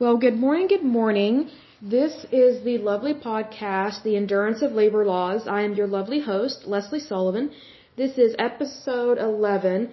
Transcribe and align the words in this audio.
Well, 0.00 0.16
good 0.16 0.34
morning, 0.34 0.66
good 0.66 0.82
morning. 0.82 1.50
This 1.80 2.26
is 2.32 2.64
the 2.64 2.78
lovely 2.78 3.14
podcast, 3.14 4.02
The 4.02 4.16
Endurance 4.16 4.60
of 4.60 4.72
Labor 4.72 5.04
Laws. 5.06 5.46
I 5.46 5.62
am 5.62 5.74
your 5.74 5.86
lovely 5.86 6.18
host, 6.18 6.66
Lesley 6.66 6.98
Sullivan. 6.98 7.52
This 7.96 8.18
is 8.18 8.34
episode 8.36 9.18
11, 9.18 9.92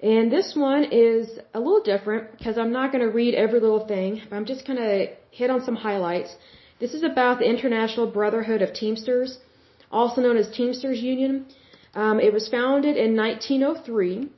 and 0.00 0.30
this 0.30 0.54
one 0.54 0.84
is 0.84 1.40
a 1.54 1.58
little 1.58 1.82
different 1.82 2.38
because 2.38 2.56
I'm 2.56 2.70
not 2.70 2.92
going 2.92 3.04
to 3.04 3.10
read 3.10 3.34
every 3.34 3.58
little 3.58 3.84
thing. 3.84 4.22
I'm 4.30 4.44
just 4.44 4.64
going 4.64 4.78
to 4.78 5.08
hit 5.32 5.50
on 5.50 5.64
some 5.64 5.74
highlights. 5.74 6.36
This 6.78 6.94
is 6.94 7.02
about 7.02 7.40
the 7.40 7.50
International 7.50 8.06
Brotherhood 8.06 8.62
of 8.62 8.72
Teamsters, 8.72 9.38
also 9.90 10.20
known 10.20 10.36
as 10.36 10.52
Teamsters 10.52 11.02
Union. 11.02 11.46
Um, 11.94 12.20
it 12.20 12.32
was 12.32 12.48
founded 12.48 12.96
in 12.96 13.16
1903. 13.16 14.30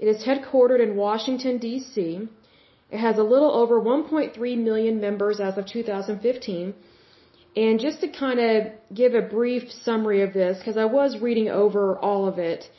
It 0.00 0.08
is 0.08 0.24
headquartered 0.24 0.80
in 0.80 0.96
Washington, 0.96 1.58
D.C. 1.58 2.28
It 2.90 2.98
has 2.98 3.18
a 3.18 3.22
little 3.22 3.52
over 3.52 3.80
1.3 3.80 4.58
million 4.58 5.00
members 5.00 5.40
as 5.40 5.58
of 5.58 5.66
2015. 5.66 6.74
And 7.56 7.80
just 7.80 8.00
to 8.00 8.08
kind 8.08 8.40
of 8.40 8.72
give 8.94 9.14
a 9.14 9.22
brief 9.22 9.70
summary 9.84 10.22
of 10.22 10.32
this, 10.32 10.58
because 10.58 10.76
I 10.76 10.84
was 10.84 11.18
reading 11.18 11.48
over 11.48 11.98
all 11.98 12.26
of 12.26 12.38
it 12.38 12.70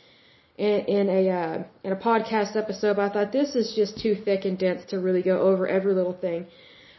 in, 0.56 0.80
in 0.96 1.08
a 1.08 1.22
uh, 1.30 1.62
in 1.84 1.92
a 1.92 1.96
podcast 1.96 2.56
episode, 2.56 2.96
but 2.96 3.04
I 3.10 3.12
thought 3.14 3.32
this 3.32 3.54
is 3.54 3.74
just 3.74 4.00
too 4.00 4.14
thick 4.24 4.44
and 4.44 4.58
dense 4.58 4.82
to 4.90 4.98
really 4.98 5.22
go 5.22 5.40
over 5.40 5.68
every 5.68 5.94
little 5.94 6.18
thing. 6.26 6.46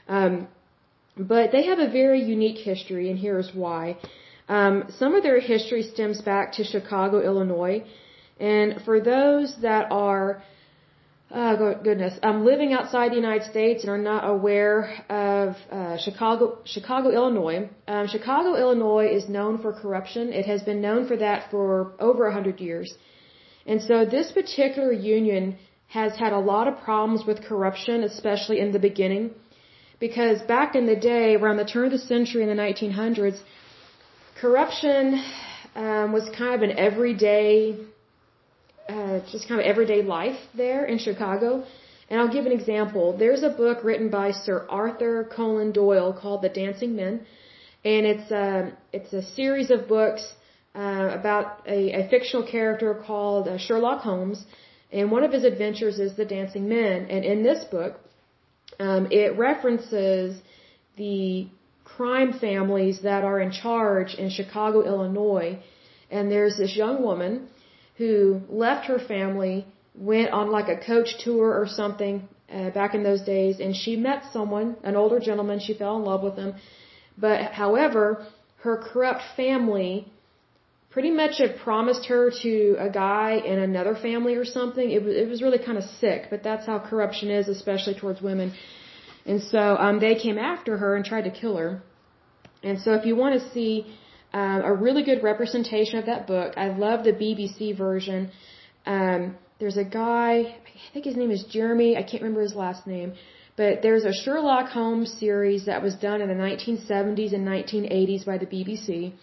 Um, 0.08 0.48
but 1.18 1.52
they 1.52 1.64
have 1.66 1.80
a 1.80 1.90
very 1.90 2.22
unique 2.24 2.58
history, 2.58 3.10
and 3.10 3.20
here's 3.20 3.52
why. 3.54 3.98
Um, 4.48 4.86
some 5.00 5.14
of 5.16 5.24
their 5.24 5.40
history 5.40 5.84
stems 5.84 6.22
back 6.22 6.54
to 6.54 6.64
Chicago, 6.64 7.22
Illinois, 7.22 7.84
and 8.40 8.82
for 8.84 9.00
those 9.00 9.56
that 9.62 9.92
are 9.92 10.44
Oh 11.34 11.76
goodness, 11.82 12.20
um, 12.24 12.44
living 12.44 12.74
outside 12.74 13.12
the 13.12 13.16
United 13.16 13.50
States 13.50 13.84
and 13.84 13.90
are 13.90 13.98
not 13.98 14.30
aware 14.30 15.02
of 15.10 15.56
uh, 15.72 15.98
Chicago, 15.98 16.58
Chicago, 16.66 17.10
Illinois. 17.10 17.70
Um, 17.88 18.08
Chicago, 18.08 18.56
Illinois 18.56 19.08
is 19.08 19.30
known 19.30 19.62
for 19.62 19.72
corruption. 19.72 20.34
It 20.34 20.46
has 20.46 20.62
been 20.64 20.82
known 20.82 21.08
for 21.08 21.16
that 21.16 21.50
for 21.50 21.94
over 22.02 22.28
a 22.28 22.34
hundred 22.34 22.60
years, 22.60 22.94
and 23.66 23.82
so 23.82 24.04
this 24.04 24.34
particular 24.34 24.92
union 24.92 25.58
has 25.88 26.18
had 26.18 26.34
a 26.34 26.40
lot 26.40 26.68
of 26.68 26.78
problems 26.82 27.26
with 27.26 27.42
corruption, 27.44 28.04
especially 28.04 28.60
in 28.60 28.74
the 28.74 28.80
beginning, 28.80 29.32
because 30.02 30.42
back 30.42 30.76
in 30.76 30.86
the 30.86 30.98
day, 30.98 31.36
around 31.36 31.56
the 31.56 31.70
turn 31.74 31.86
of 31.86 31.92
the 31.92 32.06
century 32.14 32.44
in 32.44 32.50
the 32.50 32.62
1900s, 32.62 33.40
corruption 34.42 35.24
um, 35.76 36.12
was 36.12 36.30
kind 36.38 36.56
of 36.56 36.62
an 36.70 36.78
everyday 36.78 37.78
uh, 38.90 39.20
just 39.32 39.48
kind 39.48 39.60
of 39.62 39.66
everyday 39.66 40.02
life 40.02 40.40
there 40.56 40.86
in 40.86 40.98
Chicago. 40.98 41.64
And 42.10 42.20
I'll 42.20 42.34
give 42.34 42.46
an 42.46 42.52
example. 42.52 43.16
There's 43.18 43.44
a 43.44 43.50
book 43.50 43.84
written 43.84 44.10
by 44.10 44.32
Sir 44.32 44.66
Arthur 44.70 45.30
Conan 45.36 45.72
Doyle 45.72 46.12
called 46.12 46.42
The 46.42 46.50
Dancing 46.50 46.96
Men, 46.96 47.26
and 47.86 48.06
it's 48.06 48.30
a 48.32 48.48
um, 48.60 48.74
it's 48.92 49.14
a 49.14 49.22
series 49.22 49.72
of 49.72 49.88
books 49.88 50.24
uh, 50.76 51.10
about 51.20 51.62
a, 51.68 51.80
a 52.02 52.10
fictional 52.10 52.46
character 52.46 52.94
called 53.08 53.48
uh, 53.48 53.58
Sherlock 53.58 54.02
Holmes, 54.02 54.46
and 54.92 55.10
one 55.10 55.24
of 55.24 55.32
his 55.32 55.46
adventures 55.46 56.00
is 56.00 56.18
the 56.18 56.26
Dancing 56.26 56.68
Men. 56.68 57.06
And 57.06 57.24
in 57.24 57.44
this 57.44 57.64
book, 57.64 57.94
um, 58.80 59.08
it 59.12 59.38
references 59.38 60.42
the 60.98 61.48
crime 61.86 62.34
families 62.34 63.02
that 63.04 63.24
are 63.24 63.40
in 63.40 63.52
charge 63.52 64.16
in 64.16 64.30
Chicago, 64.30 64.84
Illinois. 64.84 65.60
And 66.10 66.30
there's 66.30 66.58
this 66.58 66.76
young 66.76 67.02
woman 67.02 67.48
who 68.02 68.14
left 68.66 68.84
her 68.92 69.00
family, 69.14 69.56
went 70.12 70.30
on 70.40 70.46
like 70.58 70.70
a 70.76 70.80
coach 70.92 71.10
tour 71.24 71.48
or 71.62 71.68
something 71.82 72.16
uh, 72.58 72.70
back 72.80 72.92
in 72.98 73.02
those 73.10 73.24
days, 73.36 73.56
and 73.64 73.72
she 73.82 73.94
met 74.08 74.20
someone, 74.36 74.68
an 74.90 74.96
older 75.04 75.20
gentleman. 75.30 75.58
She 75.68 75.74
fell 75.82 75.96
in 76.00 76.04
love 76.12 76.24
with 76.28 76.38
him, 76.44 76.52
but 77.26 77.38
however, 77.64 78.04
her 78.66 78.76
corrupt 78.88 79.24
family 79.42 79.92
pretty 80.94 81.12
much 81.22 81.34
had 81.44 81.52
promised 81.68 82.04
her 82.14 82.24
to 82.46 82.54
a 82.88 82.90
guy 82.90 83.30
in 83.52 83.58
another 83.70 83.96
family 84.08 84.34
or 84.42 84.46
something. 84.58 84.88
It 84.98 85.04
was 85.06 85.14
it 85.24 85.28
was 85.34 85.40
really 85.46 85.62
kind 85.68 85.78
of 85.82 85.86
sick, 86.04 86.22
but 86.34 86.40
that's 86.48 86.66
how 86.70 86.78
corruption 86.92 87.28
is, 87.40 87.46
especially 87.58 87.96
towards 88.02 88.20
women. 88.30 88.48
And 89.32 89.40
so 89.54 89.64
um, 89.86 89.96
they 90.06 90.16
came 90.26 90.38
after 90.54 90.72
her 90.82 90.92
and 90.98 91.06
tried 91.12 91.26
to 91.30 91.34
kill 91.42 91.56
her. 91.64 91.72
And 92.70 92.76
so 92.84 92.90
if 93.00 93.04
you 93.10 93.16
want 93.24 93.34
to 93.40 93.44
see 93.54 93.72
um, 94.34 94.62
a 94.64 94.74
really 94.74 95.04
good 95.04 95.24
representation 95.24 96.00
of 96.00 96.06
that 96.06 96.28
book. 96.28 96.54
I 96.58 96.68
love 96.70 97.04
the 97.04 97.14
BBC 97.14 97.78
version. 97.78 98.32
Um, 98.86 99.36
there's 99.60 99.78
a 99.78 99.84
guy, 99.84 100.32
I 100.88 100.94
think 100.94 101.06
his 101.06 101.16
name 101.16 101.32
is 101.32 101.44
Jeremy, 101.44 101.96
I 101.98 102.04
can't 102.04 102.24
remember 102.24 102.42
his 102.42 102.56
last 102.56 102.88
name, 102.88 103.14
but 103.56 103.82
there's 103.84 104.06
a 104.06 104.14
Sherlock 104.14 104.70
Holmes 104.70 105.12
series 105.20 105.66
that 105.66 105.84
was 105.84 105.96
done 105.96 106.22
in 106.22 106.30
the 106.30 106.34
1970s 106.34 107.34
and 107.34 107.48
1980s 107.48 108.26
by 108.26 108.38
the 108.38 108.48
BBC. 108.48 109.14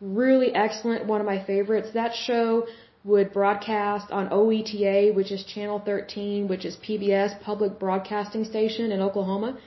Really 0.00 0.54
excellent, 0.54 1.06
one 1.06 1.20
of 1.20 1.26
my 1.26 1.44
favorites. 1.44 1.88
That 1.92 2.14
show 2.14 2.66
would 3.04 3.32
broadcast 3.32 4.10
on 4.10 4.30
OETA, 4.30 5.14
which 5.14 5.30
is 5.30 5.44
Channel 5.44 5.82
13, 5.84 6.48
which 6.48 6.64
is 6.64 6.76
PBS, 6.76 7.40
public 7.42 7.78
broadcasting 7.78 8.44
station 8.44 8.90
in 8.90 9.00
Oklahoma. 9.00 9.58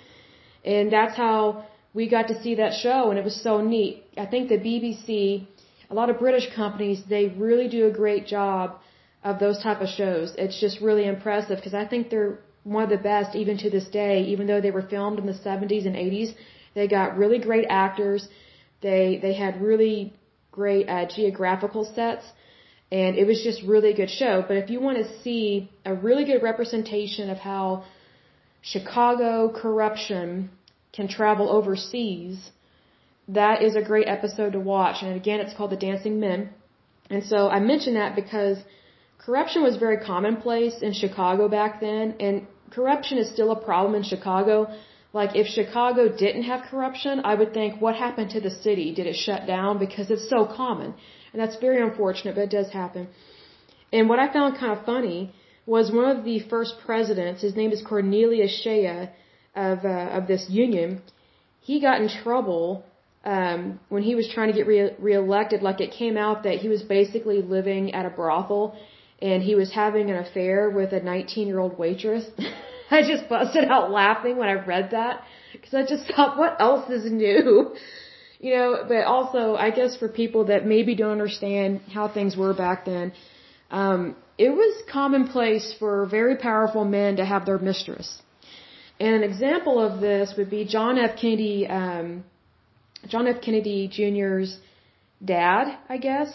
And 0.66 0.92
that's 0.92 1.16
how 1.16 1.66
we 1.98 2.08
got 2.18 2.28
to 2.32 2.40
see 2.44 2.54
that 2.62 2.74
show 2.86 3.02
and 3.10 3.18
it 3.22 3.26
was 3.30 3.38
so 3.48 3.54
neat. 3.76 3.94
I 4.26 4.28
think 4.34 4.44
the 4.50 4.62
BBC, 4.68 5.12
a 5.94 5.96
lot 6.00 6.12
of 6.12 6.16
British 6.26 6.48
companies, 6.62 7.00
they 7.14 7.24
really 7.46 7.68
do 7.78 7.82
a 7.88 7.94
great 8.02 8.24
job 8.36 8.66
of 9.30 9.40
those 9.44 9.58
type 9.66 9.82
of 9.86 9.90
shows. 10.00 10.28
It's 10.44 10.60
just 10.66 10.76
really 10.88 11.06
impressive 11.16 11.56
because 11.60 11.78
I 11.84 11.86
think 11.92 12.12
they're 12.12 12.36
one 12.76 12.84
of 12.88 12.92
the 12.98 13.04
best 13.12 13.36
even 13.42 13.56
to 13.64 13.70
this 13.76 13.88
day, 14.02 14.16
even 14.34 14.46
though 14.50 14.62
they 14.66 14.74
were 14.78 14.88
filmed 14.96 15.18
in 15.22 15.26
the 15.34 15.40
70s 15.50 15.86
and 15.90 15.96
80s. 15.96 16.30
They 16.76 16.88
got 17.00 17.18
really 17.24 17.40
great 17.50 17.68
actors. 17.86 18.22
They, 18.88 19.20
they 19.26 19.34
had 19.34 19.60
really 19.70 20.14
great 20.52 20.86
uh, 20.88 21.06
geographical 21.18 21.84
sets 21.98 22.26
and 22.92 23.12
it 23.22 23.26
was 23.32 23.40
just 23.50 23.60
really 23.74 23.90
a 23.96 23.98
good 24.02 24.14
show. 24.22 24.36
But 24.48 24.58
if 24.58 24.70
you 24.70 24.80
want 24.88 24.98
to 25.04 25.08
see 25.24 25.72
a 25.84 25.96
really 25.96 26.26
good 26.32 26.44
representation 26.44 27.32
of 27.32 27.40
how 27.40 27.86
Chicago 28.62 29.32
corruption 29.64 30.52
can 30.98 31.08
travel 31.20 31.48
overseas, 31.58 32.36
that 33.40 33.58
is 33.68 33.74
a 33.76 33.84
great 33.92 34.08
episode 34.16 34.52
to 34.58 34.62
watch. 34.76 34.98
And 35.04 35.14
again, 35.22 35.40
it's 35.44 35.56
called 35.58 35.72
The 35.78 35.84
Dancing 35.90 36.16
Men. 36.26 36.40
And 37.14 37.24
so 37.32 37.40
I 37.58 37.60
mention 37.72 37.94
that 38.02 38.12
because 38.22 38.58
corruption 39.26 39.62
was 39.68 39.76
very 39.86 40.00
commonplace 40.12 40.78
in 40.88 40.94
Chicago 41.04 41.44
back 41.60 41.72
then, 41.88 42.16
and 42.26 42.36
corruption 42.78 43.18
is 43.24 43.28
still 43.36 43.52
a 43.52 43.60
problem 43.70 43.94
in 44.00 44.04
Chicago. 44.14 44.56
Like 45.20 45.32
if 45.42 45.48
Chicago 45.60 46.02
didn't 46.24 46.46
have 46.52 46.62
corruption, 46.72 47.22
I 47.32 47.34
would 47.40 47.52
think, 47.58 47.82
what 47.86 47.96
happened 48.06 48.30
to 48.32 48.42
the 48.48 48.54
city? 48.66 48.88
Did 48.98 49.08
it 49.12 49.18
shut 49.28 49.42
down? 49.56 49.74
Because 49.86 50.08
it's 50.16 50.30
so 50.36 50.40
common. 50.62 50.90
And 51.32 51.38
that's 51.42 51.58
very 51.68 51.80
unfortunate, 51.88 52.36
but 52.36 52.46
it 52.50 52.54
does 52.60 52.70
happen. 52.82 53.08
And 53.96 54.04
what 54.10 54.20
I 54.20 54.28
found 54.38 54.58
kind 54.62 54.74
of 54.78 54.86
funny 54.94 55.20
was 55.76 55.92
one 55.92 56.10
of 56.16 56.20
the 56.30 56.40
first 56.54 56.74
presidents, 56.86 57.42
his 57.48 57.56
name 57.62 57.72
is 57.72 57.82
Cornelius 57.92 58.54
Shea, 58.64 59.10
of 59.58 59.84
uh, 59.86 60.18
of 60.18 60.28
this 60.28 60.46
union, 60.50 61.02
he 61.62 61.82
got 61.82 62.02
in 62.02 62.10
trouble 62.24 62.86
um, 63.26 63.80
when 63.90 64.04
he 64.04 64.16
was 64.16 64.30
trying 64.34 64.50
to 64.52 64.58
get 64.60 64.68
re- 64.68 64.96
reelected. 65.00 65.62
Like 65.62 65.82
it 65.82 65.92
came 65.92 66.16
out 66.18 66.44
that 66.44 66.56
he 66.64 66.70
was 66.70 66.82
basically 66.84 67.42
living 67.42 67.94
at 67.94 68.06
a 68.06 68.10
brothel 68.10 68.78
and 69.22 69.42
he 69.44 69.56
was 69.56 69.72
having 69.74 70.10
an 70.10 70.18
affair 70.18 70.70
with 70.70 70.94
a 70.94 71.00
19 71.00 71.48
year 71.48 71.60
old 71.60 71.78
waitress. 71.78 72.26
I 72.92 73.02
just 73.02 73.28
busted 73.28 73.66
out 73.66 73.92
laughing 73.92 74.38
when 74.38 74.48
I 74.48 74.54
read 74.54 74.92
that 74.92 75.24
because 75.52 75.74
I 75.74 75.84
just 75.86 76.06
thought, 76.16 76.38
what 76.38 76.56
else 76.60 76.90
is 76.90 77.12
new? 77.12 77.76
You 78.40 78.54
know, 78.56 78.86
but 78.88 79.04
also 79.06 79.56
I 79.56 79.72
guess 79.72 79.98
for 79.98 80.08
people 80.08 80.46
that 80.46 80.64
maybe 80.64 80.94
don't 80.94 81.10
understand 81.12 81.82
how 81.92 82.08
things 82.08 82.38
were 82.38 82.54
back 82.54 82.86
then, 82.86 83.12
um, 83.72 84.16
it 84.38 84.52
was 84.52 84.84
commonplace 84.92 85.74
for 85.80 86.06
very 86.06 86.36
powerful 86.36 86.86
men 86.86 87.16
to 87.16 87.26
have 87.26 87.48
their 87.48 87.58
mistress. 87.58 88.22
And 89.00 89.16
an 89.16 89.24
example 89.24 89.80
of 89.80 90.02
this 90.02 90.34
would 90.38 90.50
be 90.50 90.66
John 90.66 90.98
F. 90.98 91.18
Kennedy, 91.20 91.68
um, 91.68 92.24
John 93.08 93.28
F. 93.28 93.42
Kennedy 93.42 93.88
Jr.'s 93.88 94.58
dad, 95.24 95.78
I 95.88 95.98
guess. 95.98 96.30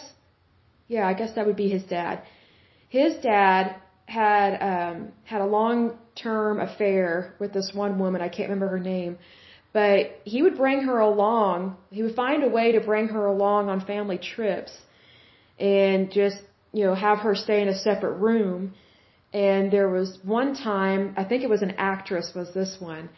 Yeah, 0.87 1.07
I 1.07 1.13
guess 1.13 1.35
that 1.35 1.45
would 1.45 1.55
be 1.55 1.69
his 1.69 1.83
dad. 1.83 2.23
His 2.89 3.15
dad 3.21 3.75
had 4.05 4.51
um, 4.61 5.11
had 5.23 5.41
a 5.41 5.45
long 5.45 5.97
term 6.15 6.59
affair 6.59 7.35
with 7.39 7.53
this 7.53 7.71
one 7.73 7.99
woman. 7.99 8.21
I 8.21 8.29
can't 8.29 8.49
remember 8.49 8.67
her 8.67 8.79
name, 8.79 9.17
but 9.73 10.21
he 10.23 10.41
would 10.41 10.57
bring 10.57 10.83
her 10.83 10.99
along. 10.99 11.77
He 11.89 12.03
would 12.03 12.15
find 12.15 12.43
a 12.43 12.49
way 12.49 12.73
to 12.73 12.79
bring 12.79 13.07
her 13.07 13.25
along 13.25 13.69
on 13.69 13.81
family 13.81 14.17
trips, 14.17 14.71
and 15.59 16.11
just 16.11 16.37
you 16.71 16.85
know 16.85 16.95
have 16.95 17.19
her 17.19 17.35
stay 17.35 17.61
in 17.61 17.67
a 17.67 17.77
separate 17.77 18.17
room 18.17 18.73
and 19.33 19.71
there 19.71 19.89
was 19.89 20.17
one 20.23 20.55
time 20.55 21.13
I 21.17 21.23
think 21.23 21.43
it 21.43 21.49
was 21.49 21.61
an 21.61 21.75
actress 21.77 22.31
was 22.35 22.53
this 22.53 22.77
one 22.79 23.09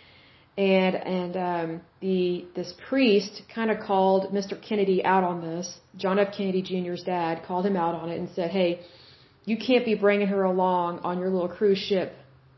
and 0.57 0.95
and 0.95 1.35
um 1.35 1.81
the 2.01 2.45
this 2.55 2.73
priest 2.89 3.41
kind 3.53 3.69
of 3.69 3.79
called 3.79 4.33
Mr. 4.33 4.61
Kennedy 4.61 5.03
out 5.03 5.23
on 5.23 5.41
this 5.41 5.77
John 5.97 6.17
F 6.19 6.33
Kennedy 6.35 6.61
Jr.'s 6.61 7.03
dad 7.03 7.43
called 7.45 7.65
him 7.65 7.75
out 7.75 7.95
on 7.95 8.09
it 8.09 8.17
and 8.17 8.29
said 8.35 8.51
hey 8.51 8.79
you 9.45 9.57
can't 9.57 9.85
be 9.85 9.95
bringing 9.95 10.27
her 10.27 10.43
along 10.43 10.99
on 10.99 11.19
your 11.19 11.29
little 11.29 11.49
cruise 11.49 11.79
ship 11.79 12.13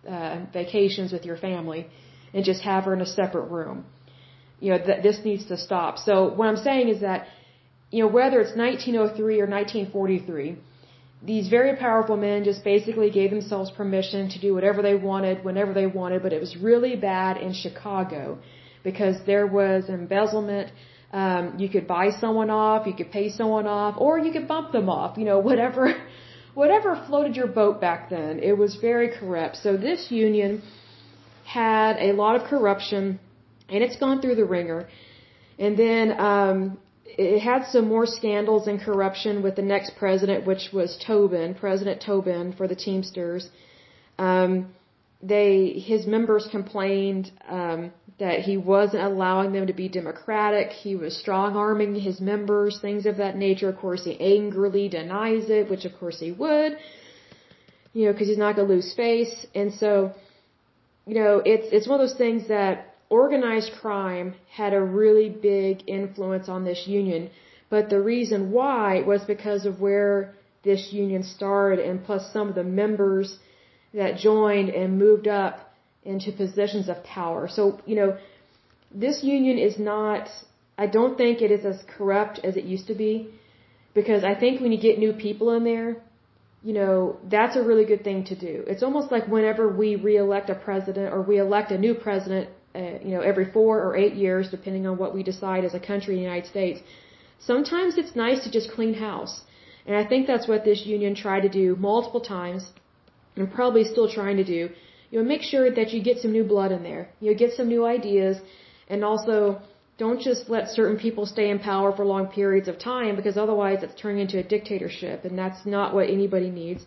uh 0.08 0.46
vacations 0.54 1.12
with 1.12 1.26
your 1.26 1.38
family 1.38 1.88
and 2.34 2.46
just 2.46 2.62
have 2.62 2.84
her 2.86 2.94
in 2.94 3.02
a 3.02 3.06
separate 3.06 3.50
room. 3.50 3.86
You 4.60 4.72
know, 4.72 4.80
that 4.88 5.04
this 5.04 5.20
needs 5.24 5.46
to 5.48 5.58
stop. 5.58 5.98
So 5.98 6.34
what 6.34 6.48
I'm 6.48 6.58
saying 6.58 6.90
is 6.90 7.02
that, 7.02 7.28
you 7.92 8.04
know, 8.04 8.10
whether 8.10 8.40
it's 8.42 8.56
1903 8.56 9.40
or 9.40 9.48
1943, 9.48 10.58
these 11.22 11.48
very 11.50 11.76
powerful 11.76 12.16
men 12.16 12.44
just 12.44 12.64
basically 12.64 13.10
gave 13.10 13.32
themselves 13.32 13.72
permission 13.72 14.30
to 14.30 14.40
do 14.40 14.54
whatever 14.54 14.82
they 14.82 14.96
wanted, 14.96 15.44
whenever 15.44 15.74
they 15.74 15.88
wanted, 15.88 16.22
but 16.22 16.32
it 16.32 16.40
was 16.40 16.56
really 16.58 16.96
bad 16.96 17.38
in 17.38 17.54
Chicago 17.54 18.38
because 18.84 19.16
there 19.26 19.48
was 19.48 19.90
embezzlement. 19.90 20.72
Um, 21.12 21.56
you 21.58 21.70
could 21.70 21.88
buy 21.88 22.12
someone 22.12 22.50
off, 22.50 22.86
you 22.86 22.94
could 22.94 23.12
pay 23.12 23.30
someone 23.30 23.66
off, 23.66 23.96
or 23.98 24.20
you 24.20 24.32
could 24.32 24.48
bump 24.48 24.72
them 24.72 24.90
off, 24.90 25.18
you 25.18 25.26
know, 25.26 25.40
whatever, 25.50 25.96
whatever 26.54 27.04
floated 27.08 27.36
your 27.36 27.48
boat 27.48 27.82
back 27.82 28.10
then. 28.10 28.40
It 28.40 28.58
was 28.58 28.76
very 28.76 29.10
corrupt. 29.18 29.58
So 29.58 29.76
this 29.76 30.12
union 30.12 30.62
had 31.46 31.98
a 31.98 32.12
lot 32.14 32.36
of 32.36 32.44
corruption 32.48 33.20
and 33.70 33.84
it's 33.84 33.98
gone 33.98 34.22
through 34.22 34.36
the 34.36 34.46
wringer. 34.46 34.88
And 35.60 35.78
then, 35.78 36.20
um, 36.20 36.78
it 37.08 37.40
had 37.40 37.66
some 37.68 37.88
more 37.88 38.06
scandals 38.06 38.68
and 38.68 38.80
corruption 38.80 39.42
with 39.42 39.56
the 39.56 39.62
next 39.62 39.94
president, 39.98 40.46
which 40.46 40.70
was 40.74 40.98
Tobin, 41.06 41.56
President 41.56 42.02
Tobin 42.02 42.54
for 42.54 42.68
the 42.68 42.76
Teamsters. 42.76 43.50
Um, 44.20 44.74
they, 45.22 45.84
his 45.86 46.06
members 46.06 46.48
complained 46.52 47.32
um, 47.50 47.92
that 48.20 48.42
he 48.42 48.58
wasn't 48.58 49.04
allowing 49.04 49.52
them 49.52 49.68
to 49.68 49.74
be 49.74 49.90
democratic. 49.90 50.72
He 50.72 50.96
was 50.96 51.18
strong 51.18 51.56
arming 51.56 51.96
his 51.96 52.20
members, 52.20 52.80
things 52.82 53.06
of 53.06 53.18
that 53.18 53.36
nature. 53.36 53.70
Of 53.70 53.78
course, 53.78 54.04
he 54.04 54.20
angrily 54.20 54.90
denies 54.90 55.50
it, 55.50 55.70
which 55.70 55.86
of 55.86 55.98
course 56.00 56.20
he 56.20 56.32
would, 56.32 56.78
you 57.94 58.06
know, 58.06 58.12
because 58.12 58.28
he's 58.28 58.38
not 58.38 58.56
going 58.56 58.68
to 58.68 58.74
lose 58.76 58.94
face. 58.96 59.46
And 59.56 59.74
so, 59.74 60.14
you 61.08 61.16
know, 61.16 61.42
it's 61.44 61.68
it's 61.72 61.88
one 61.88 62.00
of 62.00 62.08
those 62.08 62.18
things 62.18 62.48
that 62.50 62.87
organized 63.10 63.72
crime 63.82 64.36
had 64.50 64.74
a 64.74 64.82
really 64.82 65.30
big 65.30 65.84
influence 65.88 66.50
on 66.50 66.64
this 66.64 66.88
union. 66.88 67.30
But 67.70 67.90
the 67.90 68.02
reason 68.02 68.52
why 68.52 69.02
was 69.02 69.24
because 69.24 69.66
of 69.66 69.82
where 69.82 70.34
this 70.64 70.90
union 70.92 71.24
started 71.24 71.80
and 71.80 72.04
plus 72.04 72.32
some 72.34 72.50
of 72.50 72.56
the 72.56 72.64
members 72.64 73.38
that 73.94 74.18
joined 74.18 74.70
and 74.70 74.98
moved 74.98 75.28
up 75.28 75.74
into 76.04 76.32
positions 76.32 76.90
of 76.90 77.04
power. 77.04 77.48
So, 77.48 77.80
you 77.86 77.96
know, 77.96 78.18
this 78.94 79.24
union 79.24 79.58
is 79.58 79.78
not, 79.78 80.30
I 80.78 80.88
don't 80.88 81.18
think 81.18 81.42
it 81.42 81.52
is 81.52 81.66
as 81.66 81.84
corrupt 81.98 82.40
as 82.44 82.56
it 82.56 82.64
used 82.64 82.88
to 82.88 82.96
be 82.96 83.30
because 83.94 84.24
I 84.24 84.36
think 84.36 84.62
when 84.62 84.72
you 84.72 84.80
get 84.80 85.00
new 85.00 85.14
people 85.14 85.52
in 85.52 85.64
there, 85.64 85.98
you 86.64 86.74
know, 86.74 87.18
that's 87.24 87.56
a 87.56 87.64
really 87.64 87.86
good 87.86 88.04
thing 88.04 88.26
to 88.26 88.36
do. 88.36 88.64
It's 88.68 88.84
almost 88.84 89.12
like 89.12 89.28
whenever 89.28 89.68
we 89.70 89.96
re-elect 89.96 90.50
a 90.50 90.56
president 90.56 91.14
or 91.14 91.22
we 91.22 91.40
elect 91.40 91.72
a 91.72 91.78
new 91.78 91.94
president 91.94 92.50
you 93.06 93.12
know, 93.16 93.22
every 93.32 93.48
four 93.56 93.72
or 93.86 93.92
eight 94.04 94.16
years, 94.24 94.50
depending 94.56 94.86
on 94.90 94.96
what 95.02 95.12
we 95.16 95.22
decide 95.24 95.64
as 95.70 95.74
a 95.74 95.84
country 95.92 96.12
in 96.14 96.20
the 96.20 96.28
United 96.32 96.48
States. 96.56 96.80
Sometimes 97.40 97.98
it's 97.98 98.16
nice 98.16 98.44
to 98.46 98.50
just 98.58 98.72
clean 98.78 98.94
house. 98.94 99.34
And 99.88 99.96
I 99.96 100.04
think 100.12 100.28
that's 100.28 100.48
what 100.52 100.66
this 100.66 100.86
union 100.86 101.16
tried 101.16 101.44
to 101.48 101.50
do 101.50 101.76
multiple 101.92 102.22
times 102.22 102.64
and 103.36 103.52
probably 103.60 103.84
still 103.84 104.10
trying 104.20 104.38
to 104.38 104.44
do. 104.44 104.62
You 105.10 105.16
know, 105.20 105.26
make 105.34 105.42
sure 105.42 105.66
that 105.80 105.94
you 105.94 106.00
get 106.04 106.18
some 106.24 106.34
new 106.38 106.44
blood 106.44 106.72
in 106.72 106.84
there. 106.84 107.04
You 107.22 107.32
know, 107.32 107.38
get 107.38 107.54
some 107.60 107.70
new 107.76 107.86
ideas 107.86 108.38
and 108.90 109.04
also 109.04 109.62
don't 109.98 110.22
just 110.22 110.50
let 110.50 110.70
certain 110.70 110.98
people 110.98 111.26
stay 111.26 111.50
in 111.50 111.60
power 111.60 111.96
for 111.96 112.06
long 112.06 112.28
periods 112.28 112.68
of 112.68 112.78
time 112.78 113.16
because 113.16 113.38
otherwise 113.38 113.80
it's 113.82 114.00
turning 114.00 114.22
into 114.22 114.38
a 114.38 114.44
dictatorship 114.44 115.26
and 115.26 115.38
that's 115.38 115.66
not 115.66 115.94
what 115.94 116.10
anybody 116.10 116.50
needs 116.50 116.86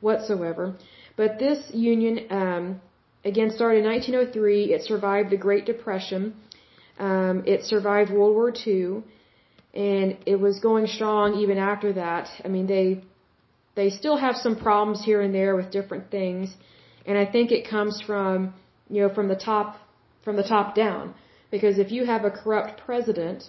whatsoever. 0.00 0.76
But 1.16 1.38
this 1.38 1.60
union, 1.72 2.26
um, 2.30 2.80
again 3.30 3.50
started 3.58 3.78
in 3.84 3.86
1903. 3.90 4.72
It 4.76 4.82
survived 4.92 5.28
the 5.30 5.40
Great 5.46 5.64
Depression. 5.72 6.22
Um, 6.98 7.42
it 7.54 7.60
survived 7.64 8.10
World 8.10 8.34
War 8.40 8.52
II, 8.66 9.02
and 9.74 10.16
it 10.32 10.38
was 10.46 10.54
going 10.60 10.86
strong 10.86 11.34
even 11.42 11.58
after 11.58 11.92
that. 12.02 12.28
I 12.44 12.48
mean, 12.48 12.66
they 12.66 12.86
they 13.74 13.90
still 13.90 14.16
have 14.26 14.36
some 14.36 14.56
problems 14.56 15.04
here 15.04 15.20
and 15.26 15.34
there 15.34 15.54
with 15.58 15.70
different 15.78 16.10
things, 16.10 16.46
and 17.06 17.18
I 17.18 17.26
think 17.34 17.52
it 17.52 17.68
comes 17.74 17.94
from 18.08 18.54
you 18.88 19.02
know 19.02 19.12
from 19.18 19.28
the 19.28 19.40
top 19.50 19.68
from 20.24 20.36
the 20.36 20.48
top 20.54 20.74
down. 20.74 21.14
Because 21.50 21.78
if 21.78 21.92
you 21.92 22.02
have 22.12 22.24
a 22.24 22.30
corrupt 22.30 22.74
president 22.86 23.40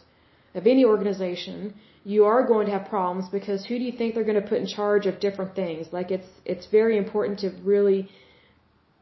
of 0.54 0.68
any 0.68 0.84
organization, 0.86 1.74
you 2.04 2.26
are 2.26 2.44
going 2.46 2.66
to 2.68 2.74
have 2.78 2.86
problems 2.90 3.26
because 3.38 3.66
who 3.66 3.76
do 3.80 3.84
you 3.84 3.96
think 4.00 4.14
they're 4.14 4.30
going 4.32 4.42
to 4.42 4.50
put 4.54 4.60
in 4.60 4.68
charge 4.68 5.06
of 5.08 5.20
different 5.20 5.56
things? 5.56 5.88
Like 5.92 6.10
it's 6.18 6.30
it's 6.46 6.68
very 6.80 6.98
important 6.98 7.40
to 7.40 7.50
really 7.64 8.10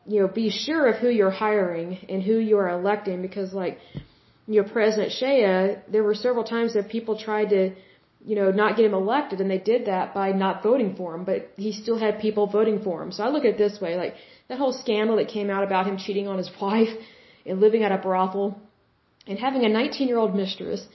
you 0.06 0.22
know, 0.22 0.28
be 0.28 0.50
sure 0.50 0.88
of 0.88 0.98
who 0.98 1.10
you're 1.10 1.32
hiring 1.32 1.98
and 2.10 2.22
who 2.22 2.38
you 2.38 2.58
are 2.58 2.70
electing 2.70 3.22
because 3.22 3.54
like, 3.54 3.80
you 4.48 4.62
know, 4.62 4.68
President 4.68 5.12
Shea, 5.12 5.80
there 5.92 6.04
were 6.04 6.14
several 6.14 6.44
times 6.44 6.76
that 6.76 6.90
people 6.90 7.18
tried 7.18 7.50
to, 7.50 7.72
you 8.24 8.36
know, 8.36 8.52
not 8.52 8.78
get 8.78 8.86
him 8.86 8.94
elected 8.94 9.42
and 9.42 9.50
they 9.50 9.58
did 9.58 9.86
that 9.86 10.14
by 10.14 10.32
not 10.32 10.62
voting 10.62 10.96
for 10.96 11.16
him, 11.16 11.24
but 11.24 11.52
he 11.58 11.72
still 11.72 11.98
had 11.98 12.20
people 12.20 12.46
voting 12.46 12.84
for 12.84 13.02
him. 13.02 13.12
So 13.12 13.24
I 13.24 13.30
look 13.30 13.46
at 13.46 13.52
it 13.56 13.58
this 13.58 13.82
way, 13.82 13.96
like 13.96 14.16
that 14.48 14.60
whole 14.60 14.74
scandal 14.74 15.16
that 15.18 15.30
came 15.30 15.50
out 15.50 15.64
about 15.64 15.88
him 15.88 15.98
cheating 15.98 16.28
on 16.28 16.38
his 16.38 16.52
wife 16.62 16.90
and 17.46 17.60
living 17.60 17.84
at 17.84 17.92
a 17.92 17.98
brothel 17.98 18.60
and 19.28 19.40
having 19.40 19.66
a 19.66 19.70
19 19.70 20.08
year 20.08 20.18
old 20.18 20.36
mistress. 20.36 20.86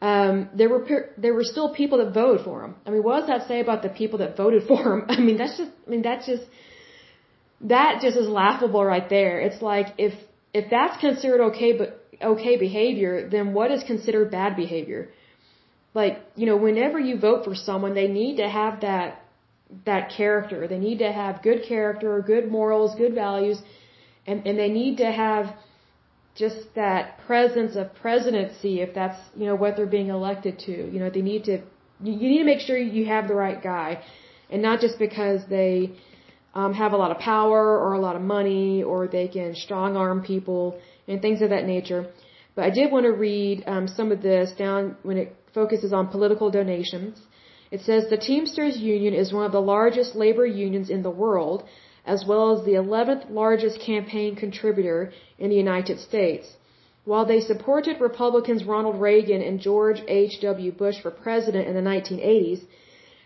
Um, 0.00 0.50
there 0.54 0.68
were 0.68 0.84
there 1.16 1.34
were 1.34 1.44
still 1.44 1.72
people 1.74 1.98
that 1.98 2.12
voted 2.12 2.44
for 2.44 2.62
him. 2.64 2.74
I 2.86 2.90
mean, 2.90 3.02
what 3.02 3.20
does 3.20 3.28
that 3.28 3.48
say 3.48 3.60
about 3.60 3.82
the 3.82 3.88
people 3.88 4.18
that 4.18 4.36
voted 4.36 4.62
for 4.68 4.80
him? 4.92 5.06
I 5.08 5.18
mean, 5.18 5.38
that's 5.38 5.56
just 5.56 5.72
I 5.86 5.90
mean 5.90 6.02
that's 6.02 6.26
just 6.26 6.44
that 7.60 8.00
just 8.02 8.16
is 8.16 8.28
laughable 8.28 8.84
right 8.84 9.08
there. 9.08 9.40
It's 9.40 9.62
like 9.62 9.88
if 9.98 10.14
if 10.52 10.70
that's 10.70 11.00
considered 11.00 11.40
okay 11.50 11.76
but 11.76 12.06
okay 12.22 12.56
behavior, 12.56 13.28
then 13.28 13.54
what 13.54 13.70
is 13.70 13.82
considered 13.84 14.30
bad 14.30 14.56
behavior? 14.56 15.10
Like, 15.94 16.18
you 16.36 16.46
know, 16.46 16.56
whenever 16.56 16.98
you 16.98 17.18
vote 17.18 17.44
for 17.44 17.54
someone, 17.54 17.94
they 17.94 18.08
need 18.08 18.36
to 18.36 18.48
have 18.48 18.80
that 18.80 19.22
that 19.84 20.10
character. 20.16 20.68
They 20.68 20.78
need 20.78 20.98
to 20.98 21.12
have 21.12 21.42
good 21.42 21.62
character, 21.66 22.22
good 22.26 22.50
morals, 22.50 22.94
good 22.96 23.14
values, 23.14 23.58
and 24.26 24.46
and 24.46 24.58
they 24.58 24.68
need 24.68 24.98
to 24.98 25.10
have 25.10 25.54
just 26.34 26.74
that 26.74 27.18
presence 27.26 27.76
of 27.76 27.94
presidency 27.94 28.80
if 28.80 28.92
that's, 28.92 29.18
you 29.36 29.46
know, 29.46 29.54
what 29.54 29.76
they're 29.76 29.86
being 29.86 30.08
elected 30.08 30.58
to. 30.58 30.72
You 30.72 30.98
know, 30.98 31.10
they 31.10 31.22
need 31.22 31.44
to 31.44 31.58
you, 32.02 32.28
need 32.28 32.38
to 32.38 32.44
make 32.44 32.60
sure 32.60 32.76
you 32.76 33.06
have 33.06 33.28
the 33.28 33.34
right 33.34 33.62
guy 33.62 34.02
and 34.50 34.60
not 34.62 34.80
just 34.80 34.98
because 34.98 35.40
they 35.48 35.92
um, 36.54 36.72
have 36.72 36.92
a 36.92 36.96
lot 36.96 37.10
of 37.10 37.18
power 37.18 37.78
or 37.78 37.94
a 37.94 38.00
lot 38.00 38.16
of 38.16 38.22
money 38.22 38.82
or 38.82 39.06
they 39.06 39.28
can 39.28 39.54
strong 39.54 39.96
arm 39.96 40.22
people 40.22 40.78
and 41.08 41.20
things 41.20 41.42
of 41.42 41.50
that 41.50 41.66
nature. 41.66 42.06
But 42.54 42.64
I 42.64 42.70
did 42.70 42.92
want 42.92 43.04
to 43.04 43.12
read 43.12 43.64
um, 43.66 43.88
some 43.88 44.12
of 44.12 44.22
this 44.22 44.52
down 44.52 44.96
when 45.02 45.16
it 45.16 45.36
focuses 45.52 45.92
on 45.92 46.08
political 46.08 46.50
donations. 46.50 47.20
It 47.70 47.80
says 47.80 48.08
the 48.08 48.16
Teamsters 48.16 48.76
Union 48.78 49.14
is 49.14 49.32
one 49.32 49.46
of 49.46 49.52
the 49.52 49.60
largest 49.60 50.14
labor 50.14 50.46
unions 50.46 50.90
in 50.90 51.02
the 51.02 51.10
world, 51.10 51.64
as 52.06 52.24
well 52.28 52.56
as 52.56 52.64
the 52.64 52.72
11th 52.72 53.30
largest 53.30 53.80
campaign 53.80 54.36
contributor 54.36 55.12
in 55.38 55.50
the 55.50 55.56
United 55.56 55.98
States. 55.98 56.46
While 57.04 57.26
they 57.26 57.40
supported 57.40 58.00
Republicans 58.00 58.64
Ronald 58.64 59.00
Reagan 59.00 59.42
and 59.42 59.60
George 59.60 60.00
H.W. 60.06 60.72
Bush 60.72 61.00
for 61.02 61.10
president 61.10 61.66
in 61.68 61.74
the 61.74 61.90
1980s, 61.90 62.62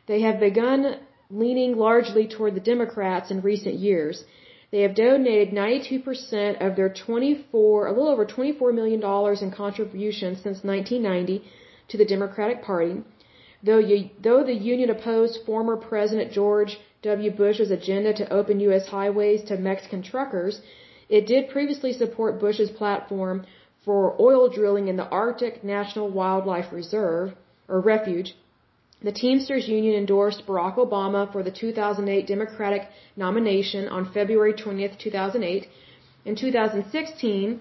they 0.07 0.23
have 0.23 0.41
begun 0.41 0.99
leaning 1.31 1.77
largely 1.77 2.27
toward 2.27 2.55
the 2.55 2.69
Democrats 2.73 3.31
in 3.31 3.41
recent 3.41 3.75
years. 3.75 4.25
They 4.71 4.83
have 4.83 4.95
donated 4.95 5.55
92% 5.55 6.61
of 6.67 6.77
their 6.77 6.93
24, 6.93 7.87
a 7.87 7.93
little 7.93 8.09
over 8.09 8.27
24 8.27 8.73
million 8.73 9.01
dollars 9.01 9.43
in 9.43 9.51
contributions 9.51 10.43
since 10.43 10.63
1990 10.63 11.43
to 11.89 11.97
the 11.97 12.05
Democratic 12.05 12.63
Party. 12.63 13.03
Though, 13.63 13.79
you, 13.79 14.11
though 14.23 14.45
the 14.45 14.55
union 14.55 14.91
opposed 14.91 15.45
former 15.45 15.77
President 15.77 16.33
George 16.33 16.79
W. 17.03 17.31
Bush's 17.31 17.71
agenda 17.71 18.13
to 18.15 18.33
open 18.33 18.61
U.S. 18.61 18.87
highways 18.89 19.43
to 19.45 19.57
Mexican 19.57 20.03
truckers, 20.03 20.61
it 21.09 21.27
did 21.27 21.49
previously 21.49 21.93
support 21.93 22.41
Bush's 22.41 22.71
platform 22.71 23.47
for 23.85 24.21
oil 24.21 24.49
drilling 24.49 24.89
in 24.89 24.97
the 24.97 25.09
Arctic 25.09 25.65
National 25.65 26.11
Wildlife 26.11 26.73
Reserve, 26.73 27.35
or 27.69 27.81
Refuge, 27.81 28.35
the 29.03 29.13
Teamsters 29.13 29.69
Union 29.69 29.95
endorsed 29.95 30.45
Barack 30.47 30.77
Obama 30.77 31.31
for 31.33 31.43
the 31.45 31.53
2008 31.53 32.27
Democratic 32.27 32.89
nomination 33.17 33.87
on 33.89 34.11
February 34.13 34.53
20, 34.53 34.89
2008. 34.99 35.69
In 36.25 36.35
2016, 36.35 37.61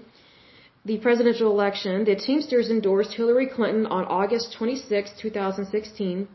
the 0.86 0.98
presidential 0.98 1.52
election, 1.52 2.06
the 2.06 2.16
Teamsters 2.16 2.70
endorsed 2.70 3.14
Hillary 3.14 3.48
Clinton 3.48 3.86
on 3.86 4.06
August 4.06 4.56
26, 4.58 5.12
2016. 5.22 6.22
It 6.22 6.28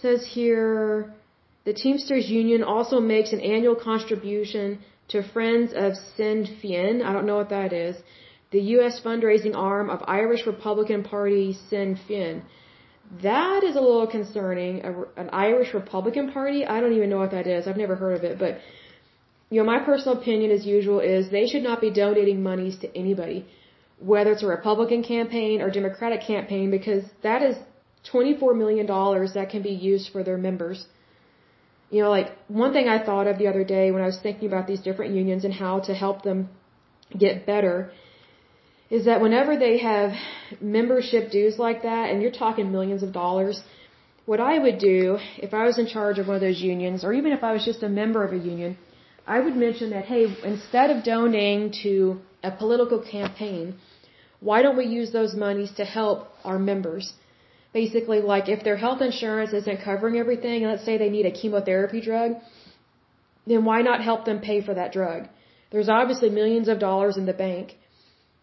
says 0.00 0.24
here, 0.24 1.12
the 1.64 1.72
Teamsters 1.72 2.28
Union 2.30 2.62
also 2.62 3.00
makes 3.00 3.32
an 3.32 3.40
annual 3.40 3.74
contribution 3.74 4.78
to 5.08 5.22
Friends 5.32 5.72
of 5.74 5.96
Sinn 6.16 6.46
Féin. 6.62 7.04
I 7.04 7.12
don't 7.12 7.26
know 7.26 7.36
what 7.36 7.48
that 7.48 7.72
is. 7.72 7.96
The 8.52 8.60
U.S. 8.76 9.00
fundraising 9.04 9.56
arm 9.56 9.90
of 9.90 10.00
Irish 10.06 10.46
Republican 10.46 11.02
Party 11.02 11.56
Sinn 11.68 11.98
Féin. 12.08 12.42
That 13.22 13.62
is 13.64 13.76
a 13.76 13.80
little 13.80 14.06
concerning. 14.06 14.84
A, 14.84 14.90
an 15.16 15.30
Irish 15.32 15.74
Republican 15.74 16.32
Party? 16.32 16.66
I 16.66 16.80
don't 16.80 16.92
even 16.92 17.10
know 17.10 17.18
what 17.18 17.30
that 17.30 17.46
is. 17.46 17.66
I've 17.66 17.76
never 17.76 17.96
heard 17.96 18.16
of 18.16 18.24
it. 18.24 18.38
But 18.38 18.58
you 19.50 19.60
know, 19.60 19.66
my 19.66 19.78
personal 19.78 20.18
opinion 20.18 20.50
as 20.50 20.66
usual 20.66 21.00
is 21.00 21.30
they 21.30 21.46
should 21.46 21.62
not 21.62 21.80
be 21.80 21.90
donating 21.90 22.42
monies 22.42 22.76
to 22.78 22.88
anybody, 22.96 23.46
whether 24.00 24.32
it's 24.32 24.42
a 24.42 24.46
Republican 24.46 25.02
campaign 25.04 25.62
or 25.62 25.70
Democratic 25.70 26.22
campaign, 26.22 26.70
because 26.70 27.04
that 27.22 27.42
is 27.42 27.56
$24 28.12 28.56
million 28.56 28.86
that 28.86 29.48
can 29.50 29.62
be 29.62 29.70
used 29.70 30.12
for 30.12 30.24
their 30.24 30.36
members. 30.36 30.86
You 31.90 32.02
know, 32.02 32.10
like 32.10 32.32
one 32.48 32.72
thing 32.72 32.88
I 32.88 33.04
thought 33.04 33.28
of 33.28 33.38
the 33.38 33.46
other 33.46 33.62
day 33.62 33.92
when 33.92 34.02
I 34.02 34.06
was 34.06 34.18
thinking 34.20 34.48
about 34.48 34.66
these 34.66 34.80
different 34.80 35.14
unions 35.14 35.44
and 35.44 35.54
how 35.54 35.78
to 35.80 35.94
help 35.94 36.22
them 36.22 36.48
get 37.16 37.46
better 37.46 37.92
is 38.90 39.04
that 39.06 39.20
whenever 39.20 39.56
they 39.56 39.78
have 39.78 40.12
membership 40.60 41.30
dues 41.30 41.58
like 41.58 41.82
that, 41.82 42.10
and 42.10 42.22
you're 42.22 42.38
talking 42.44 42.70
millions 42.70 43.02
of 43.02 43.12
dollars, 43.12 43.62
what 44.26 44.40
I 44.40 44.58
would 44.58 44.78
do 44.78 45.18
if 45.38 45.54
I 45.54 45.64
was 45.64 45.78
in 45.78 45.86
charge 45.86 46.18
of 46.18 46.26
one 46.26 46.36
of 46.36 46.40
those 46.40 46.60
unions, 46.60 47.04
or 47.04 47.12
even 47.12 47.32
if 47.32 47.42
I 47.42 47.52
was 47.52 47.64
just 47.64 47.82
a 47.82 47.88
member 47.88 48.24
of 48.24 48.32
a 48.32 48.36
union, 48.36 48.76
I 49.26 49.40
would 49.40 49.56
mention 49.56 49.90
that, 49.90 50.04
hey, 50.04 50.24
instead 50.44 50.90
of 50.90 51.04
donating 51.04 51.72
to 51.82 52.20
a 52.44 52.50
political 52.50 53.00
campaign, 53.00 53.74
why 54.40 54.62
don't 54.62 54.76
we 54.76 54.86
use 54.86 55.10
those 55.12 55.34
monies 55.34 55.72
to 55.72 55.84
help 55.84 56.28
our 56.44 56.58
members? 56.58 57.14
Basically, 57.72 58.20
like 58.20 58.48
if 58.48 58.62
their 58.62 58.76
health 58.76 59.00
insurance 59.02 59.52
isn't 59.52 59.82
covering 59.82 60.16
everything, 60.16 60.62
and 60.62 60.70
let's 60.70 60.84
say 60.84 60.96
they 60.96 61.10
need 61.10 61.26
a 61.26 61.32
chemotherapy 61.32 62.00
drug, 62.00 62.36
then 63.46 63.64
why 63.64 63.82
not 63.82 64.02
help 64.02 64.24
them 64.24 64.40
pay 64.40 64.60
for 64.60 64.74
that 64.74 64.92
drug? 64.92 65.28
There's 65.70 65.88
obviously 65.88 66.30
millions 66.30 66.68
of 66.68 66.78
dollars 66.78 67.16
in 67.16 67.26
the 67.26 67.32
bank. 67.32 67.76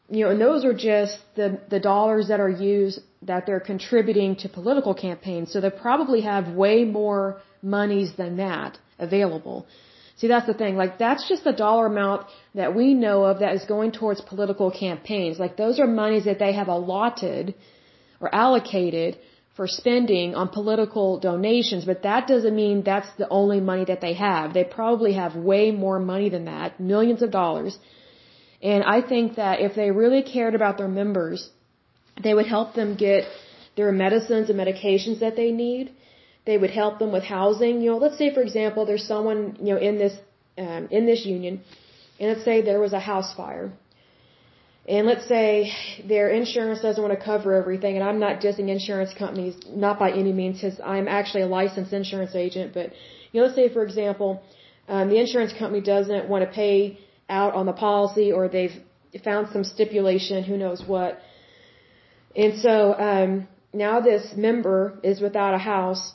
You 0.10 0.26
know, 0.26 0.32
and 0.32 0.42
those 0.42 0.66
are 0.66 0.74
just 0.74 1.18
the, 1.36 1.60
the 1.70 1.80
dollars 1.80 2.28
that 2.28 2.40
are 2.40 2.50
used 2.50 3.00
that 3.22 3.46
they're 3.46 3.60
contributing 3.60 4.36
to 4.38 4.50
political 4.50 4.94
campaigns. 4.94 5.52
So 5.52 5.62
they 5.62 5.70
probably 5.70 6.22
have 6.22 6.50
way 6.50 6.84
more 6.84 7.42
monies 7.62 8.14
than 8.18 8.38
that 8.38 8.78
available. 9.00 9.66
See, 10.18 10.28
that's 10.28 10.46
the 10.46 10.54
thing. 10.54 10.76
Like, 10.76 10.98
that's 11.00 11.28
just 11.28 11.44
the 11.44 11.54
dollar 11.54 11.88
amount 11.88 12.28
that 12.54 12.76
we 12.76 12.94
know 12.94 13.24
of 13.24 13.40
that 13.40 13.56
is 13.56 13.66
going 13.66 13.92
towards 13.92 14.22
political 14.22 14.70
campaigns. 14.72 15.40
Like, 15.40 15.58
those 15.58 15.80
are 15.80 15.88
monies 15.88 16.26
that 16.26 16.40
they 16.40 16.54
have 16.54 16.68
allotted 16.68 17.56
or 18.20 18.34
allocated 18.34 19.18
for 19.56 19.68
spending 19.68 20.36
on 20.36 20.50
political 20.50 21.20
donations, 21.20 21.86
but 21.86 22.04
that 22.04 22.28
doesn't 22.28 22.56
mean 22.56 22.84
that's 22.84 23.12
the 23.18 23.30
only 23.30 23.60
money 23.60 23.86
that 23.86 24.02
they 24.02 24.14
have. 24.14 24.54
They 24.54 24.64
probably 24.64 25.14
have 25.14 25.36
way 25.36 25.72
more 25.72 26.00
money 26.00 26.30
than 26.30 26.46
that, 26.46 26.80
millions 26.80 27.22
of 27.22 27.32
dollars. 27.32 27.78
And 28.64 28.84
I 28.86 29.02
think 29.02 29.36
that 29.36 29.60
if 29.60 29.76
they 29.76 29.92
really 29.92 30.24
cared 30.24 30.56
about 30.56 30.78
their 30.78 30.88
members, 30.88 31.50
they 32.24 32.34
would 32.34 32.48
help 32.48 32.74
them 32.76 32.96
get 32.96 33.26
their 33.76 33.92
medicines 33.92 34.50
and 34.50 34.58
medications 34.58 35.20
that 35.20 35.36
they 35.36 35.52
need. 35.52 35.92
They 36.46 36.58
would 36.58 36.72
help 36.72 37.00
them 37.00 37.12
with 37.12 37.24
housing. 37.24 37.82
You 37.82 37.92
know, 37.92 37.98
let's 37.98 38.18
say 38.18 38.34
for 38.34 38.42
example, 38.42 38.86
there's 38.86 39.06
someone 39.06 39.58
you 39.60 39.74
know 39.74 39.82
in 39.90 39.98
this 39.98 40.14
um, 40.58 40.88
in 40.92 41.06
this 41.06 41.26
union, 41.26 41.62
and 42.20 42.30
let's 42.30 42.46
say 42.46 42.62
there 42.62 42.80
was 42.80 42.94
a 42.94 43.00
house 43.00 43.34
fire, 43.36 43.72
and 44.88 45.08
let's 45.08 45.28
say 45.28 45.72
their 46.08 46.30
insurance 46.30 46.82
doesn't 46.82 47.04
want 47.06 47.18
to 47.18 47.26
cover 47.26 47.54
everything, 47.54 47.96
and 47.98 48.04
I'm 48.10 48.20
not 48.20 48.42
dissing 48.42 48.70
insurance 48.70 49.14
companies, 49.14 49.56
not 49.86 49.98
by 50.00 50.12
any 50.12 50.34
means, 50.34 50.62
because 50.62 50.80
I'm 50.96 51.08
actually 51.08 51.44
a 51.44 51.48
licensed 51.48 51.94
insurance 51.94 52.36
agent. 52.36 52.74
But 52.74 52.92
you 53.32 53.40
know, 53.40 53.48
let's 53.48 53.56
say 53.56 53.68
for 53.78 53.84
example, 53.84 54.44
um, 54.88 55.10
the 55.10 55.20
insurance 55.20 55.54
company 55.54 55.82
doesn't 55.82 56.30
want 56.30 56.44
to 56.46 56.52
pay 56.64 57.00
out 57.30 57.54
on 57.54 57.66
the 57.66 57.74
policy, 57.74 58.32
or 58.32 58.48
they've 58.48 58.78
found 59.24 59.48
some 59.54 59.64
stipulation, 59.64 60.44
who 60.44 60.58
knows 60.58 60.84
what. 60.86 61.20
And 62.36 62.60
so 62.60 62.94
um, 62.98 63.48
now 63.74 64.00
this 64.00 64.34
member 64.36 65.00
is 65.04 65.22
without 65.22 65.54
a 65.54 65.58
house, 65.58 66.14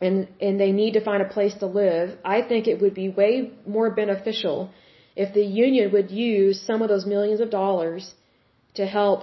and 0.00 0.28
and 0.40 0.60
they 0.60 0.72
need 0.72 0.92
to 0.92 1.00
find 1.00 1.22
a 1.22 1.28
place 1.36 1.54
to 1.60 1.66
live. 1.66 2.18
I 2.24 2.42
think 2.42 2.66
it 2.66 2.80
would 2.80 2.94
be 2.94 3.08
way 3.08 3.52
more 3.66 3.90
beneficial 3.90 4.70
if 5.16 5.34
the 5.34 5.44
union 5.44 5.90
would 5.92 6.10
use 6.10 6.60
some 6.60 6.82
of 6.82 6.88
those 6.88 7.06
millions 7.06 7.40
of 7.40 7.50
dollars 7.50 8.14
to 8.74 8.86
help 8.86 9.20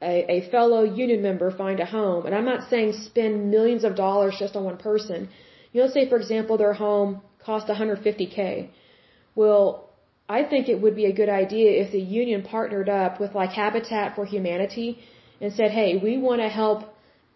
a, 0.00 0.14
a 0.36 0.50
fellow 0.50 0.82
union 0.84 1.22
member 1.22 1.50
find 1.50 1.80
a 1.80 1.86
home, 1.86 2.26
and 2.26 2.34
I'm 2.34 2.44
not 2.44 2.68
saying 2.70 2.92
spend 2.92 3.50
millions 3.50 3.84
of 3.84 3.96
dollars 3.96 4.36
just 4.38 4.54
on 4.54 4.64
one 4.64 4.76
person. 4.76 5.28
You 5.72 5.82
know, 5.82 5.88
say 5.88 6.08
for 6.08 6.16
example 6.16 6.56
their 6.56 6.74
home 6.74 7.22
cost 7.44 7.66
150k. 7.66 8.68
Well, 9.34 9.90
I 10.28 10.42
think 10.44 10.68
it 10.68 10.80
would 10.80 10.96
be 10.96 11.06
a 11.06 11.12
good 11.12 11.28
idea 11.28 11.82
if 11.82 11.92
the 11.92 12.00
union 12.00 12.42
partnered 12.42 12.88
up 12.88 13.20
with 13.20 13.34
like 13.34 13.50
Habitat 13.50 14.14
for 14.14 14.24
Humanity 14.24 14.98
and 15.40 15.52
said, 15.52 15.70
"Hey, 15.70 15.96
we 15.96 16.16
want 16.16 16.40
to 16.40 16.48
help 16.48 16.78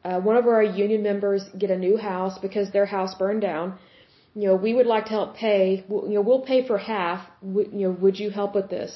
uh, 0.04 0.20
one 0.20 0.36
of 0.36 0.46
our 0.46 0.62
union 0.62 1.02
members 1.02 1.42
get 1.58 1.70
a 1.70 1.76
new 1.76 1.96
house 1.96 2.38
because 2.38 2.70
their 2.70 2.86
house 2.86 3.14
burned 3.14 3.42
down." 3.42 3.78
you 4.38 4.46
know, 4.48 4.54
we 4.54 4.72
would 4.74 4.86
like 4.86 5.06
to 5.06 5.10
help 5.10 5.34
pay, 5.36 5.84
you 5.90 6.14
know, 6.16 6.20
we'll 6.20 6.46
pay 6.52 6.60
for 6.66 6.78
half, 6.78 7.26
you 7.42 7.84
know, 7.84 7.90
would 7.90 8.18
you 8.18 8.30
help 8.30 8.54
with 8.54 8.68
this? 8.70 8.90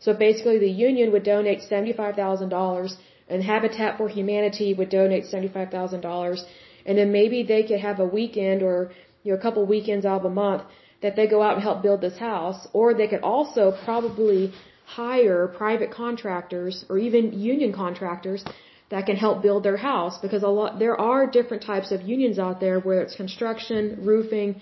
So 0.00 0.12
basically 0.12 0.58
the 0.58 0.74
union 0.88 1.12
would 1.12 1.22
donate 1.22 1.60
$75,000 1.70 2.96
and 3.28 3.42
Habitat 3.42 3.96
for 3.96 4.08
Humanity 4.08 4.74
would 4.74 4.90
donate 4.90 5.24
$75,000 5.32 6.42
and 6.84 6.98
then 6.98 7.10
maybe 7.12 7.42
they 7.42 7.62
could 7.62 7.80
have 7.80 8.00
a 8.00 8.04
weekend 8.04 8.62
or, 8.62 8.92
you 9.22 9.32
know, 9.32 9.38
a 9.38 9.40
couple 9.40 9.64
weekends 9.64 10.04
out 10.04 10.20
of 10.20 10.26
a 10.26 10.34
month 10.44 10.62
that 11.02 11.16
they 11.16 11.26
go 11.26 11.42
out 11.42 11.54
and 11.54 11.62
help 11.62 11.82
build 11.82 12.00
this 12.00 12.18
house 12.18 12.66
or 12.72 12.94
they 12.94 13.08
could 13.08 13.22
also 13.22 13.76
probably 13.84 14.52
hire 14.84 15.48
private 15.48 15.90
contractors 15.90 16.84
or 16.88 16.98
even 16.98 17.32
union 17.32 17.72
contractors 17.72 18.44
that 18.92 19.06
can 19.06 19.16
help 19.16 19.42
build 19.42 19.62
their 19.64 19.78
house 19.78 20.18
because 20.24 20.42
a 20.42 20.52
lot 20.58 20.78
there 20.78 20.98
are 21.00 21.26
different 21.38 21.62
types 21.62 21.90
of 21.92 22.02
unions 22.14 22.38
out 22.38 22.60
there 22.60 22.78
where 22.80 23.00
it's 23.04 23.16
construction, 23.16 23.82
roofing, 24.04 24.60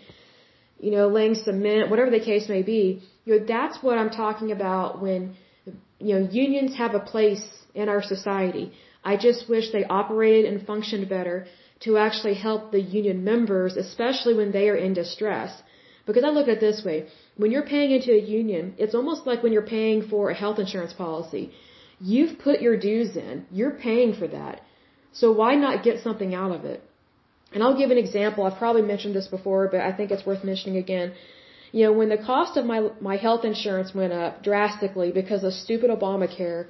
you 0.78 0.92
know, 0.92 1.08
laying 1.08 1.34
cement, 1.34 1.90
whatever 1.90 2.10
the 2.10 2.24
case 2.32 2.48
may 2.48 2.62
be. 2.62 3.02
You 3.24 3.30
know, 3.32 3.44
that's 3.54 3.82
what 3.82 3.98
I'm 3.98 4.10
talking 4.10 4.52
about 4.52 5.02
when 5.02 5.34
you 6.06 6.12
know 6.14 6.28
unions 6.44 6.76
have 6.76 6.94
a 6.94 7.00
place 7.00 7.44
in 7.74 7.88
our 7.88 8.02
society. 8.02 8.72
I 9.04 9.16
just 9.16 9.48
wish 9.48 9.72
they 9.72 9.84
operated 9.84 10.44
and 10.52 10.66
functioned 10.66 11.08
better 11.08 11.46
to 11.84 11.96
actually 11.96 12.34
help 12.34 12.70
the 12.70 12.80
union 12.80 13.24
members, 13.24 13.76
especially 13.76 14.34
when 14.34 14.52
they 14.52 14.68
are 14.68 14.76
in 14.76 14.92
distress. 14.94 15.50
Because 16.10 16.26
I 16.28 16.32
look 16.36 16.48
at 16.48 16.54
it 16.58 16.60
this 16.68 16.80
way, 16.88 16.98
when 17.42 17.50
you're 17.52 17.68
paying 17.74 17.90
into 17.96 18.12
a 18.12 18.22
union, 18.40 18.74
it's 18.84 18.96
almost 19.00 19.26
like 19.30 19.42
when 19.42 19.52
you're 19.54 19.70
paying 19.78 20.00
for 20.12 20.22
a 20.30 20.38
health 20.42 20.58
insurance 20.64 20.94
policy. 21.04 21.44
You've 22.12 22.34
put 22.46 22.60
your 22.66 22.76
dues 22.88 23.10
in. 23.16 23.46
You're 23.58 23.76
paying 23.88 24.12
for 24.20 24.28
that. 24.38 24.62
So 25.20 25.26
why 25.40 25.50
not 25.66 25.84
get 25.88 26.02
something 26.06 26.34
out 26.42 26.52
of 26.56 26.64
it? 26.72 26.80
And 27.52 27.62
I'll 27.62 27.78
give 27.82 27.90
an 27.96 28.00
example. 28.06 28.44
I've 28.44 28.58
probably 28.64 28.82
mentioned 28.82 29.14
this 29.14 29.28
before, 29.36 29.62
but 29.72 29.80
I 29.80 29.92
think 29.92 30.10
it's 30.10 30.26
worth 30.30 30.44
mentioning 30.52 30.78
again. 30.86 31.12
You 31.72 31.82
know, 31.84 31.92
when 32.00 32.08
the 32.08 32.22
cost 32.30 32.56
of 32.56 32.64
my 32.72 32.78
my 33.10 33.16
health 33.16 33.44
insurance 33.44 33.90
went 34.00 34.12
up 34.12 34.42
drastically 34.48 35.10
because 35.20 35.42
of 35.48 35.52
stupid 35.64 35.90
Obamacare, 35.96 36.60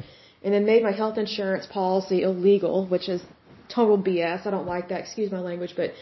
and 0.43 0.55
then 0.55 0.65
made 0.73 0.83
my 0.83 0.95
health 1.03 1.19
insurance 1.19 1.67
policy 1.67 2.23
illegal, 2.23 2.87
which 2.95 3.09
is 3.09 3.23
total 3.69 3.99
BS. 4.09 4.47
I 4.47 4.51
don't 4.51 4.67
like 4.67 4.89
that. 4.89 5.01
Excuse 5.01 5.31
my 5.31 5.41
language, 5.51 5.75
but 5.77 5.93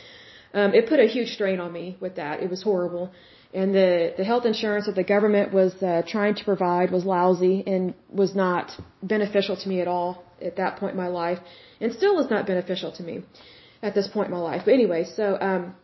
um, 0.54 0.74
it 0.74 0.88
put 0.88 1.00
a 1.00 1.06
huge 1.06 1.28
strain 1.28 1.60
on 1.60 1.72
me 1.72 1.96
with 2.00 2.16
that. 2.16 2.42
It 2.42 2.50
was 2.50 2.62
horrible 2.62 3.12
and 3.54 3.74
the 3.74 4.14
the 4.16 4.24
health 4.24 4.44
insurance 4.44 4.86
that 4.86 4.94
the 4.94 5.04
government 5.04 5.52
was 5.52 5.72
uh, 5.82 6.02
trying 6.06 6.34
to 6.34 6.44
provide 6.44 6.90
was 6.90 7.04
lousy 7.04 7.64
and 7.66 7.94
was 8.10 8.34
not 8.34 8.72
beneficial 9.02 9.56
to 9.56 9.68
me 9.68 9.80
at 9.80 9.88
all 9.88 10.22
at 10.42 10.56
that 10.56 10.76
point 10.78 10.92
in 10.92 10.96
my 10.96 11.08
life, 11.08 11.38
and 11.80 11.92
still 11.92 12.20
is 12.20 12.30
not 12.30 12.46
beneficial 12.46 12.92
to 12.92 13.02
me 13.02 13.22
at 13.82 13.94
this 13.94 14.08
point 14.08 14.26
in 14.28 14.34
my 14.34 14.40
life. 14.40 14.62
But 14.64 14.74
anyway, 14.74 15.04
so 15.04 15.38
um, 15.40 15.74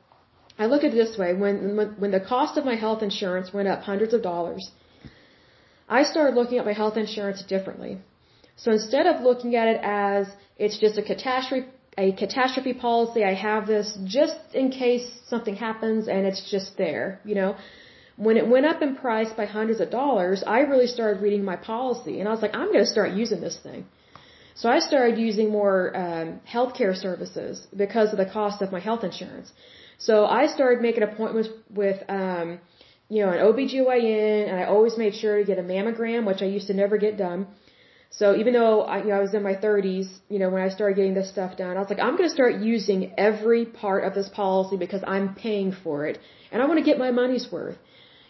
I 0.58 0.66
look 0.66 0.84
at 0.84 0.92
it 0.92 0.96
this 0.96 1.16
way: 1.16 1.32
when 1.32 1.56
when 1.98 2.10
the 2.10 2.20
cost 2.20 2.58
of 2.58 2.64
my 2.64 2.76
health 2.76 3.02
insurance 3.02 3.52
went 3.52 3.68
up 3.68 3.82
hundreds 3.82 4.12
of 4.12 4.22
dollars, 4.22 4.70
I 5.88 6.02
started 6.02 6.34
looking 6.34 6.58
at 6.58 6.66
my 6.66 6.74
health 6.74 6.96
insurance 6.96 7.42
differently. 7.42 7.98
So 8.56 8.70
instead 8.70 9.06
of 9.06 9.22
looking 9.22 9.56
at 9.56 9.68
it 9.68 9.80
as 9.82 10.28
it's 10.58 10.78
just 10.78 10.98
a 10.98 11.02
catastrophe 11.02 11.66
a 11.96 12.12
catastrophe 12.12 12.74
policy. 12.74 13.24
I 13.24 13.34
have 13.34 13.66
this 13.66 13.96
just 14.04 14.36
in 14.52 14.70
case 14.70 15.06
something 15.28 15.56
happens 15.56 16.08
and 16.08 16.26
it's 16.26 16.50
just 16.50 16.76
there, 16.76 17.20
you 17.24 17.34
know. 17.34 17.56
When 18.16 18.36
it 18.36 18.46
went 18.46 18.66
up 18.66 18.80
in 18.80 18.94
price 18.94 19.32
by 19.36 19.44
hundreds 19.44 19.80
of 19.80 19.90
dollars, 19.90 20.44
I 20.46 20.60
really 20.60 20.86
started 20.86 21.20
reading 21.20 21.44
my 21.44 21.56
policy 21.56 22.20
and 22.20 22.28
I 22.28 22.32
was 22.32 22.42
like, 22.42 22.54
I'm 22.54 22.70
going 22.72 22.84
to 22.84 22.92
start 22.96 23.10
using 23.12 23.40
this 23.40 23.58
thing. 23.60 23.86
So 24.54 24.68
I 24.68 24.78
started 24.78 25.18
using 25.18 25.50
more 25.50 25.96
um, 25.96 26.40
healthcare 26.48 26.94
services 26.94 27.66
because 27.76 28.12
of 28.12 28.18
the 28.18 28.26
cost 28.26 28.62
of 28.62 28.70
my 28.70 28.78
health 28.78 29.02
insurance. 29.02 29.50
So 29.98 30.26
I 30.26 30.46
started 30.46 30.80
making 30.80 31.02
appointments 31.02 31.48
with, 31.70 31.98
um, 32.08 32.60
you 33.08 33.24
know, 33.24 33.32
an 33.32 33.40
OBGYN 33.46 34.48
and 34.48 34.56
I 34.60 34.64
always 34.64 34.96
made 34.96 35.14
sure 35.16 35.38
to 35.38 35.44
get 35.44 35.58
a 35.58 35.62
mammogram, 35.62 36.24
which 36.24 36.40
I 36.40 36.46
used 36.46 36.68
to 36.68 36.74
never 36.74 36.98
get 36.98 37.16
done. 37.16 37.48
So 38.18 38.36
even 38.36 38.52
though 38.52 38.82
I, 38.82 38.98
you 38.98 39.08
know, 39.08 39.16
I 39.16 39.20
was 39.20 39.34
in 39.34 39.42
my 39.42 39.56
30s, 39.56 40.08
you 40.28 40.38
know, 40.38 40.48
when 40.48 40.62
I 40.62 40.68
started 40.68 40.94
getting 40.96 41.14
this 41.14 41.30
stuff 41.30 41.56
done, 41.56 41.76
I 41.76 41.80
was 41.80 41.90
like, 41.90 41.98
I'm 41.98 42.16
going 42.16 42.28
to 42.28 42.34
start 42.40 42.54
using 42.72 43.12
every 43.18 43.64
part 43.64 44.04
of 44.04 44.14
this 44.14 44.28
policy 44.28 44.76
because 44.76 45.02
I'm 45.14 45.34
paying 45.34 45.72
for 45.72 46.06
it, 46.06 46.18
and 46.52 46.62
I 46.62 46.66
want 46.66 46.78
to 46.78 46.84
get 46.90 46.96
my 46.96 47.10
money's 47.10 47.50
worth. 47.50 47.78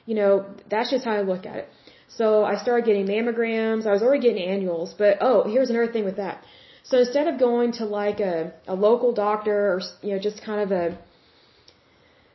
You 0.07 0.15
know, 0.15 0.47
that's 0.71 0.91
just 0.91 1.05
how 1.05 1.13
I 1.13 1.23
look 1.23 1.45
at 1.47 1.57
it. 1.57 1.69
So 2.09 2.45
I 2.45 2.57
started 2.57 2.87
getting 2.87 3.07
mammograms. 3.07 3.87
I 3.87 3.93
was 3.93 4.03
already 4.03 4.23
getting 4.23 4.45
annuals, 4.55 4.95
but 4.97 5.19
oh, 5.21 5.45
here's 5.53 5.71
another 5.71 5.93
thing 5.93 6.05
with 6.05 6.17
that. 6.17 6.43
So 6.85 6.99
instead 6.99 7.27
of 7.29 7.39
going 7.39 7.73
to 7.81 7.85
like 7.87 8.21
a 8.21 8.53
a 8.67 8.75
local 8.75 9.13
doctor 9.13 9.59
or 9.73 9.81
you 10.03 10.13
know 10.13 10.19
just 10.19 10.43
kind 10.45 10.61
of 10.61 10.71
a 10.71 10.99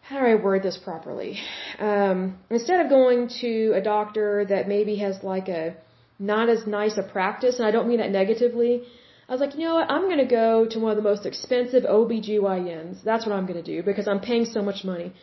how 0.01 0.20
do 0.20 0.25
I 0.25 0.36
word 0.36 0.63
this 0.63 0.77
properly? 0.77 1.39
Um, 1.79 2.39
instead 2.50 2.84
of 2.84 2.89
going 2.89 3.29
to 3.41 3.74
a 3.75 3.82
doctor 3.82 4.44
that 4.50 4.68
maybe 4.68 4.96
has 4.98 5.24
like 5.24 5.48
a 5.50 5.75
not 6.19 6.49
as 6.49 6.67
nice 6.67 6.97
a 6.97 7.03
practice, 7.03 7.57
and 7.59 7.67
I 7.67 7.71
don't 7.71 7.88
mean 7.88 7.99
that 7.99 8.11
negatively, 8.11 8.83
I 9.29 9.31
was 9.31 9.41
like, 9.41 9.53
you 9.55 9.65
know 9.65 9.75
what, 9.75 9.91
I'm 9.91 10.05
going 10.11 10.23
to 10.27 10.31
go 10.43 10.65
to 10.65 10.79
one 10.79 10.91
of 10.91 10.97
the 10.97 11.07
most 11.11 11.25
expensive 11.25 11.83
OBGYNs. 11.83 13.03
That's 13.03 13.25
what 13.27 13.35
I'm 13.35 13.45
going 13.45 13.63
to 13.63 13.69
do 13.75 13.83
because 13.83 14.07
I'm 14.07 14.19
paying 14.19 14.45
so 14.45 14.61
much 14.63 14.83
money. 14.83 15.13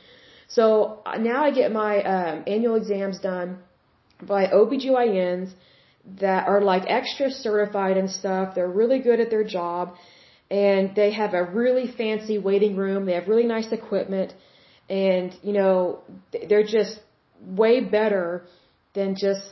So 0.49 1.03
uh, 1.05 1.19
now 1.19 1.43
I 1.45 1.51
get 1.51 1.73
my 1.73 2.03
um, 2.03 2.45
annual 2.47 2.77
exams 2.77 3.19
done 3.19 3.59
by 4.23 4.47
OBGYNs 4.47 5.53
that 6.21 6.47
are 6.47 6.63
like 6.63 6.85
extra 6.87 7.31
certified 7.31 7.97
and 7.97 8.09
stuff. 8.09 8.55
They're 8.55 8.77
really 8.83 9.01
good 9.01 9.19
at 9.19 9.29
their 9.29 9.43
job 9.43 9.97
and 10.51 10.95
they 10.95 11.13
have 11.13 11.35
a 11.35 11.43
really 11.43 11.93
fancy 11.93 12.39
waiting 12.39 12.77
room. 12.77 13.07
They 13.07 13.15
have 13.15 13.27
really 13.27 13.47
nice 13.47 13.73
equipment 13.73 14.35
and, 14.89 15.35
you 15.43 15.53
know, 15.53 16.01
they're 16.49 16.65
just 16.79 17.01
way 17.41 17.81
better 17.81 18.47
than 18.95 19.17
just, 19.17 19.43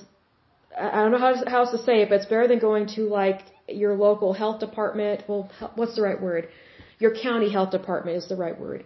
I 0.77 0.97
don't 1.03 1.13
know 1.13 1.19
how, 1.19 1.35
how 1.47 1.61
else 1.61 1.71
to 1.71 1.83
say 1.83 2.03
it, 2.03 2.09
but 2.09 2.17
it's 2.17 2.27
better 2.27 2.49
than 2.49 2.59
going 2.59 2.87
to 2.97 3.03
like 3.09 3.41
your 3.69 3.95
local 3.95 4.33
health 4.33 4.61
department. 4.61 5.25
Well, 5.29 5.51
what's 5.77 5.97
the 5.97 6.03
right 6.03 6.21
word? 6.21 6.49
Your 6.99 7.15
county 7.15 7.51
health 7.51 7.71
department 7.71 8.17
is 8.17 8.29
the 8.29 8.37
right 8.37 8.59
word. 8.59 8.85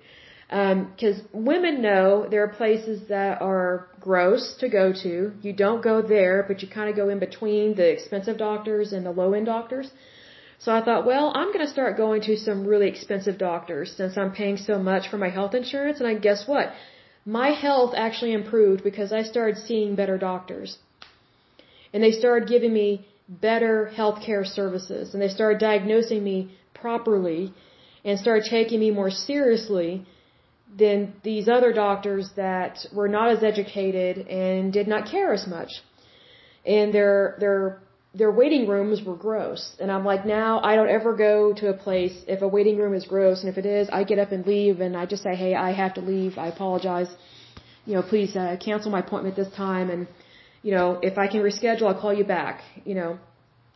Because 0.49 1.19
um, 1.21 1.45
women 1.45 1.83
know 1.83 2.27
there 2.31 2.43
are 2.43 2.49
places 2.49 3.09
that 3.09 3.43
are 3.43 3.89
gross 4.01 4.57
to 4.61 4.69
go 4.69 4.93
to. 4.93 5.33
You 5.43 5.53
don't 5.53 5.83
go 5.83 6.01
there, 6.01 6.45
but 6.49 6.63
you 6.63 6.69
kind 6.69 6.89
of 6.89 6.97
go 6.97 7.11
in 7.11 7.19
between 7.19 7.75
the 7.75 7.89
expensive 7.91 8.39
doctors 8.39 8.93
and 8.95 9.05
the 9.05 9.11
low 9.11 9.35
end 9.35 9.47
doctors. 9.47 9.91
So 10.59 10.73
I 10.73 10.83
thought, 10.85 11.05
well, 11.07 11.33
I'm 11.35 11.53
going 11.53 11.67
to 11.67 11.71
start 11.71 11.97
going 11.97 12.23
to 12.23 12.37
some 12.37 12.67
really 12.67 12.89
expensive 12.89 13.39
doctors 13.39 13.95
since 13.97 14.17
I'm 14.17 14.33
paying 14.33 14.57
so 14.57 14.79
much 14.79 15.09
for 15.09 15.19
my 15.19 15.29
health 15.29 15.55
insurance. 15.55 16.01
And 16.01 16.09
I 16.09 16.15
guess 16.15 16.49
what? 16.49 16.73
My 17.25 17.51
health 17.51 17.93
actually 17.97 18.33
improved 18.33 18.83
because 18.83 19.13
I 19.13 19.23
started 19.23 19.59
seeing 19.59 19.95
better 19.95 20.19
doctors. 20.19 20.79
And 21.93 22.03
they 22.03 22.13
started 22.13 22.49
giving 22.49 22.73
me 22.73 23.07
better 23.29 23.87
health 23.87 24.23
care 24.25 24.45
services. 24.45 25.13
And 25.13 25.23
they 25.23 25.29
started 25.29 25.59
diagnosing 25.59 26.23
me 26.25 26.51
properly 26.75 27.53
and 28.05 28.19
started 28.19 28.45
taking 28.49 28.81
me 28.81 28.91
more 28.91 29.11
seriously 29.11 30.07
than 30.77 31.15
these 31.23 31.49
other 31.49 31.73
doctors 31.73 32.31
that 32.37 32.79
were 32.93 33.09
not 33.09 33.31
as 33.31 33.43
educated 33.43 34.27
and 34.29 34.73
did 34.73 34.87
not 34.87 35.11
care 35.11 35.33
as 35.33 35.47
much. 35.47 35.71
And 36.67 36.93
their 36.93 37.37
their 37.41 37.81
their 38.15 38.31
waiting 38.31 38.67
rooms 38.67 39.03
were 39.03 39.17
gross. 39.17 39.77
And 39.81 39.91
I'm 39.91 40.05
like, 40.05 40.25
now 40.27 40.61
I 40.63 40.77
don't 40.77 40.89
ever 40.89 41.15
go 41.15 41.53
to 41.61 41.69
a 41.69 41.75
place 41.75 42.17
if 42.27 42.43
a 42.43 42.49
waiting 42.49 42.77
room 42.79 42.95
is 42.95 43.05
gross, 43.05 43.41
and 43.43 43.51
if 43.51 43.59
it 43.59 43.67
is, 43.67 43.89
I 43.91 44.05
get 44.05 44.19
up 44.19 44.33
and 44.33 44.47
leave, 44.47 44.81
and 44.81 44.97
I 44.97 45.05
just 45.07 45.23
say, 45.23 45.35
hey, 45.35 45.55
I 45.55 45.71
have 45.73 45.95
to 45.95 46.01
leave. 46.01 46.39
I 46.39 46.49
apologize. 46.49 47.11
You 47.87 47.95
know, 47.95 48.03
please 48.03 48.37
uh, 48.37 48.57
cancel 48.65 48.91
my 48.91 49.01
appointment 49.01 49.37
this 49.37 49.53
time, 49.55 49.89
and 49.91 50.07
you 50.63 50.73
know, 50.73 50.99
if 51.03 51.19
I 51.19 51.27
can 51.29 51.41
reschedule, 51.41 51.87
I'll 51.89 52.01
call 52.01 52.13
you 52.13 52.25
back. 52.25 52.63
You 52.85 52.95
know, 52.95 53.19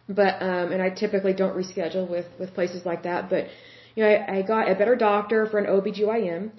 but 0.08 0.42
um, 0.42 0.72
and 0.72 0.82
I 0.82 0.90
typically 0.90 1.32
don't 1.32 1.56
reschedule 1.56 2.08
with 2.08 2.26
with 2.38 2.54
places 2.54 2.84
like 2.84 3.02
that, 3.04 3.30
but 3.30 3.46
you 3.94 4.02
know, 4.02 4.10
I, 4.10 4.38
I 4.38 4.42
got 4.42 4.70
a 4.70 4.74
better 4.74 4.96
doctor 4.96 5.46
for 5.46 5.58
an 5.58 5.66
OBGYN. 5.66 6.50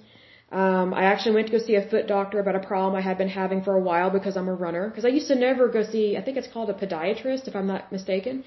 Um, 0.52 0.94
I 0.94 1.04
actually 1.12 1.34
went 1.34 1.46
to 1.48 1.52
go 1.52 1.58
see 1.58 1.74
a 1.74 1.86
foot 1.90 2.06
doctor 2.06 2.38
about 2.38 2.54
a 2.54 2.60
problem 2.60 2.94
I 2.94 3.00
had 3.00 3.18
been 3.18 3.28
having 3.28 3.62
for 3.62 3.74
a 3.74 3.80
while 3.80 4.10
because 4.10 4.36
I'm 4.36 4.48
a 4.48 4.54
runner. 4.54 4.88
Because 4.88 5.04
I 5.04 5.08
used 5.08 5.28
to 5.28 5.34
never 5.34 5.68
go 5.68 5.82
see, 5.82 6.16
I 6.16 6.22
think 6.22 6.36
it's 6.36 6.46
called 6.46 6.70
a 6.70 6.74
podiatrist, 6.74 7.48
if 7.48 7.56
I'm 7.56 7.66
not 7.66 7.90
mistaken. 7.90 8.44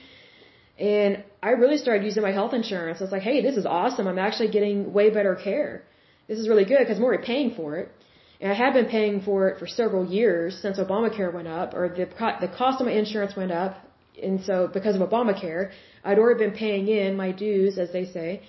And 0.79 1.23
I 1.41 1.49
really 1.49 1.77
started 1.77 2.05
using 2.05 2.23
my 2.23 2.31
health 2.31 2.53
insurance. 2.53 3.01
I 3.01 3.03
was 3.03 3.11
like, 3.11 3.23
hey, 3.23 3.41
this 3.41 3.57
is 3.57 3.65
awesome. 3.65 4.07
I'm 4.07 4.19
actually 4.19 4.49
getting 4.49 4.93
way 4.93 5.09
better 5.09 5.35
care. 5.35 5.83
This 6.27 6.39
is 6.39 6.47
really 6.47 6.65
good 6.65 6.79
because 6.79 6.97
I'm 6.97 7.03
already 7.03 7.25
paying 7.25 7.55
for 7.55 7.75
it. 7.77 7.91
And 8.39 8.51
I 8.51 8.55
have 8.55 8.73
been 8.73 8.85
paying 8.85 9.21
for 9.21 9.49
it 9.49 9.59
for 9.59 9.67
several 9.67 10.05
years 10.05 10.59
since 10.61 10.77
Obamacare 10.77 11.33
went 11.33 11.47
up, 11.47 11.73
or 11.73 11.89
the 11.89 12.05
the 12.45 12.51
cost 12.55 12.79
of 12.81 12.87
my 12.87 12.93
insurance 12.93 13.35
went 13.35 13.51
up. 13.51 13.73
And 14.21 14.43
so, 14.43 14.55
because 14.77 14.95
of 14.95 15.01
Obamacare, 15.07 15.71
I'd 16.03 16.19
already 16.19 16.39
been 16.45 16.57
paying 16.65 16.87
in 16.87 17.15
my 17.15 17.31
dues, 17.31 17.77
as 17.77 17.91
they 17.91 18.05
say. 18.05 18.41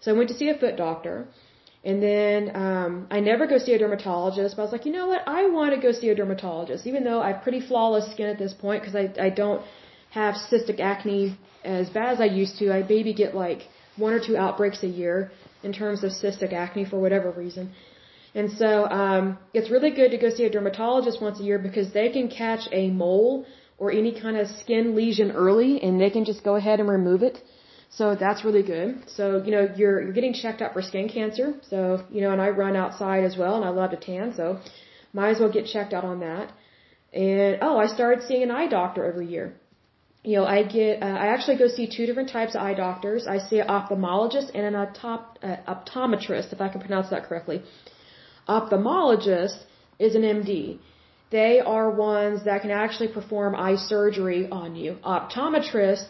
So 0.00 0.12
I 0.12 0.14
went 0.18 0.28
to 0.30 0.34
see 0.34 0.48
a 0.50 0.58
foot 0.58 0.76
doctor. 0.76 1.26
And 1.84 2.02
then 2.02 2.50
um, 2.56 3.06
I 3.10 3.20
never 3.20 3.46
go 3.46 3.58
see 3.58 3.74
a 3.74 3.78
dermatologist, 3.78 4.56
but 4.56 4.62
I 4.62 4.64
was 4.64 4.72
like, 4.72 4.86
you 4.86 4.92
know 4.92 5.08
what? 5.08 5.22
I 5.28 5.46
want 5.50 5.74
to 5.74 5.80
go 5.86 5.92
see 5.92 6.08
a 6.08 6.14
dermatologist, 6.14 6.86
even 6.86 7.04
though 7.04 7.20
I 7.20 7.32
have 7.32 7.42
pretty 7.42 7.60
flawless 7.60 8.10
skin 8.12 8.28
at 8.34 8.38
this 8.38 8.54
point 8.54 8.80
because 8.82 8.96
I 9.02 9.06
I 9.26 9.30
don't 9.42 9.62
have 10.10 10.34
cystic 10.50 10.80
acne 10.80 11.38
as 11.62 11.90
bad 11.90 12.10
as 12.14 12.20
I 12.20 12.28
used 12.42 12.58
to. 12.60 12.72
I 12.72 12.82
maybe 12.82 13.12
get 13.12 13.34
like 13.34 13.68
one 13.96 14.12
or 14.14 14.20
two 14.26 14.36
outbreaks 14.36 14.82
a 14.82 14.92
year 15.02 15.30
in 15.62 15.72
terms 15.72 16.02
of 16.04 16.10
cystic 16.12 16.52
acne 16.52 16.84
for 16.86 16.98
whatever 16.98 17.30
reason. 17.30 17.72
And 18.34 18.50
so 18.50 18.88
um, 18.90 19.38
it's 19.52 19.70
really 19.70 19.90
good 19.90 20.10
to 20.10 20.18
go 20.18 20.28
see 20.28 20.44
a 20.44 20.50
dermatologist 20.50 21.22
once 21.22 21.38
a 21.40 21.44
year 21.44 21.58
because 21.58 21.92
they 21.92 22.08
can 22.10 22.28
catch 22.28 22.68
a 22.72 22.90
mole 22.90 23.46
or 23.78 23.92
any 23.92 24.18
kind 24.20 24.36
of 24.36 24.48
skin 24.48 24.96
lesion 24.96 25.30
early 25.30 25.82
and 25.82 26.00
they 26.00 26.10
can 26.10 26.24
just 26.24 26.42
go 26.42 26.56
ahead 26.56 26.80
and 26.80 26.88
remove 26.88 27.22
it 27.22 27.38
so 27.96 28.16
that's 28.16 28.44
really 28.44 28.62
good. 28.62 29.08
So, 29.16 29.42
you 29.44 29.52
know, 29.52 29.68
you're, 29.76 30.02
you're 30.02 30.12
getting 30.12 30.34
checked 30.34 30.60
out 30.62 30.72
for 30.72 30.82
skin 30.82 31.08
cancer. 31.08 31.54
So, 31.70 32.04
you 32.10 32.20
know, 32.22 32.32
and 32.32 32.42
I 32.42 32.48
run 32.48 32.74
outside 32.76 33.22
as 33.24 33.36
well 33.36 33.54
and 33.56 33.64
I 33.64 33.68
love 33.68 33.90
to 33.92 33.96
tan. 33.96 34.34
So 34.34 34.58
might 35.12 35.30
as 35.30 35.38
well 35.40 35.52
get 35.58 35.66
checked 35.66 35.92
out 35.92 36.04
on 36.04 36.18
that. 36.20 36.52
And, 37.12 37.58
oh, 37.62 37.76
I 37.78 37.86
started 37.86 38.24
seeing 38.26 38.42
an 38.42 38.50
eye 38.50 38.66
doctor 38.66 39.04
every 39.04 39.28
year. 39.28 39.54
You 40.24 40.36
know, 40.38 40.44
I 40.44 40.64
get, 40.64 41.02
uh, 41.02 41.16
I 41.24 41.26
actually 41.34 41.58
go 41.58 41.68
see 41.68 41.86
two 41.86 42.06
different 42.06 42.30
types 42.30 42.54
of 42.56 42.62
eye 42.62 42.74
doctors. 42.74 43.26
I 43.28 43.38
see 43.38 43.58
an 43.60 43.68
ophthalmologist 43.68 44.50
and 44.54 44.64
an 44.70 44.74
optop, 44.74 45.22
uh, 45.42 45.56
optometrist, 45.74 46.52
if 46.52 46.60
I 46.60 46.68
can 46.70 46.80
pronounce 46.80 47.10
that 47.10 47.24
correctly. 47.28 47.62
Ophthalmologist 48.48 49.58
is 49.98 50.14
an 50.14 50.22
MD. 50.22 50.78
They 51.30 51.60
are 51.60 51.90
ones 51.90 52.44
that 52.44 52.62
can 52.62 52.70
actually 52.70 53.08
perform 53.08 53.54
eye 53.54 53.76
surgery 53.76 54.48
on 54.50 54.76
you. 54.76 54.96
Optometrists 55.04 56.06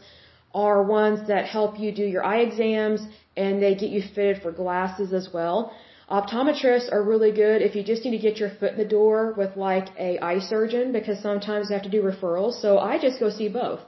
are 0.54 0.82
ones 0.82 1.26
that 1.28 1.46
help 1.46 1.78
you 1.78 1.92
do 1.92 2.04
your 2.04 2.24
eye 2.24 2.40
exams 2.40 3.00
and 3.36 3.62
they 3.62 3.74
get 3.74 3.90
you 3.90 4.02
fitted 4.14 4.42
for 4.42 4.52
glasses 4.52 5.12
as 5.12 5.28
well. 5.32 5.72
Optometrists 6.10 6.92
are 6.92 7.02
really 7.02 7.32
good 7.32 7.62
if 7.62 7.74
you 7.74 7.82
just 7.82 8.04
need 8.04 8.16
to 8.18 8.22
get 8.28 8.36
your 8.38 8.50
foot 8.58 8.72
in 8.72 8.78
the 8.78 8.84
door 8.98 9.32
with 9.36 9.56
like 9.56 9.88
a 9.98 10.18
eye 10.18 10.38
surgeon 10.38 10.92
because 10.92 11.18
sometimes 11.20 11.68
they 11.68 11.74
have 11.74 11.82
to 11.90 11.94
do 11.98 12.02
referrals. 12.02 12.60
So 12.60 12.78
I 12.78 12.98
just 12.98 13.18
go 13.18 13.30
see 13.30 13.48
both. 13.48 13.80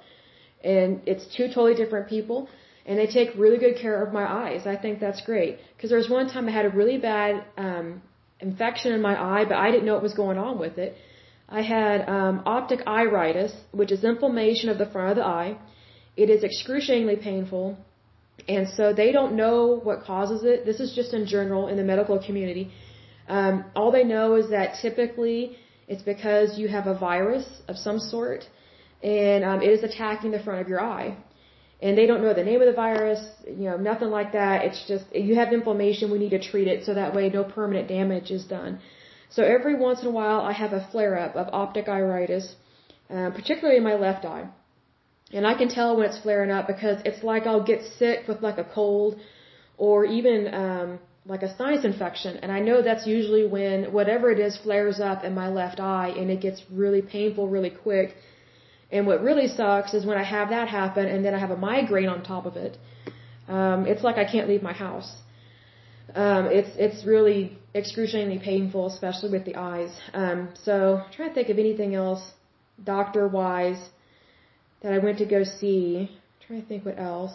And 0.65 1.03
it's 1.07 1.27
two 1.37 1.49
totally 1.49 1.75
different 1.75 2.09
people 2.09 2.49
and 2.87 2.99
they 2.99 3.07
take 3.07 3.31
really 3.37 3.59
good 3.59 3.77
care 3.77 4.03
of 4.03 4.13
my 4.13 4.25
eyes. 4.45 4.67
I 4.67 4.77
think 4.77 5.01
that's 5.01 5.21
great. 5.21 5.59
Because 5.77 5.91
there 5.91 5.99
was 5.99 6.09
one 6.09 6.29
time 6.29 6.49
I 6.49 6.53
had 6.53 6.65
a 6.65 6.71
really 6.71 6.99
bad 6.99 7.45
um, 7.59 8.01
infection 8.41 8.93
in 8.93 9.01
my 9.01 9.15
eye, 9.21 9.45
but 9.45 9.57
I 9.57 9.71
didn't 9.71 9.87
know 9.87 9.95
what 9.95 10.03
was 10.03 10.15
going 10.15 10.39
on 10.39 10.59
with 10.59 10.79
it. 10.79 10.97
I 11.49 11.63
had 11.63 12.09
um, 12.09 12.43
optic 12.45 12.81
iritis, 12.87 13.53
which 13.73 13.93
is 13.93 14.05
inflammation 14.05 14.69
of 14.69 14.79
the 14.79 14.87
front 14.87 15.11
of 15.11 15.17
the 15.17 15.25
eye. 15.25 15.59
It 16.17 16.29
is 16.31 16.43
excruciatingly 16.43 17.17
painful. 17.17 17.79
And 18.49 18.69
so 18.69 18.93
they 18.93 19.13
don't 19.13 19.35
know 19.37 19.81
what 19.83 20.05
causes 20.05 20.45
it. 20.45 20.67
This 20.67 20.81
is 20.81 20.93
just 20.95 21.15
in 21.15 21.27
general 21.27 21.69
in 21.69 21.77
the 21.77 21.85
medical 21.85 22.19
community. 22.19 22.71
Um, 23.29 23.65
all 23.75 23.91
they 23.91 24.05
know 24.05 24.37
is 24.37 24.51
that 24.51 24.77
typically 24.83 25.57
it's 25.89 26.03
because 26.03 26.59
you 26.59 26.69
have 26.69 26.87
a 26.87 26.99
virus 26.99 27.47
of 27.69 27.77
some 27.77 27.99
sort 27.99 28.45
and 29.03 29.45
um, 29.45 29.63
it 29.63 29.71
is 29.71 29.83
attacking 29.83 30.31
the 30.31 30.43
front 30.43 30.61
of 30.61 30.69
your 30.69 30.81
eye. 30.81 31.17
And 31.83 31.97
they 31.99 32.07
don't 32.07 32.23
know 32.23 32.33
the 32.33 32.45
name 32.45 32.61
of 32.63 32.67
the 32.67 32.73
virus, 32.73 33.21
you 33.47 33.69
know, 33.69 33.77
nothing 33.77 34.11
like 34.11 34.33
that. 34.33 34.65
It's 34.65 34.83
just 34.89 35.05
you 35.15 35.35
have 35.35 35.53
inflammation, 35.53 36.11
we 36.11 36.19
need 36.19 36.31
to 36.31 36.43
treat 36.51 36.69
it 36.69 36.85
so 36.87 36.95
that 36.95 37.15
way 37.15 37.29
no 37.29 37.45
permanent 37.45 37.87
damage 37.89 38.31
is 38.31 38.45
done. 38.45 38.79
So 39.29 39.43
every 39.43 39.75
once 39.75 40.01
in 40.03 40.09
a 40.09 40.11
while 40.11 40.41
I 40.41 40.53
have 40.53 40.73
a 40.73 40.87
flare 40.91 41.19
up 41.19 41.37
of 41.37 41.49
optic 41.53 41.89
iritis, 41.89 42.55
um, 43.11 43.33
particularly 43.33 43.77
in 43.77 43.85
my 43.85 43.95
left 43.95 44.25
eye. 44.25 44.49
And 45.33 45.47
I 45.47 45.55
can 45.55 45.69
tell 45.69 45.97
when 45.97 46.07
it's 46.07 46.19
flaring 46.19 46.51
up 46.51 46.67
because 46.67 46.99
it's 47.05 47.23
like 47.23 47.47
I'll 47.47 47.63
get 47.73 47.83
sick 47.99 48.29
with 48.29 48.41
like 48.43 48.59
a 48.59 48.65
cold 48.65 49.19
or 49.77 50.05
even 50.05 50.55
um, 50.55 50.99
like 51.27 51.43
a 51.43 51.55
sinus 51.57 51.85
infection. 51.85 52.37
And 52.37 52.53
I 52.53 52.61
know 52.61 52.81
that's 52.83 53.07
usually 53.07 53.47
when 53.47 53.93
whatever 53.93 54.31
it 54.31 54.39
is 54.39 54.57
flares 54.57 55.01
up 55.01 55.25
in 55.25 55.35
my 55.35 55.49
left 55.49 55.81
eye 55.81 56.15
and 56.17 56.31
it 56.31 56.41
gets 56.41 56.63
really 56.71 57.03
painful 57.03 57.49
really 57.49 57.71
quick. 57.71 58.17
And 58.91 59.07
what 59.07 59.23
really 59.23 59.49
sucks 59.49 59.95
is 59.95 60.07
when 60.07 60.17
I 60.17 60.23
have 60.23 60.51
that 60.51 60.69
happen 60.69 61.07
and 61.07 61.25
then 61.25 61.35
I 61.35 61.39
have 61.39 61.51
a 61.51 61.57
migraine 61.57 62.09
on 62.09 62.23
top 62.23 62.47
of 62.47 62.57
it. 62.57 62.77
Um, 63.49 63.87
it's 63.87 64.03
like 64.03 64.17
I 64.17 64.25
can't 64.25 64.49
leave 64.49 64.63
my 64.63 64.73
house. 64.73 65.11
Um, 66.15 66.47
it's 66.47 66.71
it's 66.77 67.05
really 67.05 67.59
excruciatingly 67.75 68.39
painful, 68.39 68.87
especially 68.87 69.31
with 69.31 69.45
the 69.45 69.57
eyes. 69.57 69.91
Um, 70.15 70.51
so 70.65 71.03
I'm 71.05 71.13
trying 71.13 71.31
to 71.31 71.35
think 71.35 71.49
of 71.49 71.59
anything 71.59 71.95
else 71.95 72.33
doctor 72.83 73.27
wise 73.27 73.83
that 74.83 74.93
I 74.93 74.99
went 74.99 75.19
to 75.19 75.27
go 75.27 75.43
see. 75.43 76.09
I'm 76.11 76.47
trying 76.47 76.63
to 76.63 76.69
think 76.69 76.87
what 76.87 76.99
else. 76.99 77.35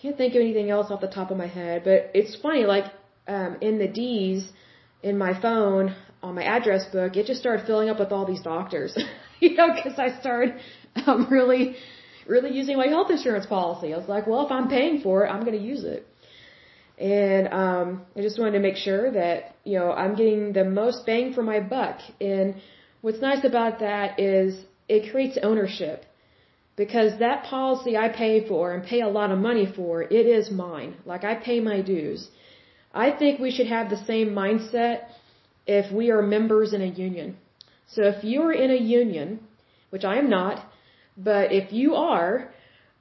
Can't 0.00 0.16
think 0.16 0.34
of 0.34 0.40
anything 0.40 0.70
else 0.70 0.90
off 0.90 1.02
the 1.02 1.08
top 1.08 1.30
of 1.30 1.36
my 1.36 1.46
head, 1.46 1.82
but 1.84 2.10
it's 2.14 2.34
funny. 2.40 2.64
Like 2.64 2.86
um, 3.28 3.58
in 3.60 3.78
the 3.78 3.88
D's 3.88 4.50
in 5.02 5.18
my 5.18 5.38
phone 5.40 5.94
on 6.22 6.34
my 6.34 6.44
address 6.44 6.86
book, 6.86 7.16
it 7.16 7.26
just 7.26 7.40
started 7.40 7.66
filling 7.66 7.90
up 7.90 7.98
with 7.98 8.12
all 8.12 8.24
these 8.26 8.40
doctors. 8.40 8.98
you 9.44 9.54
know, 9.54 9.68
because 9.74 9.98
I 9.98 10.20
started 10.20 10.60
um, 11.06 11.26
really, 11.30 11.76
really 12.26 12.52
using 12.52 12.76
my 12.76 12.86
health 12.86 13.10
insurance 13.10 13.46
policy. 13.46 13.94
I 13.94 13.98
was 13.98 14.08
like, 14.08 14.26
well, 14.26 14.44
if 14.46 14.52
I'm 14.52 14.68
paying 14.68 15.00
for 15.00 15.24
it, 15.24 15.30
I'm 15.30 15.40
going 15.40 15.58
to 15.58 15.64
use 15.64 15.84
it. 15.84 16.06
And 16.98 17.48
um, 17.48 18.02
I 18.14 18.20
just 18.20 18.38
wanted 18.38 18.52
to 18.52 18.60
make 18.60 18.76
sure 18.76 19.10
that 19.10 19.56
you 19.64 19.78
know 19.78 19.90
I'm 19.90 20.14
getting 20.14 20.52
the 20.52 20.64
most 20.64 21.06
bang 21.06 21.32
for 21.32 21.42
my 21.42 21.58
buck. 21.58 21.98
And 22.20 22.56
what's 23.00 23.20
nice 23.20 23.42
about 23.42 23.78
that 23.80 24.20
is 24.20 24.62
it 24.86 25.10
creates 25.10 25.38
ownership 25.42 26.04
because 26.76 27.18
that 27.18 27.44
policy 27.44 27.96
I 27.96 28.08
pay 28.10 28.46
for 28.46 28.74
and 28.74 28.84
pay 28.84 29.00
a 29.00 29.08
lot 29.08 29.30
of 29.30 29.38
money 29.38 29.66
for, 29.74 30.02
it 30.02 30.26
is 30.38 30.50
mine. 30.50 30.96
Like 31.06 31.24
I 31.24 31.34
pay 31.36 31.60
my 31.60 31.80
dues. 31.80 32.28
I 32.92 33.12
think 33.12 33.40
we 33.40 33.50
should 33.50 33.68
have 33.68 33.88
the 33.88 34.04
same 34.04 34.30
mindset 34.30 34.96
if 35.66 35.92
we 35.92 36.10
are 36.10 36.22
members 36.22 36.72
in 36.74 36.82
a 36.82 36.86
union. 36.86 37.36
So 37.92 38.02
if 38.04 38.24
you're 38.24 38.52
in 38.52 38.70
a 38.70 38.82
union, 39.00 39.40
which 39.90 40.04
I 40.04 40.16
am 40.18 40.30
not, 40.30 40.64
but 41.16 41.52
if 41.52 41.72
you 41.72 41.94
are, 41.94 42.50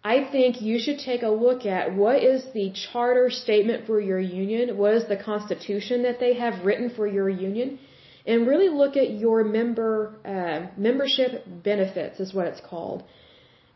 I 0.03 0.23
think 0.31 0.61
you 0.61 0.79
should 0.79 0.99
take 0.99 1.23
a 1.23 1.29
look 1.29 1.65
at 1.65 1.93
what 1.93 2.23
is 2.23 2.43
the 2.53 2.71
charter 2.71 3.29
statement 3.29 3.85
for 3.85 3.99
your 3.99 4.19
union, 4.19 4.77
what 4.77 4.93
is 4.93 5.07
the 5.07 5.17
constitution 5.17 6.03
that 6.03 6.19
they 6.19 6.33
have 6.35 6.65
written 6.65 6.89
for 6.89 7.05
your 7.05 7.29
union, 7.29 7.79
and 8.25 8.47
really 8.47 8.69
look 8.69 8.95
at 8.95 9.11
your 9.11 9.43
member 9.43 10.15
uh, 10.25 10.67
membership 10.77 11.43
benefits 11.63 12.19
is 12.19 12.33
what 12.33 12.47
it's 12.47 12.61
called, 12.61 13.03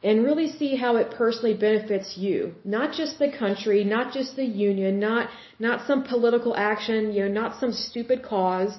and 0.02 0.24
really 0.24 0.50
see 0.50 0.76
how 0.76 0.96
it 0.96 1.12
personally 1.12 1.56
benefits 1.56 2.18
you, 2.18 2.54
not 2.64 2.94
just 2.94 3.20
the 3.20 3.32
country, 3.32 3.84
not 3.84 4.14
just 4.14 4.36
the 4.36 4.46
union, 4.46 5.00
not 5.00 5.30
not 5.60 5.86
some 5.86 6.04
political 6.04 6.56
action, 6.56 7.12
you 7.14 7.24
know, 7.24 7.42
not 7.42 7.60
some 7.60 7.74
stupid 7.74 8.24
cause. 8.24 8.74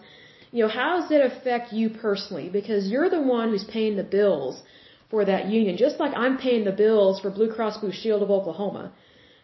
You 0.55 0.61
know, 0.62 0.73
how 0.81 0.90
does 0.97 1.11
it 1.17 1.23
affect 1.31 1.73
you 1.79 1.87
personally? 2.07 2.49
Because 2.59 2.83
you're 2.93 3.11
the 3.11 3.25
one 3.37 3.47
who's 3.51 3.64
paying 3.77 3.95
the 3.97 4.09
bills 4.19 4.62
for 5.11 5.25
that 5.31 5.43
union, 5.59 5.77
just 5.77 5.97
like 6.03 6.12
I'm 6.25 6.37
paying 6.45 6.64
the 6.64 6.77
bills 6.85 7.14
for 7.23 7.31
Blue 7.38 7.51
Cross 7.55 7.79
Blue 7.81 7.95
Shield 8.01 8.23
of 8.27 8.31
Oklahoma, 8.37 8.85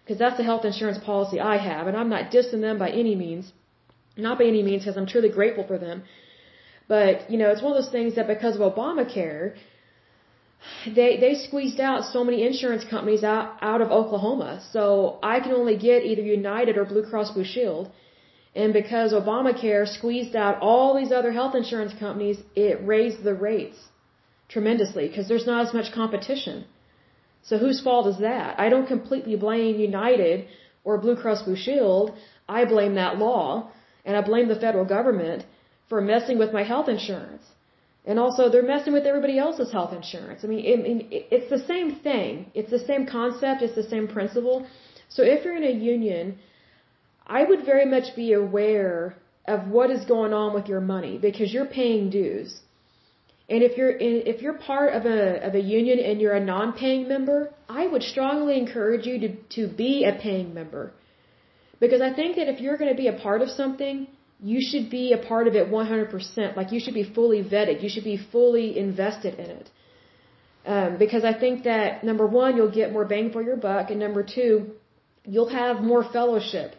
because 0.03 0.19
that's 0.23 0.37
the 0.41 0.47
health 0.51 0.65
insurance 0.71 1.01
policy 1.11 1.41
I 1.55 1.57
have, 1.71 1.89
and 1.89 1.97
I'm 2.01 2.11
not 2.17 2.31
dissing 2.35 2.61
them 2.67 2.79
by 2.85 2.91
any 3.03 3.15
means, 3.25 3.53
not 4.27 4.39
by 4.41 4.45
any 4.53 4.63
means, 4.69 4.83
because 4.85 4.97
I'm 5.01 5.09
truly 5.15 5.33
grateful 5.39 5.67
for 5.71 5.79
them. 5.79 6.05
But 6.95 7.29
you 7.31 7.39
know, 7.41 7.51
it's 7.53 7.63
one 7.67 7.73
of 7.73 7.79
those 7.81 7.93
things 7.97 8.15
that 8.15 8.29
because 8.35 8.55
of 8.59 8.63
Obamacare, 8.69 9.45
they 10.99 11.11
they 11.25 11.35
squeezed 11.47 11.81
out 11.89 12.05
so 12.15 12.23
many 12.29 12.39
insurance 12.51 12.85
companies 12.95 13.25
out 13.33 13.57
out 13.73 13.81
of 13.81 13.91
Oklahoma. 14.01 14.53
So 14.75 14.85
I 15.35 15.41
can 15.41 15.53
only 15.61 15.77
get 15.89 16.09
either 16.11 16.23
United 16.23 16.77
or 16.79 16.85
Blue 16.85 17.05
Cross 17.11 17.33
Blue 17.33 17.49
Shield. 17.57 17.91
And 18.55 18.73
because 18.73 19.13
Obamacare 19.13 19.87
squeezed 19.87 20.35
out 20.35 20.61
all 20.61 20.97
these 20.97 21.13
other 21.13 21.33
health 21.33 21.55
insurance 21.55 21.95
companies, 21.99 22.39
it 22.57 22.85
raised 22.85 23.23
the 23.23 23.35
rates 23.35 23.79
tremendously 24.49 25.07
because 25.09 25.29
there's 25.29 25.47
not 25.47 25.67
as 25.67 25.73
much 25.73 25.93
competition. 25.93 26.65
So 27.43 27.59
whose 27.59 27.81
fault 27.81 28.07
is 28.09 28.19
that? 28.19 28.59
I 28.59 28.69
don't 28.69 28.87
completely 28.87 29.37
blame 29.37 29.79
United 29.79 30.49
or 30.85 30.99
Blue 30.99 31.17
Cross 31.17 31.43
Blue 31.43 31.57
Shield. 31.57 32.13
I 32.49 32.65
blame 32.65 32.95
that 32.97 33.19
law 33.19 33.71
and 34.05 34.17
I 34.17 34.21
blame 34.21 34.49
the 34.49 34.61
federal 34.67 34.85
government 34.85 35.45
for 35.89 36.01
messing 36.01 36.39
with 36.39 36.53
my 36.53 36.65
health 36.65 36.89
insurance. 36.89 37.45
And 38.05 38.19
also 38.19 38.49
they're 38.49 38.71
messing 38.75 38.93
with 38.93 39.05
everybody 39.05 39.39
else's 39.39 39.71
health 39.71 39.93
insurance. 39.93 40.41
I 40.43 40.47
mean, 40.49 40.63
it, 40.65 41.29
it's 41.31 41.51
the 41.51 41.65
same 41.73 41.97
thing. 41.97 42.51
It's 42.55 42.71
the 42.71 42.85
same 42.91 43.07
concept. 43.07 43.63
It's 43.63 43.75
the 43.75 43.89
same 43.95 44.09
principle. 44.09 44.67
So 45.09 45.23
if 45.23 45.45
you're 45.45 45.57
in 45.57 45.65
a 45.65 45.77
union, 45.95 46.39
I 47.39 47.45
would 47.45 47.65
very 47.65 47.87
much 47.87 48.17
be 48.17 48.33
aware 48.33 49.15
of 49.47 49.69
what 49.69 49.91
is 49.97 50.05
going 50.05 50.33
on 50.33 50.53
with 50.53 50.67
your 50.73 50.81
money 50.81 51.17
because 51.27 51.53
you're 51.55 51.73
paying 51.81 52.11
dues. 52.11 52.61
And 53.49 53.63
if 53.69 53.77
you're 53.79 53.97
in, 54.07 54.17
if 54.33 54.43
you're 54.43 54.59
part 54.71 54.95
of 54.99 55.07
a 55.07 55.21
of 55.49 55.55
a 55.61 55.63
union 55.79 55.99
and 56.09 56.21
you're 56.21 56.39
a 56.41 56.45
non-paying 56.45 57.09
member, 57.09 57.39
I 57.69 57.87
would 57.87 58.03
strongly 58.03 58.59
encourage 58.59 59.07
you 59.07 59.17
to 59.25 59.29
to 59.57 59.63
be 59.83 59.93
a 60.05 60.13
paying 60.25 60.53
member. 60.55 60.93
Because 61.85 62.03
I 62.09 62.13
think 62.19 62.37
that 62.37 62.49
if 62.55 62.61
you're 62.61 62.79
going 62.83 62.93
to 62.95 63.01
be 63.05 63.09
a 63.09 63.19
part 63.27 63.43
of 63.43 63.49
something, 63.61 64.07
you 64.53 64.61
should 64.69 64.91
be 64.91 65.05
a 65.13 65.21
part 65.31 65.47
of 65.49 65.55
it 65.55 65.71
100%. 65.71 66.57
Like 66.57 66.73
you 66.73 66.81
should 66.81 66.99
be 67.03 67.07
fully 67.19 67.43
vetted. 67.43 67.83
You 67.83 67.89
should 67.89 68.05
be 68.05 68.19
fully 68.33 68.67
invested 68.79 69.35
in 69.45 69.51
it. 69.61 69.71
Um, 70.67 70.99
because 70.99 71.25
I 71.25 71.33
think 71.43 71.65
that 71.65 72.05
number 72.05 72.27
one, 72.27 72.57
you'll 72.57 72.77
get 72.81 72.93
more 72.93 73.07
bang 73.07 73.33
for 73.33 73.43
your 73.43 73.57
buck, 73.57 73.91
and 73.91 73.99
number 73.99 74.23
two, 74.23 74.73
you'll 75.25 75.55
have 75.63 75.81
more 75.93 76.05
fellowship 76.13 76.75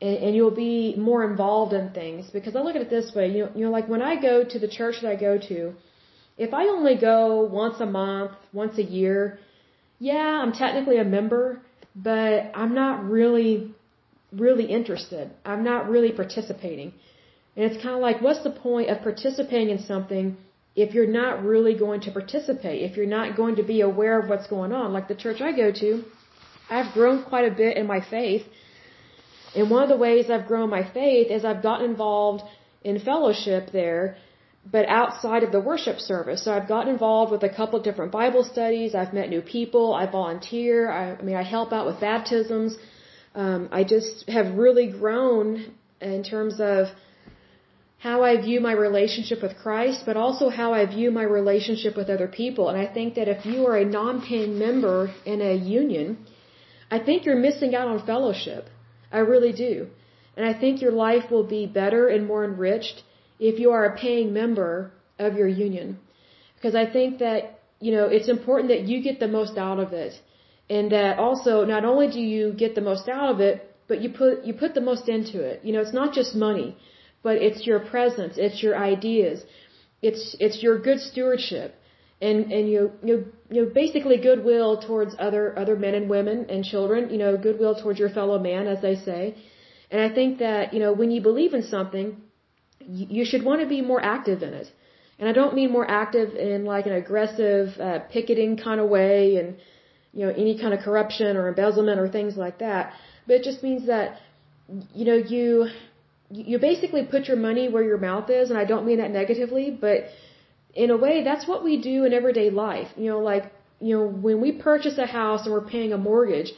and, 0.00 0.16
and 0.16 0.36
you'll 0.36 0.50
be 0.50 0.94
more 0.96 1.28
involved 1.28 1.72
in 1.72 1.90
things. 1.90 2.30
Because 2.30 2.56
I 2.56 2.60
look 2.60 2.76
at 2.76 2.82
it 2.82 2.90
this 2.90 3.14
way, 3.14 3.28
you 3.28 3.44
know, 3.44 3.50
you 3.54 3.64
know, 3.64 3.70
like 3.70 3.88
when 3.88 4.02
I 4.02 4.20
go 4.20 4.44
to 4.44 4.58
the 4.58 4.68
church 4.68 4.96
that 5.02 5.10
I 5.10 5.16
go 5.16 5.38
to, 5.38 5.74
if 6.38 6.52
I 6.52 6.64
only 6.64 6.96
go 6.96 7.44
once 7.44 7.80
a 7.80 7.86
month, 7.86 8.32
once 8.52 8.78
a 8.78 8.82
year, 8.82 9.38
yeah, 9.98 10.40
I'm 10.42 10.52
technically 10.52 10.98
a 10.98 11.04
member, 11.04 11.60
but 11.94 12.50
I'm 12.54 12.74
not 12.74 13.04
really, 13.04 13.74
really 14.32 14.66
interested. 14.66 15.30
I'm 15.44 15.64
not 15.64 15.88
really 15.88 16.12
participating. 16.12 16.92
And 17.56 17.64
it's 17.64 17.82
kind 17.82 17.94
of 17.94 18.02
like, 18.02 18.20
what's 18.20 18.42
the 18.42 18.50
point 18.50 18.90
of 18.90 19.00
participating 19.00 19.70
in 19.70 19.78
something 19.78 20.36
if 20.74 20.92
you're 20.92 21.06
not 21.06 21.42
really 21.42 21.74
going 21.74 22.02
to 22.02 22.10
participate, 22.10 22.82
if 22.82 22.98
you're 22.98 23.06
not 23.06 23.34
going 23.34 23.56
to 23.56 23.62
be 23.62 23.80
aware 23.80 24.20
of 24.20 24.28
what's 24.28 24.46
going 24.46 24.72
on? 24.72 24.92
Like 24.92 25.08
the 25.08 25.14
church 25.14 25.40
I 25.40 25.52
go 25.52 25.72
to, 25.72 26.04
I've 26.68 26.92
grown 26.92 27.24
quite 27.24 27.50
a 27.50 27.54
bit 27.54 27.78
in 27.78 27.86
my 27.86 28.00
faith 28.02 28.42
and 29.56 29.70
one 29.70 29.82
of 29.82 29.88
the 29.88 29.96
ways 30.06 30.30
I've 30.30 30.46
grown 30.46 30.68
my 30.70 30.84
faith 30.98 31.30
is 31.36 31.44
I've 31.44 31.62
gotten 31.62 31.86
involved 31.90 32.42
in 32.82 32.98
fellowship 32.98 33.72
there, 33.72 34.16
but 34.70 34.84
outside 34.88 35.42
of 35.46 35.50
the 35.52 35.60
worship 35.60 35.98
service. 35.98 36.44
So 36.44 36.52
I've 36.56 36.68
gotten 36.68 36.92
involved 36.96 37.30
with 37.32 37.42
a 37.50 37.52
couple 37.58 37.78
of 37.78 37.84
different 37.84 38.12
Bible 38.12 38.44
studies. 38.44 38.94
I've 38.94 39.14
met 39.18 39.28
new 39.36 39.42
people. 39.56 39.94
I 39.94 40.04
volunteer. 40.20 40.90
I, 40.90 41.02
I 41.18 41.22
mean, 41.22 41.36
I 41.36 41.42
help 41.56 41.72
out 41.72 41.86
with 41.86 41.98
baptisms. 42.00 42.76
Um, 43.34 43.68
I 43.70 43.84
just 43.84 44.28
have 44.28 44.54
really 44.64 44.88
grown 44.90 45.72
in 46.00 46.22
terms 46.22 46.60
of 46.60 46.88
how 47.98 48.22
I 48.22 48.36
view 48.48 48.60
my 48.60 48.72
relationship 48.72 49.42
with 49.42 49.56
Christ, 49.56 50.02
but 50.08 50.16
also 50.16 50.48
how 50.48 50.72
I 50.74 50.84
view 50.86 51.10
my 51.10 51.22
relationship 51.22 51.96
with 51.96 52.08
other 52.10 52.28
people. 52.28 52.68
And 52.68 52.78
I 52.78 52.86
think 52.96 53.14
that 53.14 53.28
if 53.28 53.46
you 53.46 53.66
are 53.66 53.76
a 53.76 53.84
non-paying 53.84 54.58
member 54.58 54.98
in 55.24 55.40
a 55.40 55.54
union, 55.54 56.18
I 56.90 56.98
think 56.98 57.24
you're 57.24 57.42
missing 57.48 57.74
out 57.74 57.88
on 57.88 58.04
fellowship. 58.06 58.68
I 59.12 59.18
really 59.18 59.52
do. 59.52 59.88
And 60.36 60.44
I 60.46 60.58
think 60.58 60.82
your 60.82 60.92
life 60.92 61.30
will 61.30 61.46
be 61.46 61.66
better 61.66 62.08
and 62.08 62.26
more 62.26 62.44
enriched 62.44 63.02
if 63.38 63.58
you 63.58 63.70
are 63.70 63.84
a 63.86 63.96
paying 63.96 64.32
member 64.32 64.92
of 65.18 65.36
your 65.36 65.48
union. 65.48 65.98
Because 66.54 66.74
I 66.74 66.86
think 66.90 67.18
that, 67.18 67.60
you 67.80 67.92
know, 67.92 68.06
it's 68.06 68.28
important 68.28 68.68
that 68.68 68.82
you 68.82 69.02
get 69.02 69.18
the 69.20 69.28
most 69.28 69.56
out 69.56 69.78
of 69.78 69.92
it. 69.92 70.14
And 70.68 70.90
that 70.92 71.18
also, 71.18 71.64
not 71.64 71.84
only 71.84 72.08
do 72.10 72.20
you 72.20 72.52
get 72.52 72.74
the 72.74 72.80
most 72.80 73.08
out 73.08 73.30
of 73.34 73.40
it, 73.40 73.74
but 73.88 74.00
you 74.00 74.10
put, 74.10 74.44
you 74.44 74.52
put 74.52 74.74
the 74.74 74.80
most 74.80 75.08
into 75.08 75.40
it. 75.40 75.64
You 75.64 75.72
know, 75.72 75.80
it's 75.80 75.92
not 75.94 76.12
just 76.12 76.34
money, 76.34 76.76
but 77.22 77.36
it's 77.36 77.66
your 77.66 77.80
presence, 77.80 78.34
it's 78.36 78.62
your 78.62 78.76
ideas, 78.76 79.44
it's, 80.02 80.36
it's 80.40 80.62
your 80.62 80.78
good 80.78 81.00
stewardship 81.00 81.74
and 82.20 82.50
and 82.52 82.68
you 82.68 82.92
you 83.02 83.26
you 83.50 83.64
know 83.64 83.70
basically 83.72 84.16
goodwill 84.18 84.78
towards 84.80 85.14
other 85.18 85.58
other 85.58 85.76
men 85.76 85.94
and 85.94 86.08
women 86.08 86.46
and 86.48 86.64
children 86.64 87.10
you 87.10 87.18
know 87.18 87.36
goodwill 87.36 87.74
towards 87.74 87.98
your 87.98 88.08
fellow 88.10 88.38
man 88.38 88.66
as 88.66 88.80
they 88.80 88.96
say. 88.96 89.36
And 89.90 90.00
i 90.00 90.08
think 90.08 90.38
that 90.38 90.72
you 90.74 90.80
know 90.80 90.92
when 90.92 91.10
you 91.10 91.20
believe 91.20 91.54
in 91.54 91.62
something 91.62 92.16
you, 92.80 93.06
you 93.18 93.24
should 93.24 93.44
want 93.44 93.60
to 93.60 93.66
be 93.66 93.82
more 93.82 94.02
active 94.02 94.42
in 94.42 94.54
it. 94.54 94.68
And 95.18 95.28
i 95.28 95.32
don't 95.32 95.54
mean 95.54 95.70
more 95.70 95.88
active 95.88 96.34
in 96.34 96.64
like 96.64 96.86
an 96.86 96.92
aggressive 96.92 97.78
uh, 97.80 97.98
picketing 98.10 98.56
kind 98.56 98.80
of 98.80 98.88
way 98.88 99.36
and 99.36 99.56
you 100.12 100.24
know 100.26 100.32
any 100.32 100.58
kind 100.58 100.72
of 100.72 100.80
corruption 100.80 101.36
or 101.36 101.48
embezzlement 101.48 102.00
or 102.00 102.08
things 102.08 102.36
like 102.36 102.58
that. 102.58 102.94
But 103.26 103.36
it 103.36 103.42
just 103.42 103.62
means 103.62 103.86
that 103.86 104.18
you 104.94 105.04
know 105.04 105.14
you 105.14 105.68
you 106.30 106.58
basically 106.58 107.04
put 107.04 107.28
your 107.28 107.36
money 107.36 107.68
where 107.68 107.82
your 107.82 107.98
mouth 107.98 108.30
is 108.30 108.50
and 108.50 108.58
i 108.58 108.64
don't 108.64 108.84
mean 108.84 108.98
that 108.98 109.10
negatively 109.10 109.70
but 109.70 110.08
in 110.84 110.90
a 110.90 110.98
way, 111.04 111.14
that's 111.24 111.46
what 111.50 111.64
we 111.68 111.74
do 111.90 112.04
in 112.06 112.12
everyday 112.20 112.48
life. 112.50 112.88
You 112.96 113.08
know, 113.10 113.20
like, 113.32 113.44
you 113.80 113.92
know, 113.96 114.06
when 114.26 114.40
we 114.44 114.50
purchase 114.52 114.98
a 114.98 115.06
house 115.20 115.42
and 115.44 115.52
we're 115.54 115.70
paying 115.76 115.92
a 115.92 115.98
mortgage, 116.10 116.50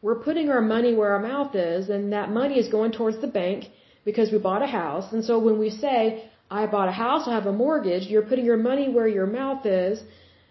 we're 0.00 0.20
putting 0.28 0.48
our 0.54 0.64
money 0.74 0.92
where 0.98 1.10
our 1.14 1.24
mouth 1.32 1.52
is, 1.54 1.82
and 1.94 2.12
that 2.12 2.30
money 2.40 2.56
is 2.62 2.68
going 2.76 2.92
towards 2.92 3.20
the 3.20 3.32
bank 3.40 3.64
because 4.04 4.30
we 4.30 4.38
bought 4.38 4.62
a 4.68 4.72
house. 4.82 5.06
And 5.14 5.24
so 5.28 5.38
when 5.46 5.58
we 5.58 5.70
say, 5.70 5.96
I 6.50 6.66
bought 6.66 6.88
a 6.94 6.98
house, 7.06 7.22
I 7.26 7.32
have 7.38 7.46
a 7.46 7.56
mortgage, 7.64 8.04
you're 8.12 8.28
putting 8.30 8.44
your 8.44 8.62
money 8.70 8.86
where 8.96 9.08
your 9.08 9.26
mouth 9.26 9.64
is 9.66 10.02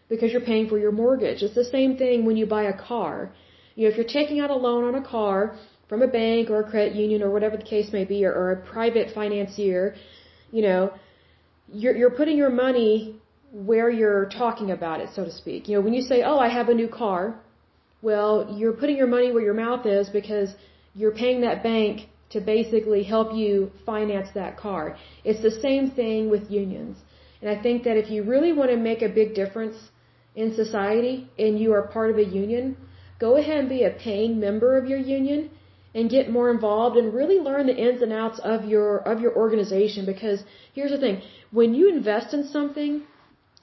because 0.10 0.32
you're 0.32 0.50
paying 0.52 0.68
for 0.72 0.80
your 0.86 0.92
mortgage. 0.92 1.44
It's 1.46 1.60
the 1.64 1.72
same 1.78 1.92
thing 1.98 2.26
when 2.26 2.36
you 2.36 2.46
buy 2.58 2.64
a 2.64 2.78
car. 2.92 3.32
You 3.76 3.84
know, 3.84 3.92
if 3.92 3.98
you're 3.98 4.14
taking 4.20 4.40
out 4.42 4.50
a 4.58 4.60
loan 4.68 4.84
on 4.90 4.96
a 4.96 5.06
car 5.16 5.56
from 5.88 6.02
a 6.02 6.08
bank 6.08 6.50
or 6.50 6.60
a 6.60 6.70
credit 6.72 6.94
union 6.96 7.22
or 7.22 7.30
whatever 7.36 7.56
the 7.58 7.70
case 7.76 7.92
may 7.98 8.06
be, 8.06 8.26
or, 8.26 8.34
or 8.40 8.52
a 8.52 8.60
private 8.76 9.14
financier, 9.14 9.96
you 10.52 10.64
know, 10.68 10.92
you're, 11.74 11.96
you're 11.96 12.12
putting 12.12 12.38
your 12.38 12.50
money 12.50 13.20
where 13.52 13.90
you're 13.90 14.26
talking 14.30 14.72
about 14.72 15.00
it, 15.00 15.10
so 15.16 15.24
to 15.26 15.32
speak. 15.32 15.68
You 15.68 15.76
know, 15.76 15.82
when 15.82 15.94
you 15.94 16.02
say, 16.02 16.24
oh, 16.24 16.40
I 16.40 16.50
have 16.50 16.70
a 16.70 16.74
new 16.74 16.88
car, 16.88 17.36
well, 18.02 18.56
you're 18.58 18.74
putting 18.74 18.98
your 18.98 19.08
money 19.08 19.32
where 19.32 19.44
your 19.44 19.54
mouth 19.54 19.86
is 19.86 20.10
because 20.10 20.50
you're 20.96 21.12
paying 21.12 21.42
that 21.42 21.64
bank 21.64 22.10
to 22.32 22.42
basically 22.42 23.04
help 23.04 23.34
you 23.34 23.72
finance 23.86 24.30
that 24.34 24.58
car. 24.58 24.98
It's 25.24 25.42
the 25.42 25.52
same 25.62 25.92
thing 25.92 26.30
with 26.30 26.50
unions. 26.50 26.98
And 27.42 27.50
I 27.50 27.62
think 27.62 27.84
that 27.84 27.98
if 27.98 28.10
you 28.10 28.24
really 28.24 28.54
want 28.54 28.72
to 28.72 28.78
make 28.78 29.02
a 29.02 29.10
big 29.10 29.36
difference 29.36 29.76
in 30.36 30.56
society 30.56 31.30
and 31.38 31.60
you 31.60 31.74
are 31.74 31.88
part 31.88 32.10
of 32.10 32.18
a 32.18 32.24
union, 32.24 32.76
go 33.20 33.38
ahead 33.38 33.58
and 33.58 33.70
be 33.70 33.84
a 33.84 33.92
paying 33.92 34.40
member 34.40 34.78
of 34.78 34.88
your 34.88 35.00
union 35.00 35.50
and 35.96 36.10
get 36.10 36.30
more 36.30 36.50
involved 36.50 36.98
and 36.98 37.14
really 37.14 37.40
learn 37.40 37.68
the 37.68 37.76
ins 37.76 38.02
and 38.02 38.12
outs 38.12 38.40
of 38.40 38.66
your 38.66 38.98
of 39.12 39.22
your 39.22 39.36
organization. 39.36 40.06
Because 40.06 40.44
here's 40.74 40.92
the 40.92 40.98
thing 40.98 41.22
when 41.52 41.74
you 41.74 41.90
invest 41.90 42.34
in 42.34 42.48
something 42.48 43.04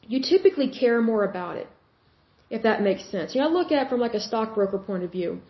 you 0.07 0.21
typically 0.21 0.69
care 0.69 1.01
more 1.01 1.25
about 1.25 1.57
it 1.57 1.69
if 2.51 2.63
that 2.65 2.83
makes 2.83 3.05
sense. 3.11 3.35
You 3.35 3.41
know 3.41 3.49
look 3.49 3.71
at 3.73 3.87
it 3.87 3.89
from 3.89 4.01
like 4.01 4.15
a 4.15 4.21
stockbroker 4.21 4.79
point 4.79 5.05
of 5.05 5.13
view. 5.13 5.41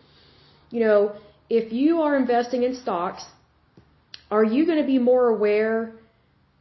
You 0.69 0.81
know 0.85 1.15
if 1.49 1.73
you 1.73 2.01
are 2.01 2.15
investing 2.15 2.63
in 2.63 2.75
stocks 2.75 3.25
are 4.29 4.43
you 4.43 4.65
going 4.65 4.81
to 4.81 4.87
be 4.87 4.99
more 4.99 5.27
aware 5.27 5.91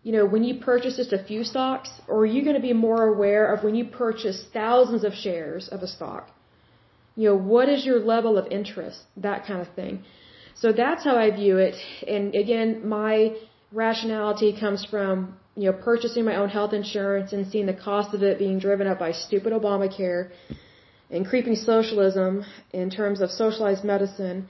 you 0.02 0.12
know 0.12 0.26
when 0.26 0.42
you 0.42 0.54
purchase 0.60 0.96
just 0.96 1.12
a 1.12 1.22
few 1.30 1.44
stocks 1.44 1.90
or 2.08 2.20
are 2.22 2.32
you 2.34 2.42
going 2.42 2.56
to 2.56 2.66
be 2.70 2.72
more 2.72 3.02
aware 3.14 3.44
of 3.52 3.62
when 3.62 3.74
you 3.74 3.84
purchase 3.84 4.44
thousands 4.52 5.04
of 5.04 5.12
shares 5.14 5.68
of 5.68 5.82
a 5.82 5.86
stock 5.86 6.30
you 7.20 7.26
know, 7.28 7.40
what 7.54 7.68
is 7.74 7.80
your 7.88 8.00
level 8.14 8.34
of 8.40 8.44
interest? 8.58 8.98
That 9.28 9.40
kind 9.48 9.60
of 9.64 9.68
thing. 9.80 9.94
So 10.62 10.66
that's 10.72 11.02
how 11.08 11.16
I 11.24 11.28
view 11.42 11.54
it. 11.68 11.76
And 12.14 12.34
again, 12.44 12.68
my 12.98 13.14
rationality 13.72 14.50
comes 14.58 14.80
from, 14.92 15.14
you 15.54 15.66
know, 15.66 15.76
purchasing 15.88 16.24
my 16.30 16.36
own 16.36 16.48
health 16.48 16.72
insurance 16.72 17.28
and 17.34 17.42
seeing 17.50 17.66
the 17.72 17.78
cost 17.88 18.14
of 18.14 18.22
it 18.22 18.38
being 18.38 18.58
driven 18.58 18.86
up 18.86 18.98
by 19.06 19.12
stupid 19.12 19.52
Obamacare 19.52 20.30
and 21.10 21.26
creeping 21.32 21.56
socialism 21.56 22.32
in 22.72 22.88
terms 22.88 23.20
of 23.20 23.28
socialized 23.30 23.84
medicine. 23.84 24.48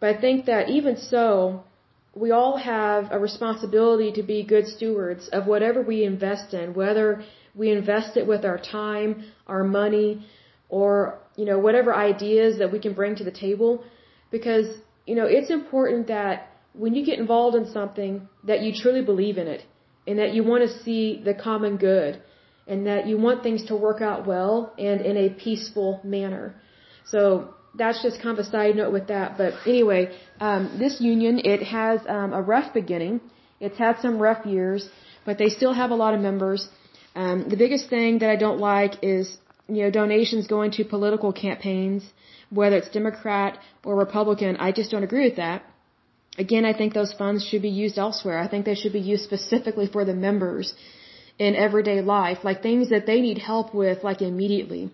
But 0.00 0.16
I 0.16 0.20
think 0.20 0.46
that 0.46 0.68
even 0.78 0.96
so, 0.96 1.62
we 2.24 2.32
all 2.32 2.56
have 2.56 3.02
a 3.12 3.18
responsibility 3.28 4.10
to 4.18 4.24
be 4.24 4.38
good 4.54 4.66
stewards 4.66 5.28
of 5.28 5.46
whatever 5.46 5.80
we 5.82 6.02
invest 6.02 6.52
in, 6.52 6.74
whether 6.74 7.22
we 7.54 7.70
invest 7.70 8.16
it 8.16 8.26
with 8.26 8.44
our 8.44 8.58
time, 8.58 9.10
our 9.46 9.62
money, 9.62 10.26
or 10.68 11.21
you 11.36 11.44
know, 11.44 11.58
whatever 11.58 11.94
ideas 11.94 12.58
that 12.58 12.72
we 12.72 12.78
can 12.78 12.92
bring 12.92 13.16
to 13.16 13.24
the 13.24 13.30
table. 13.30 13.84
Because, 14.30 14.66
you 15.06 15.14
know, 15.14 15.26
it's 15.26 15.50
important 15.50 16.06
that 16.08 16.48
when 16.72 16.94
you 16.94 17.04
get 17.04 17.18
involved 17.18 17.56
in 17.56 17.66
something, 17.70 18.28
that 18.44 18.62
you 18.62 18.72
truly 18.74 19.02
believe 19.02 19.38
in 19.38 19.46
it 19.46 19.62
and 20.06 20.18
that 20.18 20.34
you 20.34 20.42
want 20.42 20.62
to 20.68 20.82
see 20.82 21.20
the 21.24 21.34
common 21.34 21.76
good 21.76 22.22
and 22.66 22.86
that 22.86 23.06
you 23.06 23.18
want 23.18 23.42
things 23.42 23.64
to 23.66 23.76
work 23.76 24.00
out 24.00 24.26
well 24.26 24.72
and 24.78 25.00
in 25.00 25.16
a 25.16 25.28
peaceful 25.30 26.00
manner. 26.04 26.54
So 27.06 27.54
that's 27.74 28.02
just 28.02 28.20
kind 28.22 28.38
of 28.38 28.46
a 28.46 28.48
side 28.48 28.76
note 28.76 28.92
with 28.92 29.08
that. 29.08 29.36
But 29.36 29.54
anyway, 29.66 30.16
um, 30.40 30.76
this 30.78 31.00
union, 31.00 31.40
it 31.44 31.62
has 31.62 32.00
um, 32.08 32.32
a 32.32 32.40
rough 32.40 32.72
beginning. 32.72 33.20
It's 33.60 33.78
had 33.78 33.98
some 34.00 34.18
rough 34.18 34.44
years, 34.46 34.88
but 35.24 35.38
they 35.38 35.48
still 35.48 35.72
have 35.72 35.90
a 35.90 35.94
lot 35.94 36.14
of 36.14 36.20
members. 36.20 36.68
Um, 37.14 37.48
the 37.48 37.56
biggest 37.56 37.88
thing 37.90 38.18
that 38.20 38.30
I 38.30 38.36
don't 38.36 38.58
like 38.58 38.94
is 39.02 39.36
you 39.74 39.82
know, 39.84 39.90
donations 39.90 40.46
going 40.46 40.70
to 40.72 40.84
political 40.84 41.32
campaigns, 41.32 42.02
whether 42.50 42.76
it's 42.76 42.90
Democrat 42.90 43.58
or 43.84 43.96
Republican, 43.96 44.56
I 44.56 44.72
just 44.72 44.90
don't 44.90 45.04
agree 45.10 45.24
with 45.28 45.36
that. 45.36 45.62
Again, 46.38 46.64
I 46.64 46.72
think 46.78 46.94
those 46.94 47.12
funds 47.12 47.44
should 47.46 47.62
be 47.62 47.74
used 47.84 47.98
elsewhere. 47.98 48.38
I 48.38 48.48
think 48.48 48.64
they 48.64 48.74
should 48.74 48.92
be 48.92 49.00
used 49.00 49.24
specifically 49.24 49.86
for 49.86 50.04
the 50.04 50.14
members 50.14 50.74
in 51.38 51.54
everyday 51.54 52.00
life, 52.00 52.38
like 52.42 52.62
things 52.62 52.90
that 52.90 53.04
they 53.06 53.20
need 53.20 53.38
help 53.38 53.74
with, 53.74 54.02
like 54.02 54.22
immediately. 54.22 54.90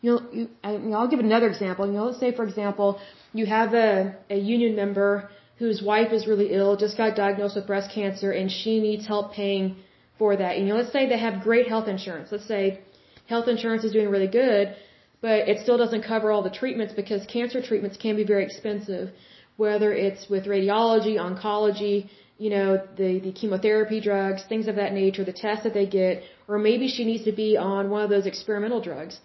You 0.00 0.10
know, 0.10 0.20
you, 0.32 0.48
I, 0.62 0.72
you 0.76 0.92
I'll 0.94 1.08
give 1.08 1.20
another 1.20 1.48
example. 1.48 1.86
You 1.86 1.92
know, 1.92 2.06
let's 2.06 2.20
say, 2.20 2.30
for 2.34 2.44
example, 2.44 3.00
you 3.32 3.46
have 3.46 3.74
a, 3.74 4.16
a 4.30 4.38
union 4.38 4.76
member 4.76 5.28
whose 5.58 5.82
wife 5.82 6.12
is 6.12 6.26
really 6.26 6.52
ill, 6.52 6.76
just 6.76 6.96
got 6.96 7.16
diagnosed 7.16 7.56
with 7.56 7.66
breast 7.66 7.90
cancer, 7.92 8.30
and 8.30 8.50
she 8.50 8.80
needs 8.80 9.06
help 9.06 9.32
paying 9.32 9.76
for 10.18 10.36
that. 10.36 10.58
You 10.58 10.66
know, 10.66 10.76
let's 10.76 10.92
say 10.92 11.08
they 11.08 11.18
have 11.18 11.42
great 11.42 11.68
health 11.68 11.88
insurance. 11.88 12.28
Let's 12.30 12.46
say 12.46 12.80
health 13.28 13.48
insurance 13.48 13.84
is 13.84 13.92
doing 13.92 14.08
really 14.08 14.32
good, 14.42 14.74
but 15.20 15.48
it 15.50 15.58
still 15.64 15.78
doesn't 15.78 16.02
cover 16.02 16.30
all 16.32 16.42
the 16.42 16.56
treatments 16.62 16.94
because 16.94 17.24
cancer 17.26 17.60
treatments 17.60 17.96
can 17.96 18.16
be 18.16 18.24
very 18.24 18.44
expensive, 18.44 19.10
whether 19.56 19.92
it's 19.92 20.28
with 20.28 20.44
radiology, 20.46 21.14
oncology, 21.26 22.08
you 22.38 22.50
know, 22.50 22.80
the, 22.96 23.18
the 23.18 23.32
chemotherapy 23.32 24.00
drugs, 24.00 24.42
things 24.48 24.68
of 24.68 24.76
that 24.76 24.92
nature, 24.92 25.24
the 25.24 25.32
tests 25.32 25.64
that 25.64 25.74
they 25.74 25.86
get, 25.86 26.22
or 26.46 26.58
maybe 26.58 26.86
she 26.88 27.04
needs 27.04 27.24
to 27.24 27.32
be 27.32 27.56
on 27.56 27.90
one 27.90 28.02
of 28.02 28.10
those 28.10 28.26
experimental 28.26 28.80
drugs. 28.80 29.18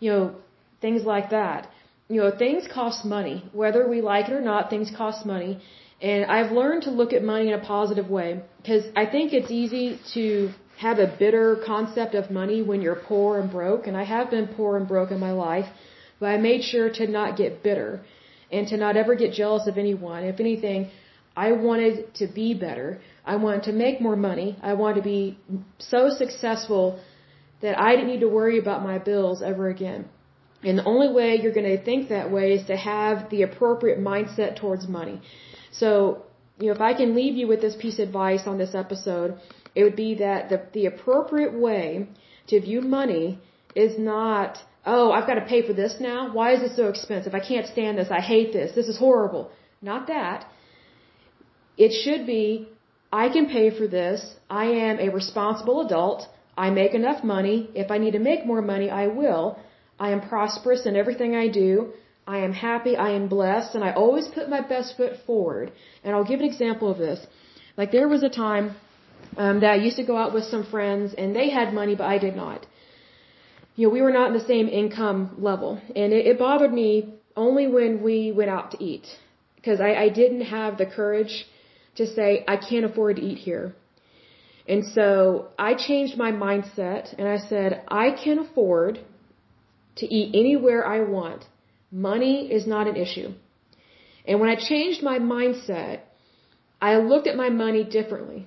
You 0.00 0.10
know, 0.12 0.34
things 0.80 1.04
like 1.04 1.30
that. 1.30 1.68
You 2.08 2.20
know, 2.20 2.30
things 2.44 2.68
cost 2.72 3.04
money. 3.04 3.42
Whether 3.52 3.88
we 3.88 4.02
like 4.02 4.28
it 4.28 4.34
or 4.34 4.42
not, 4.42 4.68
things 4.68 4.92
cost 4.94 5.24
money. 5.24 5.52
And 6.02 6.26
I've 6.26 6.52
learned 6.52 6.82
to 6.82 6.90
look 6.90 7.14
at 7.14 7.22
money 7.22 7.48
in 7.48 7.54
a 7.54 7.64
positive 7.64 8.10
way 8.10 8.42
because 8.58 8.84
I 8.94 9.06
think 9.06 9.32
it's 9.32 9.50
easy 9.50 9.98
to 10.12 10.50
have 10.78 10.98
a 10.98 11.06
bitter 11.06 11.56
concept 11.64 12.14
of 12.14 12.30
money 12.30 12.62
when 12.62 12.82
you're 12.82 12.96
poor 12.96 13.38
and 13.38 13.50
broke, 13.50 13.86
and 13.86 13.96
I 13.96 14.04
have 14.04 14.30
been 14.30 14.48
poor 14.48 14.76
and 14.76 14.88
broke 14.88 15.10
in 15.10 15.20
my 15.20 15.32
life, 15.32 15.66
but 16.18 16.26
I 16.26 16.36
made 16.36 16.62
sure 16.64 16.90
to 16.90 17.06
not 17.06 17.36
get 17.36 17.62
bitter 17.62 18.00
and 18.50 18.66
to 18.68 18.76
not 18.76 18.96
ever 18.96 19.14
get 19.14 19.32
jealous 19.32 19.66
of 19.66 19.78
anyone. 19.78 20.24
If 20.24 20.40
anything, 20.40 20.90
I 21.36 21.52
wanted 21.52 22.14
to 22.16 22.26
be 22.26 22.54
better. 22.54 23.00
I 23.24 23.36
wanted 23.36 23.64
to 23.64 23.72
make 23.72 24.00
more 24.00 24.16
money. 24.16 24.56
I 24.62 24.74
wanted 24.74 24.96
to 24.96 25.02
be 25.02 25.38
so 25.78 26.10
successful 26.10 27.00
that 27.62 27.78
I 27.78 27.92
didn't 27.94 28.08
need 28.08 28.20
to 28.20 28.28
worry 28.28 28.58
about 28.58 28.82
my 28.82 28.98
bills 28.98 29.42
ever 29.42 29.68
again. 29.68 30.06
And 30.62 30.78
the 30.78 30.84
only 30.84 31.12
way 31.12 31.38
you're 31.40 31.52
going 31.52 31.76
to 31.76 31.82
think 31.82 32.08
that 32.08 32.30
way 32.30 32.52
is 32.54 32.66
to 32.66 32.76
have 32.76 33.30
the 33.30 33.42
appropriate 33.42 33.98
mindset 33.98 34.56
towards 34.56 34.88
money. 34.88 35.20
So, 35.72 36.24
you 36.58 36.66
know, 36.68 36.74
if 36.74 36.80
I 36.80 36.94
can 36.94 37.14
leave 37.14 37.36
you 37.36 37.46
with 37.48 37.60
this 37.60 37.76
piece 37.76 37.98
of 37.98 38.08
advice 38.08 38.46
on 38.46 38.58
this 38.58 38.74
episode, 38.74 39.38
it 39.74 39.82
would 39.84 39.96
be 39.96 40.14
that 40.16 40.48
the, 40.48 40.62
the 40.72 40.86
appropriate 40.86 41.54
way 41.54 42.08
to 42.48 42.60
view 42.60 42.80
money 42.80 43.38
is 43.74 43.98
not, 43.98 44.58
oh, 44.86 45.10
I've 45.10 45.26
got 45.26 45.34
to 45.34 45.46
pay 45.46 45.66
for 45.66 45.72
this 45.72 45.96
now. 46.00 46.32
Why 46.32 46.52
is 46.54 46.62
it 46.62 46.76
so 46.76 46.88
expensive? 46.88 47.34
I 47.34 47.40
can't 47.40 47.66
stand 47.66 47.98
this. 47.98 48.08
I 48.10 48.20
hate 48.20 48.52
this. 48.52 48.74
This 48.74 48.88
is 48.88 48.98
horrible. 48.98 49.50
Not 49.82 50.06
that. 50.06 50.46
It 51.76 51.92
should 52.04 52.26
be, 52.26 52.68
I 53.12 53.28
can 53.28 53.46
pay 53.46 53.76
for 53.76 53.86
this. 53.88 54.34
I 54.48 54.66
am 54.88 54.98
a 55.00 55.08
responsible 55.08 55.80
adult. 55.86 56.28
I 56.56 56.70
make 56.70 56.94
enough 56.94 57.24
money. 57.24 57.68
If 57.74 57.90
I 57.90 57.98
need 57.98 58.12
to 58.12 58.20
make 58.20 58.46
more 58.46 58.62
money, 58.62 58.90
I 58.90 59.08
will. 59.08 59.58
I 59.98 60.10
am 60.10 60.20
prosperous 60.20 60.86
in 60.86 60.94
everything 60.94 61.34
I 61.34 61.48
do. 61.48 61.92
I 62.26 62.38
am 62.38 62.52
happy. 62.52 62.96
I 62.96 63.10
am 63.10 63.26
blessed. 63.28 63.74
And 63.74 63.82
I 63.82 63.92
always 63.92 64.28
put 64.28 64.48
my 64.48 64.60
best 64.60 64.96
foot 64.96 65.14
forward. 65.26 65.72
And 66.04 66.14
I'll 66.14 66.30
give 66.32 66.40
an 66.40 66.46
example 66.46 66.90
of 66.90 66.98
this. 66.98 67.26
Like 67.76 67.90
there 67.90 68.08
was 68.08 68.22
a 68.22 68.28
time 68.28 68.76
um, 69.36 69.60
that 69.60 69.70
I 69.70 69.76
used 69.76 69.96
to 69.96 70.04
go 70.04 70.16
out 70.16 70.32
with 70.34 70.44
some 70.44 70.64
friends, 70.64 71.14
and 71.16 71.34
they 71.34 71.50
had 71.50 71.72
money, 71.72 71.94
but 71.94 72.06
I 72.06 72.18
did 72.18 72.36
not. 72.36 72.66
You 73.76 73.88
know, 73.88 73.92
we 73.92 74.02
were 74.02 74.12
not 74.12 74.28
in 74.28 74.34
the 74.34 74.44
same 74.44 74.68
income 74.68 75.36
level, 75.38 75.80
and 75.96 76.12
it, 76.12 76.26
it 76.26 76.38
bothered 76.38 76.72
me 76.72 77.14
only 77.36 77.66
when 77.66 78.02
we 78.02 78.32
went 78.32 78.50
out 78.50 78.70
to 78.72 78.82
eat, 78.82 79.06
because 79.56 79.80
I, 79.80 79.94
I 79.94 80.08
didn't 80.08 80.42
have 80.42 80.78
the 80.78 80.86
courage 80.86 81.46
to 81.96 82.06
say 82.06 82.44
I 82.46 82.56
can't 82.56 82.84
afford 82.84 83.16
to 83.16 83.22
eat 83.22 83.38
here. 83.38 83.74
And 84.66 84.84
so 84.96 85.48
I 85.58 85.74
changed 85.74 86.16
my 86.16 86.32
mindset, 86.32 87.14
and 87.18 87.28
I 87.28 87.38
said 87.38 87.82
I 87.88 88.10
can 88.12 88.38
afford 88.38 89.00
to 89.96 90.06
eat 90.06 90.34
anywhere 90.34 90.86
I 90.86 91.00
want. 91.00 91.44
Money 91.90 92.52
is 92.52 92.66
not 92.66 92.86
an 92.86 92.96
issue. 92.96 93.32
And 94.26 94.40
when 94.40 94.48
I 94.48 94.56
changed 94.56 95.02
my 95.02 95.18
mindset, 95.18 96.00
I 96.80 96.96
looked 96.96 97.26
at 97.26 97.36
my 97.36 97.50
money 97.50 97.84
differently. 97.84 98.46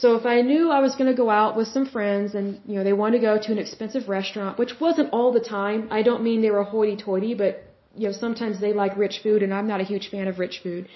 So 0.00 0.16
if 0.16 0.26
I 0.26 0.42
knew 0.42 0.70
I 0.70 0.80
was 0.80 0.94
going 0.94 1.10
to 1.10 1.16
go 1.16 1.30
out 1.30 1.56
with 1.56 1.68
some 1.68 1.86
friends 1.86 2.34
and, 2.34 2.60
you 2.66 2.74
know, 2.76 2.84
they 2.84 2.92
wanted 2.92 3.18
to 3.18 3.24
go 3.30 3.34
to 3.46 3.50
an 3.52 3.58
expensive 3.58 4.08
restaurant, 4.10 4.58
which 4.58 4.72
wasn't 4.78 5.08
all 5.16 5.32
the 5.32 5.40
time. 5.58 5.88
I 5.90 6.02
don't 6.08 6.22
mean 6.22 6.42
they 6.42 6.50
were 6.50 6.64
hoity-toity, 6.64 7.32
but, 7.34 7.52
you 7.96 8.06
know, 8.06 8.12
sometimes 8.12 8.60
they 8.60 8.72
like 8.74 8.94
rich 8.96 9.20
food 9.22 9.42
and 9.42 9.54
I'm 9.54 9.66
not 9.66 9.80
a 9.80 9.84
huge 9.84 10.10
fan 10.10 10.28
of 10.28 10.38
rich 10.38 10.60
food. 10.62 10.88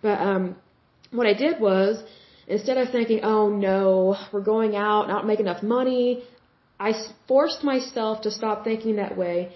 But, 0.00 0.18
um, 0.30 0.56
what 1.10 1.26
I 1.26 1.34
did 1.34 1.60
was, 1.60 2.02
instead 2.46 2.78
of 2.78 2.88
thinking, 2.90 3.20
oh 3.22 3.50
no, 3.50 4.16
we're 4.32 4.48
going 4.54 4.76
out, 4.76 5.08
not 5.08 5.26
making 5.26 5.46
enough 5.46 5.62
money, 5.62 6.24
I 6.80 6.94
forced 7.28 7.62
myself 7.62 8.22
to 8.22 8.30
stop 8.30 8.64
thinking 8.64 8.96
that 8.96 9.16
way. 9.16 9.52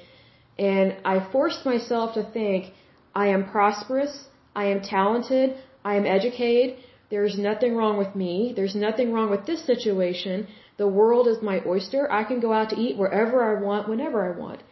And 0.59 0.97
I 1.05 1.27
forced 1.33 1.65
myself 1.65 2.15
to 2.15 2.23
think, 2.23 2.75
I 3.15 3.29
am 3.29 3.43
prosperous, 3.55 4.15
I 4.55 4.67
am 4.67 4.83
talented, 4.83 5.57
I 5.83 5.97
am 5.97 6.05
educated, 6.05 6.77
there's 7.11 7.39
nothing 7.39 7.77
wrong 7.77 7.97
with 7.97 8.15
me. 8.17 8.53
There's 8.57 8.75
nothing 8.75 9.13
wrong 9.13 9.31
with 9.31 9.47
this 9.47 9.65
situation. 9.65 10.49
The 10.77 10.89
world 10.89 11.29
is 11.29 11.41
my 11.43 11.61
oyster. 11.65 12.11
I 12.11 12.25
can 12.25 12.41
go 12.41 12.53
out 12.53 12.71
to 12.71 12.77
eat 12.77 12.97
wherever 12.97 13.43
I 13.51 13.61
want, 13.61 13.89
whenever 13.89 14.19
I 14.29 14.37
want. 14.37 14.63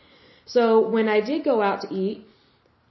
So 0.46 0.88
when 0.88 1.08
I 1.08 1.20
did 1.20 1.44
go 1.44 1.62
out 1.62 1.82
to 1.82 1.94
eat, 1.94 2.26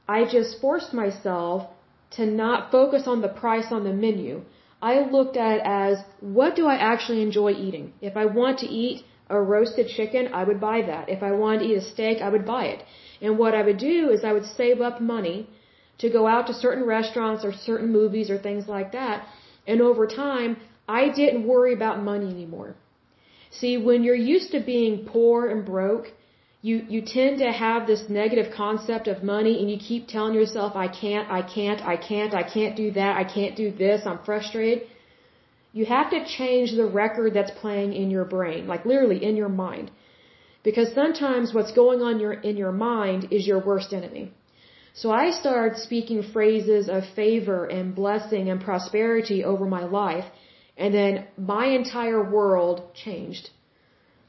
I 0.07 0.25
just 0.25 0.59
forced 0.61 0.93
myself 0.93 1.69
to 2.11 2.25
not 2.25 2.71
focus 2.71 3.03
on 3.07 3.21
the 3.21 3.27
price 3.27 3.71
on 3.71 3.83
the 3.83 3.93
menu. 3.93 4.41
I 4.81 4.99
looked 5.15 5.37
at 5.37 5.57
it 5.57 5.61
as 5.65 6.03
what 6.19 6.55
do 6.55 6.65
I 6.67 6.75
actually 6.75 7.21
enjoy 7.21 7.51
eating? 7.51 7.93
If 8.01 8.17
I 8.17 8.25
want 8.25 8.59
to 8.59 8.67
eat 8.67 9.05
a 9.29 9.41
roasted 9.41 9.87
chicken, 9.87 10.29
I 10.33 10.43
would 10.43 10.59
buy 10.59 10.81
that. 10.81 11.09
If 11.09 11.23
I 11.23 11.31
wanted 11.31 11.59
to 11.59 11.65
eat 11.65 11.77
a 11.77 11.81
steak, 11.81 12.21
I 12.21 12.29
would 12.29 12.45
buy 12.45 12.65
it. 12.65 12.83
And 13.21 13.37
what 13.37 13.55
I 13.55 13.61
would 13.61 13.77
do 13.77 14.09
is 14.09 14.23
I 14.23 14.33
would 14.33 14.45
save 14.45 14.81
up 14.81 14.99
money 14.99 15.47
to 15.99 16.09
go 16.09 16.27
out 16.27 16.47
to 16.47 16.53
certain 16.53 16.85
restaurants 16.85 17.45
or 17.45 17.53
certain 17.53 17.91
movies 17.91 18.29
or 18.29 18.37
things 18.37 18.67
like 18.67 18.91
that. 18.91 19.25
And 19.67 19.81
over 19.81 20.07
time, 20.07 20.57
I 20.87 21.09
didn't 21.09 21.47
worry 21.47 21.73
about 21.73 22.01
money 22.01 22.29
anymore. 22.29 22.75
See, 23.51 23.77
when 23.77 24.03
you're 24.03 24.23
used 24.35 24.51
to 24.51 24.59
being 24.59 25.05
poor 25.05 25.47
and 25.47 25.65
broke, 25.65 26.07
you 26.61 26.75
you 26.93 27.01
tend 27.01 27.39
to 27.39 27.51
have 27.51 27.85
this 27.85 28.03
negative 28.09 28.53
concept 28.55 29.07
of 29.07 29.21
money 29.21 29.59
and 29.59 29.69
you 29.69 29.77
keep 29.77 30.07
telling 30.07 30.33
yourself 30.33 30.75
I 30.75 30.87
can't, 30.87 31.29
I 31.29 31.41
can't, 31.41 31.81
I 31.93 31.97
can't, 31.97 32.33
I 32.33 32.43
can't 32.55 32.75
do 32.75 32.91
that, 32.91 33.17
I 33.17 33.25
can't 33.25 33.55
do 33.55 33.71
this, 33.71 34.01
I'm 34.05 34.19
frustrated. 34.29 34.87
You 35.73 35.85
have 35.85 36.09
to 36.11 36.25
change 36.37 36.71
the 36.71 36.85
record 36.85 37.33
that's 37.33 37.51
playing 37.63 37.93
in 37.93 38.09
your 38.11 38.25
brain, 38.25 38.67
like 38.67 38.85
literally 38.85 39.23
in 39.23 39.35
your 39.35 39.49
mind. 39.49 39.91
Because 40.63 40.93
sometimes 40.93 41.53
what's 41.53 41.73
going 41.73 42.01
on 42.01 42.19
your, 42.19 42.33
in 42.33 42.55
your 42.57 42.71
mind 42.71 43.27
is 43.31 43.45
your 43.45 43.59
worst 43.59 43.91
enemy. 43.91 44.31
So 44.93 45.11
I 45.11 45.31
started 45.31 45.79
speaking 45.79 46.21
phrases 46.21 46.87
of 46.87 47.03
favor 47.15 47.65
and 47.65 47.95
blessing 47.95 48.49
and 48.49 48.61
prosperity 48.61 49.43
over 49.43 49.65
my 49.65 49.85
life, 49.85 50.25
and 50.77 50.93
then 50.93 51.25
my 51.37 51.65
entire 51.65 52.23
world 52.37 52.81
changed. 52.93 53.49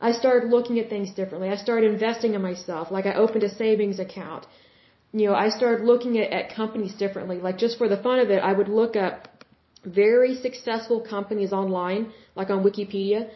I 0.00 0.12
started 0.12 0.50
looking 0.50 0.78
at 0.78 0.88
things 0.88 1.10
differently. 1.18 1.48
I 1.50 1.56
started 1.56 1.90
investing 1.90 2.34
in 2.34 2.42
myself. 2.42 2.90
Like 2.90 3.06
I 3.06 3.14
opened 3.14 3.44
a 3.44 3.54
savings 3.62 3.98
account. 3.98 4.46
You 5.12 5.26
know, 5.28 5.34
I 5.34 5.48
started 5.50 5.84
looking 5.84 6.18
at, 6.18 6.32
at 6.32 6.54
companies 6.54 6.94
differently. 6.94 7.38
Like 7.46 7.58
just 7.58 7.78
for 7.78 7.88
the 7.88 8.00
fun 8.06 8.18
of 8.18 8.30
it, 8.30 8.40
I 8.50 8.52
would 8.52 8.68
look 8.68 8.96
up 8.96 9.28
very 9.84 10.34
successful 10.34 11.00
companies 11.00 11.52
online, 11.52 12.12
like 12.34 12.50
on 12.50 12.64
Wikipedia, 12.64 13.28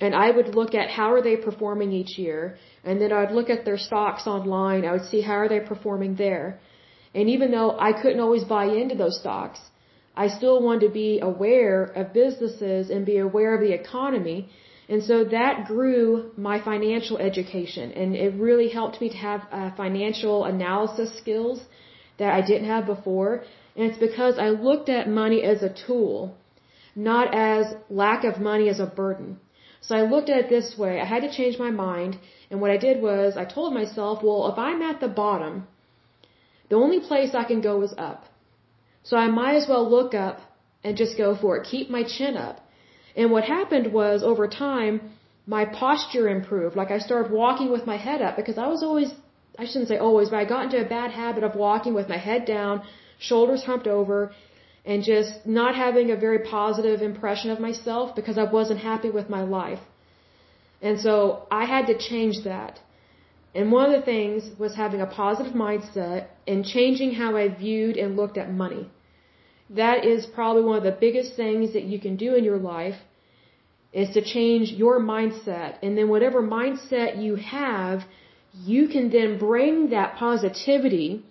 and 0.00 0.14
I 0.14 0.30
would 0.30 0.54
look 0.54 0.74
at 0.74 0.90
how 0.90 1.12
are 1.12 1.22
they 1.22 1.36
performing 1.36 1.92
each 1.92 2.18
year, 2.18 2.56
and 2.84 3.00
then 3.00 3.12
I 3.12 3.20
would 3.24 3.34
look 3.38 3.50
at 3.50 3.64
their 3.64 3.78
stocks 3.78 4.26
online. 4.26 4.84
I 4.84 4.92
would 4.92 5.08
see 5.12 5.20
how 5.20 5.38
are 5.42 5.48
they 5.48 5.60
performing 5.60 6.14
there. 6.16 6.60
And 7.14 7.28
even 7.28 7.50
though 7.50 7.70
I 7.78 7.92
couldn't 8.00 8.20
always 8.20 8.44
buy 8.44 8.66
into 8.66 8.94
those 8.94 9.18
stocks, 9.18 9.60
I 10.14 10.28
still 10.28 10.62
wanted 10.62 10.86
to 10.86 10.92
be 10.92 11.20
aware 11.20 11.84
of 11.84 12.12
businesses 12.12 12.90
and 12.90 13.06
be 13.06 13.18
aware 13.18 13.54
of 13.54 13.60
the 13.60 13.72
economy 13.72 14.48
and 14.88 15.02
so 15.04 15.24
that 15.24 15.66
grew 15.66 16.30
my 16.36 16.60
financial 16.60 17.18
education 17.18 17.92
and 17.92 18.16
it 18.16 18.34
really 18.34 18.68
helped 18.68 19.00
me 19.00 19.10
to 19.10 19.16
have 19.16 19.42
uh, 19.52 19.70
financial 19.76 20.44
analysis 20.44 21.16
skills 21.18 21.60
that 22.18 22.32
I 22.32 22.40
didn't 22.40 22.68
have 22.68 22.86
before. 22.86 23.44
And 23.76 23.90
it's 23.90 23.98
because 23.98 24.38
I 24.38 24.48
looked 24.48 24.88
at 24.88 25.08
money 25.08 25.42
as 25.42 25.62
a 25.62 25.74
tool, 25.86 26.36
not 26.96 27.34
as 27.34 27.74
lack 27.90 28.24
of 28.24 28.40
money 28.40 28.68
as 28.70 28.80
a 28.80 28.86
burden. 28.86 29.38
So 29.80 29.96
I 29.96 30.02
looked 30.02 30.28
at 30.28 30.38
it 30.44 30.48
this 30.48 30.76
way. 30.76 31.00
I 31.00 31.04
had 31.04 31.22
to 31.22 31.30
change 31.30 31.58
my 31.58 31.70
mind. 31.70 32.18
And 32.50 32.60
what 32.60 32.70
I 32.70 32.76
did 32.76 33.00
was 33.02 33.36
I 33.36 33.44
told 33.44 33.72
myself, 33.74 34.22
well, 34.22 34.50
if 34.52 34.58
I'm 34.58 34.82
at 34.82 35.00
the 35.00 35.08
bottom, 35.08 35.66
the 36.68 36.76
only 36.76 37.00
place 37.00 37.34
I 37.34 37.44
can 37.44 37.60
go 37.60 37.82
is 37.82 37.94
up. 37.96 38.24
So 39.02 39.16
I 39.16 39.28
might 39.28 39.56
as 39.56 39.66
well 39.68 39.88
look 39.88 40.14
up 40.14 40.40
and 40.84 40.96
just 40.96 41.16
go 41.16 41.34
for 41.34 41.56
it. 41.56 41.66
Keep 41.74 41.90
my 41.90 42.02
chin 42.02 42.36
up. 42.36 42.60
And 43.16 43.30
what 43.30 43.44
happened 43.44 43.92
was 43.92 44.22
over 44.22 44.46
time, 44.46 45.00
my 45.46 45.64
posture 45.64 46.28
improved. 46.28 46.76
Like 46.76 46.90
I 46.90 46.98
started 46.98 47.32
walking 47.32 47.70
with 47.70 47.86
my 47.86 47.96
head 47.96 48.20
up 48.22 48.36
because 48.36 48.58
I 48.58 48.66
was 48.66 48.82
always, 48.82 49.10
I 49.58 49.64
shouldn't 49.64 49.88
say 49.88 49.96
always, 49.96 50.28
but 50.28 50.36
I 50.36 50.44
got 50.44 50.64
into 50.66 50.80
a 50.84 50.88
bad 50.88 51.10
habit 51.10 51.42
of 51.42 51.54
walking 51.54 51.94
with 51.94 52.08
my 52.08 52.18
head 52.18 52.44
down, 52.44 52.82
shoulders 53.18 53.64
humped 53.64 53.86
over, 53.86 54.32
and 54.84 55.02
just 55.02 55.46
not 55.46 55.74
having 55.74 56.10
a 56.10 56.16
very 56.16 56.38
positive 56.38 57.02
impression 57.02 57.50
of 57.50 57.60
myself 57.60 58.14
because 58.16 58.38
I 58.38 58.44
wasn't 58.44 58.80
happy 58.80 59.10
with 59.10 59.28
my 59.28 59.42
life. 59.42 59.80
And 60.80 61.00
so 61.00 61.46
I 61.50 61.64
had 61.64 61.86
to 61.88 61.98
change 61.98 62.44
that. 62.44 62.80
And 63.54 63.72
one 63.72 63.92
of 63.92 63.98
the 63.98 64.04
things 64.04 64.50
was 64.58 64.74
having 64.76 65.00
a 65.00 65.06
positive 65.06 65.52
mindset 65.52 66.26
and 66.46 66.64
changing 66.64 67.14
how 67.14 67.36
I 67.36 67.48
viewed 67.48 67.96
and 67.96 68.16
looked 68.16 68.38
at 68.38 68.52
money. 68.52 68.90
That 69.70 70.04
is 70.04 70.26
probably 70.26 70.62
one 70.62 70.78
of 70.78 70.84
the 70.84 70.98
biggest 71.06 71.34
things 71.34 71.72
that 71.72 71.84
you 71.84 71.98
can 71.98 72.16
do 72.16 72.34
in 72.34 72.44
your 72.44 72.58
life 72.58 72.96
is 73.92 74.10
to 74.10 74.22
change 74.22 74.70
your 74.70 75.00
mindset. 75.00 75.76
And 75.82 75.96
then 75.96 76.08
whatever 76.08 76.42
mindset 76.42 77.22
you 77.22 77.36
have, 77.36 78.04
you 78.64 78.88
can 78.88 79.10
then 79.10 79.38
bring 79.38 79.90
that 79.90 80.16
positivity 80.16 81.24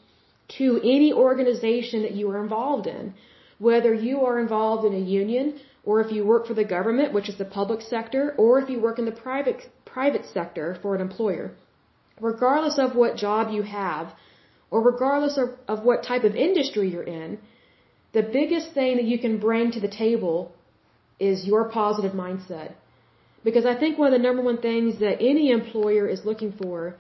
to 0.58 0.78
any 0.78 1.14
organization 1.14 2.02
that 2.04 2.14
you 2.14 2.30
are 2.32 2.42
involved 2.42 2.88
in. 2.88 3.14
Whether 3.60 3.94
you 3.94 4.26
are 4.26 4.40
involved 4.40 4.86
in 4.86 4.94
a 4.94 5.10
union, 5.22 5.60
or 5.84 6.02
if 6.02 6.12
you 6.12 6.26
work 6.26 6.46
for 6.46 6.54
the 6.54 6.64
government, 6.64 7.14
which 7.14 7.30
is 7.30 7.38
the 7.38 7.46
public 7.46 7.82
sector, 7.82 8.36
or 8.38 8.60
if 8.60 8.70
you 8.70 8.80
work 8.80 9.00
in 9.00 9.06
the 9.06 9.20
private, 9.28 9.70
private 9.86 10.26
sector 10.26 10.78
for 10.82 10.96
an 10.96 11.02
employer. 11.02 11.52
Regardless 12.20 12.78
of 12.78 12.96
what 12.96 13.16
job 13.16 13.52
you 13.52 13.64
have, 13.64 14.14
or 14.70 14.82
regardless 14.82 15.38
of, 15.38 15.50
of 15.68 15.84
what 15.84 16.04
type 16.04 16.24
of 16.24 16.36
industry 16.36 16.90
you're 16.90 17.12
in, 17.22 17.40
the 18.14 18.22
biggest 18.22 18.74
thing 18.74 18.98
that 18.98 19.06
you 19.06 19.18
can 19.18 19.38
bring 19.38 19.72
to 19.72 19.80
the 19.80 19.88
table 19.88 20.52
is 21.20 21.46
your 21.46 21.70
positive 21.70 22.14
mindset. 22.14 22.74
Because 23.44 23.66
I 23.66 23.76
think 23.80 23.98
one 23.98 24.14
of 24.14 24.20
the 24.20 24.28
number 24.28 24.42
one 24.42 24.58
things 24.58 25.00
that 25.00 25.22
any 25.22 25.52
employer 25.52 26.08
is 26.08 26.26
looking 26.26 26.52
for 26.52 26.98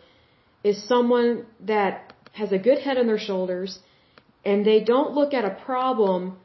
is 0.63 0.87
someone 0.87 1.45
that 1.59 2.13
has 2.33 2.51
a 2.51 2.57
good 2.57 2.79
head 2.79 2.97
on 2.97 3.07
their 3.07 3.19
shoulders 3.19 3.79
and 4.45 4.65
they 4.65 4.79
don't 4.79 5.13
look 5.13 5.33
at 5.33 5.45
a 5.45 5.57
problem 5.65 6.37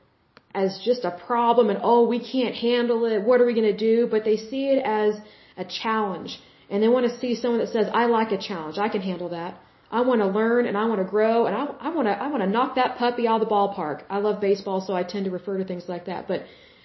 as 0.55 0.79
just 0.85 1.05
a 1.05 1.11
problem 1.11 1.71
and 1.71 1.79
oh 1.83 2.07
we 2.07 2.19
can't 2.19 2.55
handle 2.55 3.05
it. 3.07 3.23
What 3.23 3.41
are 3.41 3.47
we 3.47 3.55
going 3.55 3.77
to 3.77 3.77
do? 3.77 4.07
But 4.11 4.25
they 4.25 4.37
see 4.37 4.65
it 4.69 4.83
as 4.85 5.15
a 5.57 5.65
challenge. 5.65 6.41
And 6.71 6.83
they 6.83 6.88
want 6.88 7.07
to 7.09 7.19
see 7.19 7.35
someone 7.35 7.61
that 7.61 7.69
says 7.69 7.87
I 7.93 8.07
like 8.07 8.33
a 8.33 8.38
challenge. 8.38 8.79
I 8.79 8.88
can 8.88 9.03
handle 9.03 9.31
that. 9.31 9.59
I 9.91 10.01
want 10.01 10.21
to 10.23 10.27
learn 10.27 10.67
and 10.67 10.77
I 10.77 10.87
want 10.87 11.01
to 11.05 11.09
grow 11.17 11.47
and 11.47 11.55
I, 11.55 11.65
I 11.87 11.88
want 11.95 12.09
to 12.09 12.12
I 12.25 12.29
want 12.29 12.43
to 12.43 12.49
knock 12.49 12.77
that 12.77 12.97
puppy 12.97 13.27
out 13.27 13.43
of 13.43 13.49
the 13.49 13.55
ballpark. 13.55 14.03
I 14.09 14.19
love 14.19 14.41
baseball 14.41 14.81
so 14.81 14.95
I 14.95 15.03
tend 15.03 15.27
to 15.27 15.31
refer 15.31 15.59
to 15.59 15.65
things 15.65 15.88
like 15.88 16.07
that. 16.07 16.29
But 16.29 16.45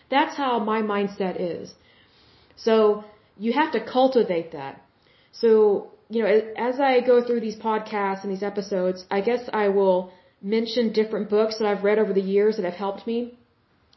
that's 0.10 0.36
how 0.36 0.60
my 0.60 0.82
mindset 0.82 1.36
is. 1.40 1.74
So 2.56 3.04
you 3.38 3.54
have 3.54 3.72
to 3.74 3.82
cultivate 3.84 4.52
that. 4.52 4.82
So, 5.32 5.92
you 6.10 6.24
know, 6.24 6.30
as 6.58 6.80
I 6.80 7.02
go 7.02 7.24
through 7.26 7.42
these 7.42 7.56
podcasts 7.56 8.24
and 8.24 8.32
these 8.32 8.44
episodes, 8.44 9.06
I 9.12 9.22
guess 9.22 9.50
I 9.54 9.70
will 9.70 10.12
mention 10.42 10.92
different 10.92 11.30
books 11.30 11.60
that 11.60 11.68
I've 11.68 11.84
read 11.84 12.00
over 12.00 12.14
the 12.14 12.22
years 12.22 12.58
that 12.58 12.66
have 12.66 12.80
helped 12.86 13.06
me 13.06 13.38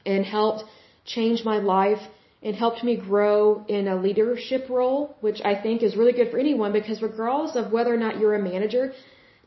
and 0.07 0.25
helped 0.25 0.65
change 1.05 1.45
my 1.45 1.59
life 1.59 2.03
and 2.43 2.57
helped 2.57 2.83
me 2.83 2.97
grow 2.97 3.65
in 3.69 3.87
a 3.89 3.97
leadership 3.97 4.69
role, 4.71 5.17
which 5.21 5.41
I 5.45 5.55
think 5.55 5.83
is 5.83 5.97
really 5.97 6.13
good 6.13 6.31
for 6.31 6.39
anyone 6.39 6.73
because 6.73 7.03
regardless 7.03 7.55
of 7.57 7.71
whether 7.73 7.93
or 7.93 7.99
not 7.99 8.19
you're 8.19 8.35
a 8.35 8.43
manager, 8.43 8.93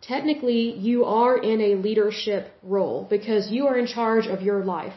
technically 0.02 0.78
you 0.78 1.06
are 1.06 1.38
in 1.38 1.60
a 1.62 1.76
leadership 1.76 2.52
role 2.62 3.08
because 3.10 3.50
you 3.50 3.68
are 3.68 3.78
in 3.78 3.88
charge 3.88 4.28
of 4.28 4.42
your 4.42 4.64
life. 4.64 4.94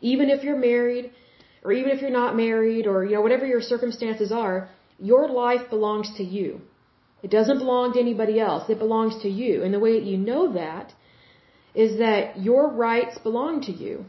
Even 0.00 0.30
if 0.30 0.44
you're 0.44 0.58
married, 0.58 1.10
or 1.64 1.72
even 1.72 1.90
if 1.92 2.00
you're 2.00 2.10
not 2.10 2.36
married, 2.36 2.86
or, 2.86 3.04
you 3.04 3.12
know, 3.12 3.20
whatever 3.20 3.46
your 3.46 3.60
circumstances 3.60 4.32
are, 4.32 4.68
your 4.98 5.28
life 5.28 5.70
belongs 5.70 6.08
to 6.16 6.24
you. 6.24 6.60
It 7.22 7.30
doesn't 7.30 7.58
belong 7.58 7.92
to 7.92 8.00
anybody 8.00 8.40
else. 8.40 8.68
It 8.68 8.80
belongs 8.80 9.22
to 9.22 9.28
you. 9.28 9.62
And 9.62 9.72
the 9.72 9.78
way 9.78 9.98
that 9.98 10.06
you 10.06 10.18
know 10.18 10.52
that 10.54 10.92
is 11.74 11.98
that 11.98 12.40
your 12.40 12.68
rights 12.68 13.18
belong 13.18 13.62
to 13.62 13.72
you. 13.72 14.04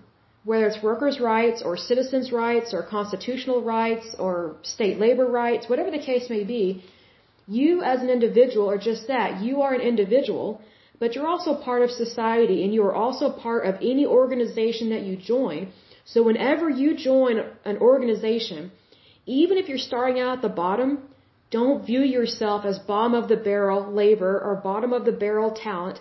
Whether 0.46 0.68
it's 0.68 0.84
workers' 0.84 1.20
rights 1.20 1.62
or 1.62 1.78
citizens' 1.78 2.32
rights 2.32 2.74
or 2.74 2.84
constitutional 2.84 3.62
rights 3.62 4.16
or 4.20 4.58
state 4.62 5.00
labor 5.00 5.26
rights, 5.26 5.70
whatever 5.70 5.92
the 5.92 6.06
case 6.12 6.30
may 6.30 6.44
be, 6.44 6.84
you 7.48 7.82
as 7.82 8.02
an 8.02 8.10
individual 8.10 8.70
are 8.70 8.78
just 8.78 9.08
that. 9.08 9.42
You 9.42 9.62
are 9.62 9.74
an 9.74 9.82
individual, 9.82 10.62
but 11.00 11.16
you're 11.16 11.28
also 11.28 11.54
part 11.56 11.82
of 11.82 11.92
society 11.92 12.64
and 12.64 12.74
you 12.74 12.84
are 12.84 12.96
also 12.96 13.30
part 13.30 13.66
of 13.66 13.76
any 13.76 14.06
organization 14.06 14.90
that 14.90 15.04
you 15.04 15.16
join. 15.16 15.72
So 16.06 16.24
whenever 16.24 16.70
you 16.70 16.96
join 16.96 17.44
an 17.64 17.78
organization, 17.78 18.72
even 19.26 19.58
if 19.58 19.70
you're 19.70 19.78
starting 19.78 20.20
out 20.20 20.38
at 20.38 20.42
the 20.42 20.50
bottom, 20.50 21.04
don't 21.52 21.86
view 21.86 22.02
yourself 22.02 22.66
as 22.66 22.80
bottom 22.80 23.14
of 23.14 23.30
the 23.30 23.38
barrel 23.38 23.82
labor 23.92 24.34
or 24.46 24.56
bottom 24.56 24.92
of 24.92 25.06
the 25.06 25.12
barrel 25.12 25.52
talent. 25.52 26.00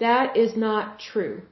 That 0.00 0.36
is 0.36 0.56
not 0.56 0.98
true. 0.98 1.42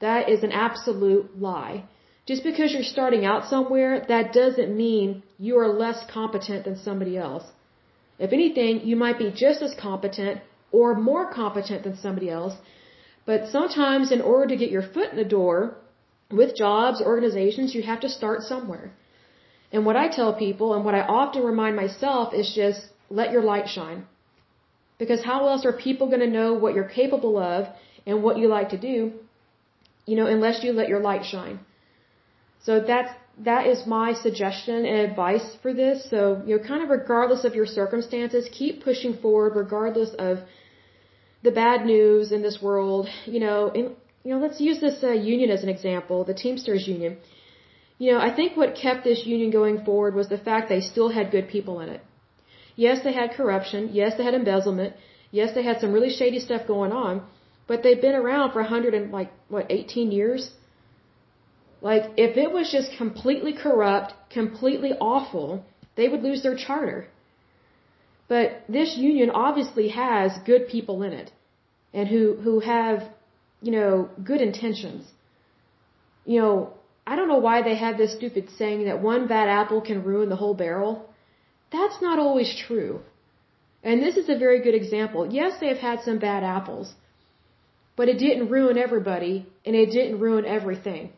That 0.00 0.28
is 0.28 0.42
an 0.42 0.52
absolute 0.52 1.38
lie. 1.38 1.84
Just 2.26 2.42
because 2.44 2.72
you're 2.72 2.92
starting 2.96 3.24
out 3.24 3.46
somewhere, 3.46 4.04
that 4.08 4.32
doesn't 4.32 4.76
mean 4.76 5.22
you 5.38 5.58
are 5.58 5.68
less 5.68 5.98
competent 6.18 6.64
than 6.64 6.76
somebody 6.76 7.16
else. 7.16 7.44
If 8.18 8.32
anything, 8.32 8.86
you 8.86 8.96
might 8.96 9.18
be 9.18 9.30
just 9.44 9.62
as 9.62 9.74
competent 9.74 10.40
or 10.72 10.94
more 10.94 11.32
competent 11.32 11.82
than 11.84 11.96
somebody 11.96 12.28
else. 12.30 12.54
But 13.26 13.48
sometimes 13.48 14.12
in 14.12 14.20
order 14.20 14.46
to 14.48 14.56
get 14.56 14.70
your 14.70 14.86
foot 14.94 15.10
in 15.12 15.16
the 15.16 15.32
door, 15.38 15.76
with 16.30 16.54
jobs, 16.54 17.02
organizations, 17.02 17.74
you 17.74 17.82
have 17.82 18.00
to 18.00 18.08
start 18.08 18.42
somewhere. 18.42 18.92
And 19.72 19.84
what 19.86 19.96
I 19.96 20.08
tell 20.08 20.32
people 20.34 20.74
and 20.74 20.84
what 20.84 20.94
I 20.94 21.00
often 21.00 21.42
remind 21.42 21.76
myself 21.76 22.34
is 22.34 22.52
just 22.54 22.80
let 23.08 23.32
your 23.32 23.42
light 23.42 23.68
shine. 23.68 24.06
Because 24.98 25.24
how 25.24 25.48
else 25.48 25.64
are 25.64 25.72
people 25.72 26.08
going 26.08 26.20
to 26.20 26.36
know 26.38 26.54
what 26.54 26.74
you're 26.74 26.92
capable 27.02 27.38
of 27.38 27.66
and 28.06 28.22
what 28.22 28.38
you 28.38 28.48
like 28.48 28.70
to 28.70 28.78
do, 28.78 29.12
you 30.10 30.16
know, 30.18 30.28
unless 30.36 30.56
you 30.64 30.70
let 30.80 30.88
your 30.92 31.02
light 31.08 31.24
shine. 31.32 31.58
So 32.66 32.72
that's, 32.92 33.12
that 33.50 33.64
is 33.72 33.78
my 33.98 34.08
suggestion 34.26 34.78
and 34.90 34.98
advice 35.10 35.46
for 35.62 35.72
this. 35.82 35.96
So, 36.12 36.20
you 36.46 36.52
know, 36.54 36.62
kind 36.70 36.82
of 36.84 36.88
regardless 36.98 37.42
of 37.48 37.54
your 37.58 37.68
circumstances, 37.80 38.48
keep 38.60 38.74
pushing 38.88 39.14
forward 39.24 39.52
regardless 39.64 40.10
of 40.28 40.34
the 41.46 41.52
bad 41.62 41.86
news 41.92 42.32
in 42.36 42.42
this 42.46 42.58
world, 42.68 43.06
you 43.34 43.40
know, 43.46 43.58
in, 43.80 43.84
you 44.24 44.30
know, 44.32 44.40
let's 44.46 44.60
use 44.68 44.78
this 44.86 44.98
uh, 45.10 45.12
union 45.34 45.50
as 45.56 45.62
an 45.66 45.70
example, 45.76 46.24
the 46.32 46.38
Teamsters 46.42 46.84
Union. 46.96 47.16
You 48.02 48.08
know, 48.12 48.20
I 48.28 48.30
think 48.38 48.56
what 48.60 48.70
kept 48.84 49.04
this 49.10 49.22
union 49.34 49.50
going 49.58 49.76
forward 49.88 50.14
was 50.20 50.28
the 50.28 50.42
fact 50.48 50.68
they 50.68 50.84
still 50.92 51.10
had 51.18 51.30
good 51.36 51.48
people 51.56 51.76
in 51.84 51.88
it. 51.96 52.02
Yes, 52.84 53.04
they 53.04 53.14
had 53.22 53.28
corruption. 53.40 53.90
Yes, 54.00 54.16
they 54.18 54.24
had 54.28 54.34
embezzlement. 54.42 54.94
Yes, 55.38 55.54
they 55.56 55.64
had 55.70 55.80
some 55.82 55.92
really 55.96 56.12
shady 56.20 56.40
stuff 56.46 56.62
going 56.74 56.92
on, 56.92 57.14
but 57.70 57.84
they've 57.84 58.02
been 58.08 58.16
around 58.22 58.46
for 58.52 58.62
100 58.62 58.94
and 58.94 59.12
like, 59.12 59.30
what, 59.48 59.66
18 59.70 60.10
years? 60.10 60.42
Like, 61.88 62.04
if 62.26 62.36
it 62.44 62.50
was 62.56 62.66
just 62.76 62.88
completely 63.02 63.52
corrupt, 63.64 64.12
completely 64.38 64.92
awful, 65.12 65.64
they 65.96 66.08
would 66.08 66.24
lose 66.28 66.42
their 66.42 66.56
charter. 66.56 66.98
But 68.26 68.64
this 68.68 68.96
union 68.96 69.30
obviously 69.30 69.86
has 69.90 70.32
good 70.50 70.66
people 70.74 71.04
in 71.04 71.12
it 71.12 71.30
and 71.94 72.08
who, 72.08 72.22
who 72.44 72.54
have, 72.58 72.96
you 73.62 73.72
know, 73.76 73.92
good 74.30 74.40
intentions. 74.40 75.04
You 76.24 76.40
know, 76.40 76.54
I 77.06 77.14
don't 77.14 77.28
know 77.28 77.44
why 77.48 77.62
they 77.62 77.76
have 77.76 77.96
this 77.96 78.16
stupid 78.16 78.48
saying 78.58 78.80
that 78.86 79.00
one 79.00 79.28
bad 79.28 79.48
apple 79.60 79.80
can 79.80 80.02
ruin 80.02 80.28
the 80.28 80.40
whole 80.42 80.56
barrel. 80.64 80.92
That's 81.70 82.02
not 82.02 82.18
always 82.18 82.50
true. 82.66 83.00
And 83.84 84.02
this 84.02 84.16
is 84.16 84.28
a 84.28 84.36
very 84.46 84.60
good 84.60 84.74
example. 84.74 85.32
Yes, 85.40 85.52
they 85.60 85.68
have 85.68 85.84
had 85.88 86.00
some 86.08 86.18
bad 86.18 86.42
apples, 86.42 86.94
but 87.96 88.08
it 88.08 88.18
didn't 88.18 88.48
ruin 88.48 88.76
everybody 88.78 89.46
and 89.64 89.74
it 89.76 89.90
didn't 89.90 90.20
ruin 90.20 90.44
everything. 90.44 91.12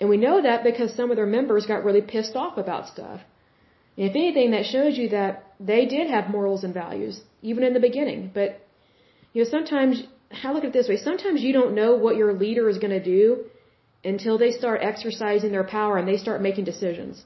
And 0.00 0.08
we 0.08 0.16
know 0.16 0.40
that 0.42 0.62
because 0.64 0.94
some 0.94 1.10
of 1.10 1.16
their 1.16 1.26
members 1.26 1.66
got 1.66 1.84
really 1.84 2.00
pissed 2.00 2.36
off 2.36 2.56
about 2.56 2.86
stuff. 2.88 3.20
And 3.96 4.08
if 4.08 4.14
anything, 4.14 4.52
that 4.52 4.64
shows 4.64 4.96
you 4.96 5.08
that 5.08 5.44
they 5.58 5.86
did 5.86 6.08
have 6.08 6.30
morals 6.30 6.62
and 6.62 6.72
values, 6.72 7.20
even 7.42 7.64
in 7.64 7.74
the 7.74 7.80
beginning. 7.80 8.30
But, 8.32 8.64
you 9.32 9.42
know, 9.42 9.50
sometimes, 9.50 10.04
I 10.44 10.52
look 10.52 10.62
at 10.62 10.70
it 10.70 10.72
this 10.72 10.88
way, 10.88 10.98
sometimes 10.98 11.42
you 11.42 11.52
don't 11.52 11.74
know 11.74 11.96
what 11.96 12.16
your 12.16 12.32
leader 12.32 12.68
is 12.68 12.78
going 12.78 12.96
to 13.00 13.02
do 13.02 13.44
until 14.04 14.38
they 14.38 14.52
start 14.52 14.80
exercising 14.82 15.50
their 15.50 15.64
power 15.64 15.98
and 15.98 16.06
they 16.06 16.16
start 16.16 16.40
making 16.40 16.64
decisions. 16.64 17.24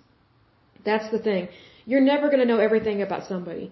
That's 0.85 1.11
the 1.11 1.19
thing. 1.19 1.49
You're 1.85 2.01
never 2.01 2.29
going 2.29 2.41
to 2.41 2.47
know 2.47 2.59
everything 2.59 3.03
about 3.03 3.27
somebody. 3.27 3.71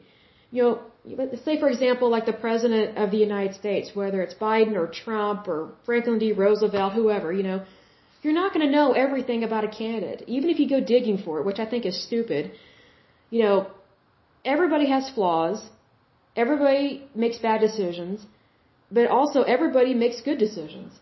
You 0.53 0.63
know, 0.63 1.31
say 1.45 1.59
for 1.59 1.69
example, 1.69 2.11
like 2.11 2.27
the 2.27 2.39
President 2.47 2.99
of 2.99 3.11
the 3.11 3.17
United 3.19 3.55
States, 3.55 3.91
whether 3.95 4.21
it's 4.23 4.35
Biden 4.35 4.75
or 4.75 4.87
Trump 4.89 5.47
or 5.49 5.73
Franklin 5.87 6.19
D. 6.19 6.33
Roosevelt, 6.33 6.93
whoever, 6.93 7.33
you 7.33 7.43
know, 7.43 7.63
you're 8.23 8.35
not 8.35 8.53
going 8.53 8.67
to 8.67 8.73
know 8.79 8.93
everything 8.93 9.45
about 9.45 9.65
a 9.65 9.69
candidate, 9.69 10.25
even 10.27 10.51
if 10.51 10.59
you 10.59 10.69
go 10.69 10.81
digging 10.81 11.19
for 11.19 11.39
it, 11.39 11.47
which 11.47 11.59
I 11.59 11.67
think 11.67 11.87
is 11.87 11.97
stupid. 12.09 12.53
You 13.31 13.43
know, 13.45 13.71
everybody 14.45 14.89
has 14.91 15.09
flaws, 15.11 15.63
everybody 16.37 17.09
makes 17.15 17.39
bad 17.39 17.61
decisions, 17.61 18.27
but 18.91 19.07
also 19.07 19.43
everybody 19.43 19.95
makes 19.95 20.21
good 20.21 20.39
decisions. 20.39 20.93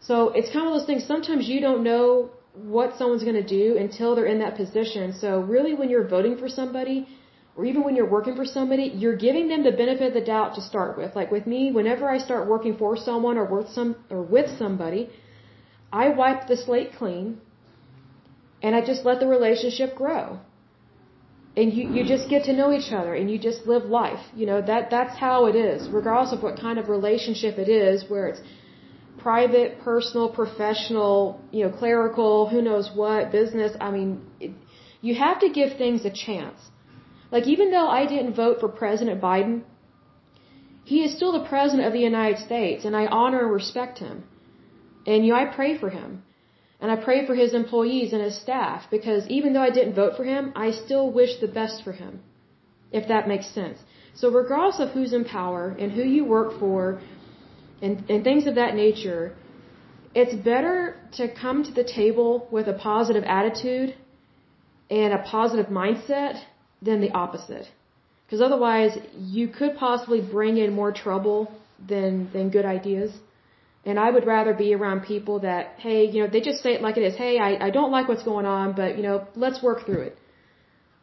So 0.00 0.30
it's 0.30 0.50
kind 0.52 0.66
of 0.66 0.72
those 0.74 0.86
things, 0.86 1.04
sometimes 1.04 1.48
you 1.48 1.60
don't 1.60 1.82
know 1.82 2.30
what 2.54 2.96
someone's 2.96 3.24
going 3.24 3.42
to 3.46 3.50
do 3.60 3.76
until 3.76 4.14
they're 4.14 4.32
in 4.36 4.38
that 4.38 4.56
position. 4.56 5.12
So 5.12 5.40
really 5.40 5.74
when 5.74 5.90
you're 5.90 6.06
voting 6.06 6.38
for 6.38 6.48
somebody, 6.48 7.06
or 7.58 7.64
even 7.64 7.82
when 7.82 7.96
you're 7.96 8.12
working 8.16 8.36
for 8.36 8.44
somebody, 8.44 8.84
you're 9.02 9.16
giving 9.16 9.48
them 9.48 9.64
the 9.64 9.72
benefit 9.72 10.06
of 10.10 10.14
the 10.14 10.26
doubt 10.34 10.54
to 10.54 10.60
start 10.60 10.96
with. 10.96 11.16
Like 11.16 11.32
with 11.32 11.44
me, 11.44 11.72
whenever 11.72 12.08
I 12.08 12.18
start 12.18 12.46
working 12.46 12.76
for 12.82 12.96
someone 12.96 13.36
or 13.36 13.46
with 13.54 13.68
some 13.70 13.96
or 14.10 14.22
with 14.22 14.48
somebody, 14.56 15.10
I 15.92 16.10
wipe 16.10 16.46
the 16.46 16.56
slate 16.56 16.92
clean 16.98 17.40
and 18.62 18.76
I 18.76 18.80
just 18.90 19.04
let 19.04 19.18
the 19.18 19.26
relationship 19.26 19.96
grow. 19.96 20.38
And 21.56 21.72
you, 21.72 21.90
you 21.94 22.04
just 22.04 22.30
get 22.30 22.44
to 22.44 22.52
know 22.52 22.70
each 22.78 22.92
other 22.92 23.12
and 23.14 23.28
you 23.28 23.40
just 23.40 23.66
live 23.66 23.86
life. 23.86 24.24
You 24.36 24.46
know, 24.46 24.62
that, 24.62 24.90
that's 24.90 25.18
how 25.18 25.46
it 25.46 25.56
is, 25.56 25.88
regardless 25.88 26.32
of 26.32 26.44
what 26.44 26.60
kind 26.60 26.78
of 26.78 26.88
relationship 26.88 27.58
it 27.58 27.68
is, 27.68 28.08
where 28.08 28.28
it's 28.28 28.40
private, 29.18 29.80
personal, 29.80 30.28
professional, 30.28 31.40
you 31.50 31.64
know, 31.64 31.72
clerical, 31.76 32.48
who 32.48 32.62
knows 32.62 32.88
what, 32.94 33.32
business. 33.32 33.76
I 33.80 33.90
mean, 33.90 34.24
it, 34.38 34.52
you 35.00 35.16
have 35.16 35.40
to 35.40 35.48
give 35.48 35.76
things 35.76 36.04
a 36.04 36.12
chance. 36.26 36.60
Like, 37.30 37.46
even 37.46 37.70
though 37.70 37.88
I 37.88 38.06
didn't 38.06 38.34
vote 38.34 38.60
for 38.60 38.68
President 38.68 39.20
Biden, 39.20 39.62
he 40.84 41.04
is 41.04 41.14
still 41.14 41.32
the 41.32 41.46
President 41.48 41.86
of 41.86 41.92
the 41.92 42.06
United 42.12 42.38
States, 42.38 42.84
and 42.86 42.96
I 42.96 43.04
honor 43.06 43.40
and 43.44 43.52
respect 43.52 43.98
him. 43.98 44.24
And 45.06 45.24
you 45.24 45.32
know, 45.32 45.38
I 45.38 45.44
pray 45.58 45.76
for 45.76 45.90
him. 45.90 46.22
And 46.80 46.90
I 46.92 46.96
pray 46.96 47.26
for 47.26 47.34
his 47.34 47.54
employees 47.54 48.12
and 48.12 48.22
his 48.22 48.40
staff 48.40 48.84
because 48.90 49.26
even 49.28 49.52
though 49.52 49.66
I 49.68 49.70
didn't 49.70 49.94
vote 49.94 50.14
for 50.16 50.24
him, 50.24 50.52
I 50.54 50.70
still 50.70 51.10
wish 51.10 51.32
the 51.40 51.48
best 51.48 51.82
for 51.82 51.92
him. 51.92 52.20
If 52.92 53.08
that 53.08 53.26
makes 53.32 53.48
sense. 53.60 53.78
So 54.14 54.30
regardless 54.30 54.80
of 54.80 54.90
who's 54.90 55.12
in 55.12 55.24
power 55.24 55.76
and 55.78 55.92
who 55.92 56.02
you 56.02 56.24
work 56.24 56.58
for 56.58 57.00
and, 57.82 58.08
and 58.08 58.22
things 58.24 58.46
of 58.46 58.54
that 58.54 58.74
nature, 58.74 59.34
it's 60.14 60.34
better 60.34 60.96
to 61.18 61.28
come 61.42 61.64
to 61.64 61.72
the 61.72 61.84
table 61.84 62.48
with 62.50 62.66
a 62.68 62.72
positive 62.72 63.24
attitude 63.24 63.94
and 64.90 65.12
a 65.12 65.22
positive 65.36 65.66
mindset 65.66 66.40
than 66.82 67.00
the 67.00 67.10
opposite. 67.12 67.66
Because 68.24 68.40
otherwise, 68.40 68.98
you 69.18 69.48
could 69.48 69.76
possibly 69.76 70.20
bring 70.20 70.58
in 70.58 70.72
more 70.74 70.92
trouble 70.92 71.50
than, 71.86 72.30
than 72.32 72.50
good 72.50 72.66
ideas. 72.66 73.10
And 73.86 73.98
I 73.98 74.10
would 74.10 74.26
rather 74.26 74.52
be 74.52 74.74
around 74.74 75.04
people 75.04 75.40
that, 75.40 75.74
hey, 75.78 76.04
you 76.04 76.22
know, 76.22 76.28
they 76.28 76.42
just 76.42 76.62
say 76.62 76.74
it 76.74 76.82
like 76.82 76.96
it 76.98 77.04
is. 77.04 77.16
Hey, 77.16 77.38
I, 77.38 77.68
I 77.68 77.70
don't 77.70 77.90
like 77.90 78.06
what's 78.06 78.22
going 78.22 78.44
on, 78.44 78.74
but 78.74 78.96
you 78.98 79.02
know, 79.02 79.26
let's 79.34 79.62
work 79.62 79.86
through 79.86 80.02
it. 80.08 80.18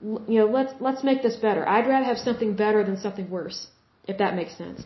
L- 0.05 0.23
you 0.27 0.39
know, 0.39 0.45
let's 0.45 0.73
let's 0.79 1.03
make 1.03 1.23
this 1.23 1.35
better. 1.37 1.67
I'd 1.67 1.87
rather 1.87 2.05
have 2.05 2.19
something 2.19 2.55
better 2.55 2.83
than 2.83 2.97
something 2.97 3.27
worse, 3.29 3.67
if 4.07 4.19
that 4.19 4.35
makes 4.35 4.55
sense. 4.55 4.83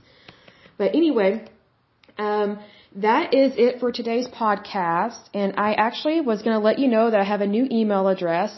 But 0.78 0.96
anyway, 0.96 1.46
um, 2.18 2.60
that 2.96 3.34
is 3.34 3.52
it 3.58 3.80
for 3.82 3.92
today's 3.92 4.28
podcast. 4.28 5.22
And 5.34 5.56
I 5.58 5.74
actually 5.74 6.22
was 6.22 6.42
going 6.42 6.56
to 6.60 6.64
let 6.70 6.80
you 6.80 6.88
know 6.88 7.12
that 7.12 7.20
I 7.20 7.24
have 7.24 7.42
a 7.42 7.48
new 7.48 7.68
email 7.70 8.08
address. 8.08 8.52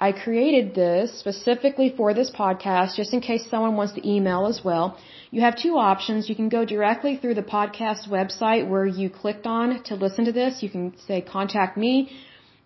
I 0.00 0.12
created 0.12 0.74
this 0.76 1.18
specifically 1.18 1.92
for 1.96 2.14
this 2.14 2.30
podcast 2.30 2.94
just 2.94 3.12
in 3.12 3.20
case 3.20 3.44
someone 3.50 3.74
wants 3.74 3.94
to 3.94 4.08
email 4.08 4.46
as 4.46 4.60
well. 4.62 4.96
You 5.32 5.40
have 5.40 5.56
two 5.56 5.76
options. 5.76 6.28
You 6.28 6.36
can 6.36 6.48
go 6.48 6.64
directly 6.64 7.16
through 7.16 7.34
the 7.34 7.42
podcast 7.42 8.08
website 8.08 8.68
where 8.68 8.86
you 8.86 9.10
clicked 9.10 9.46
on 9.46 9.82
to 9.84 9.96
listen 9.96 10.24
to 10.26 10.32
this. 10.32 10.62
You 10.62 10.70
can 10.70 10.94
say 11.08 11.20
contact 11.20 11.76
me 11.76 12.10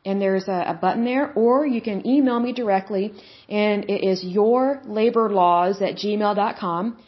and 0.04 0.20
there's 0.20 0.46
a, 0.46 0.64
a 0.68 0.74
button 0.74 1.04
there 1.04 1.32
or 1.32 1.66
you 1.66 1.80
can 1.80 2.06
email 2.06 2.38
me 2.38 2.52
directly 2.52 3.14
and 3.48 3.84
it 3.88 4.06
is 4.06 4.22
yourlaborlaws 4.22 5.80
at 5.80 5.94
gmail.com 5.96 6.98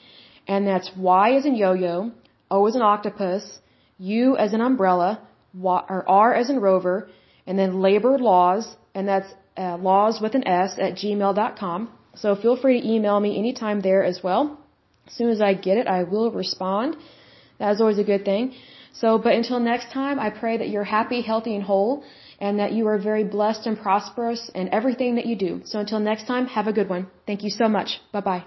and 0.49 0.67
that's 0.67 0.91
Y 0.97 1.37
as 1.37 1.45
in 1.45 1.55
yo-yo, 1.55 2.13
O 2.51 2.67
as 2.67 2.75
in 2.77 2.83
octopus, 2.83 3.59
U 3.99 4.37
as 4.39 4.55
in 4.55 4.61
umbrella, 4.63 5.21
R 5.63 6.35
as 6.35 6.49
in 6.51 6.61
rover, 6.61 7.09
and 7.47 7.59
then 7.59 7.81
labor 7.81 8.19
laws, 8.19 8.77
and 8.95 9.07
that's 9.07 9.33
uh, 9.57 9.77
laws 9.77 10.21
with 10.21 10.35
an 10.35 10.47
S 10.47 10.77
at 10.79 10.95
gmail.com. 10.95 11.91
So 12.17 12.37
feel 12.37 12.57
free 12.57 12.81
to 12.81 12.89
email 12.89 13.19
me 13.21 13.39
anytime 13.39 13.81
there 13.81 14.05
as 14.05 14.21
well. 14.23 14.59
As 15.07 15.15
soon 15.15 15.31
as 15.31 15.41
I 15.41 15.55
get 15.55 15.77
it, 15.79 15.87
I 15.87 16.05
will 16.05 16.31
respond. 16.31 16.97
That 17.59 17.73
is 17.73 17.81
always 17.81 17.99
a 17.99 18.05
good 18.05 18.25
thing. 18.25 18.55
So, 18.93 19.19
but 19.19 19.33
until 19.35 19.59
next 19.61 19.91
time, 19.93 20.21
I 20.21 20.31
pray 20.31 20.57
that 20.57 20.69
you're 20.69 20.85
happy, 20.85 21.21
healthy, 21.21 21.55
and 21.57 21.65
whole, 21.65 22.05
and 22.41 22.61
that 22.61 22.73
you 22.73 22.87
are 22.87 22.99
very 22.99 23.25
blessed 23.25 23.67
and 23.67 23.79
prosperous 23.79 24.51
in 24.55 24.73
everything 24.73 25.17
that 25.17 25.27
you 25.27 25.37
do. 25.37 25.63
So 25.65 25.81
until 25.81 25.99
next 25.99 26.27
time, 26.27 26.47
have 26.47 26.69
a 26.69 26.73
good 26.73 26.89
one. 26.89 27.09
Thank 27.27 27.43
you 27.43 27.51
so 27.51 27.69
much. 27.69 28.01
Bye 28.13 28.21
bye. 28.21 28.45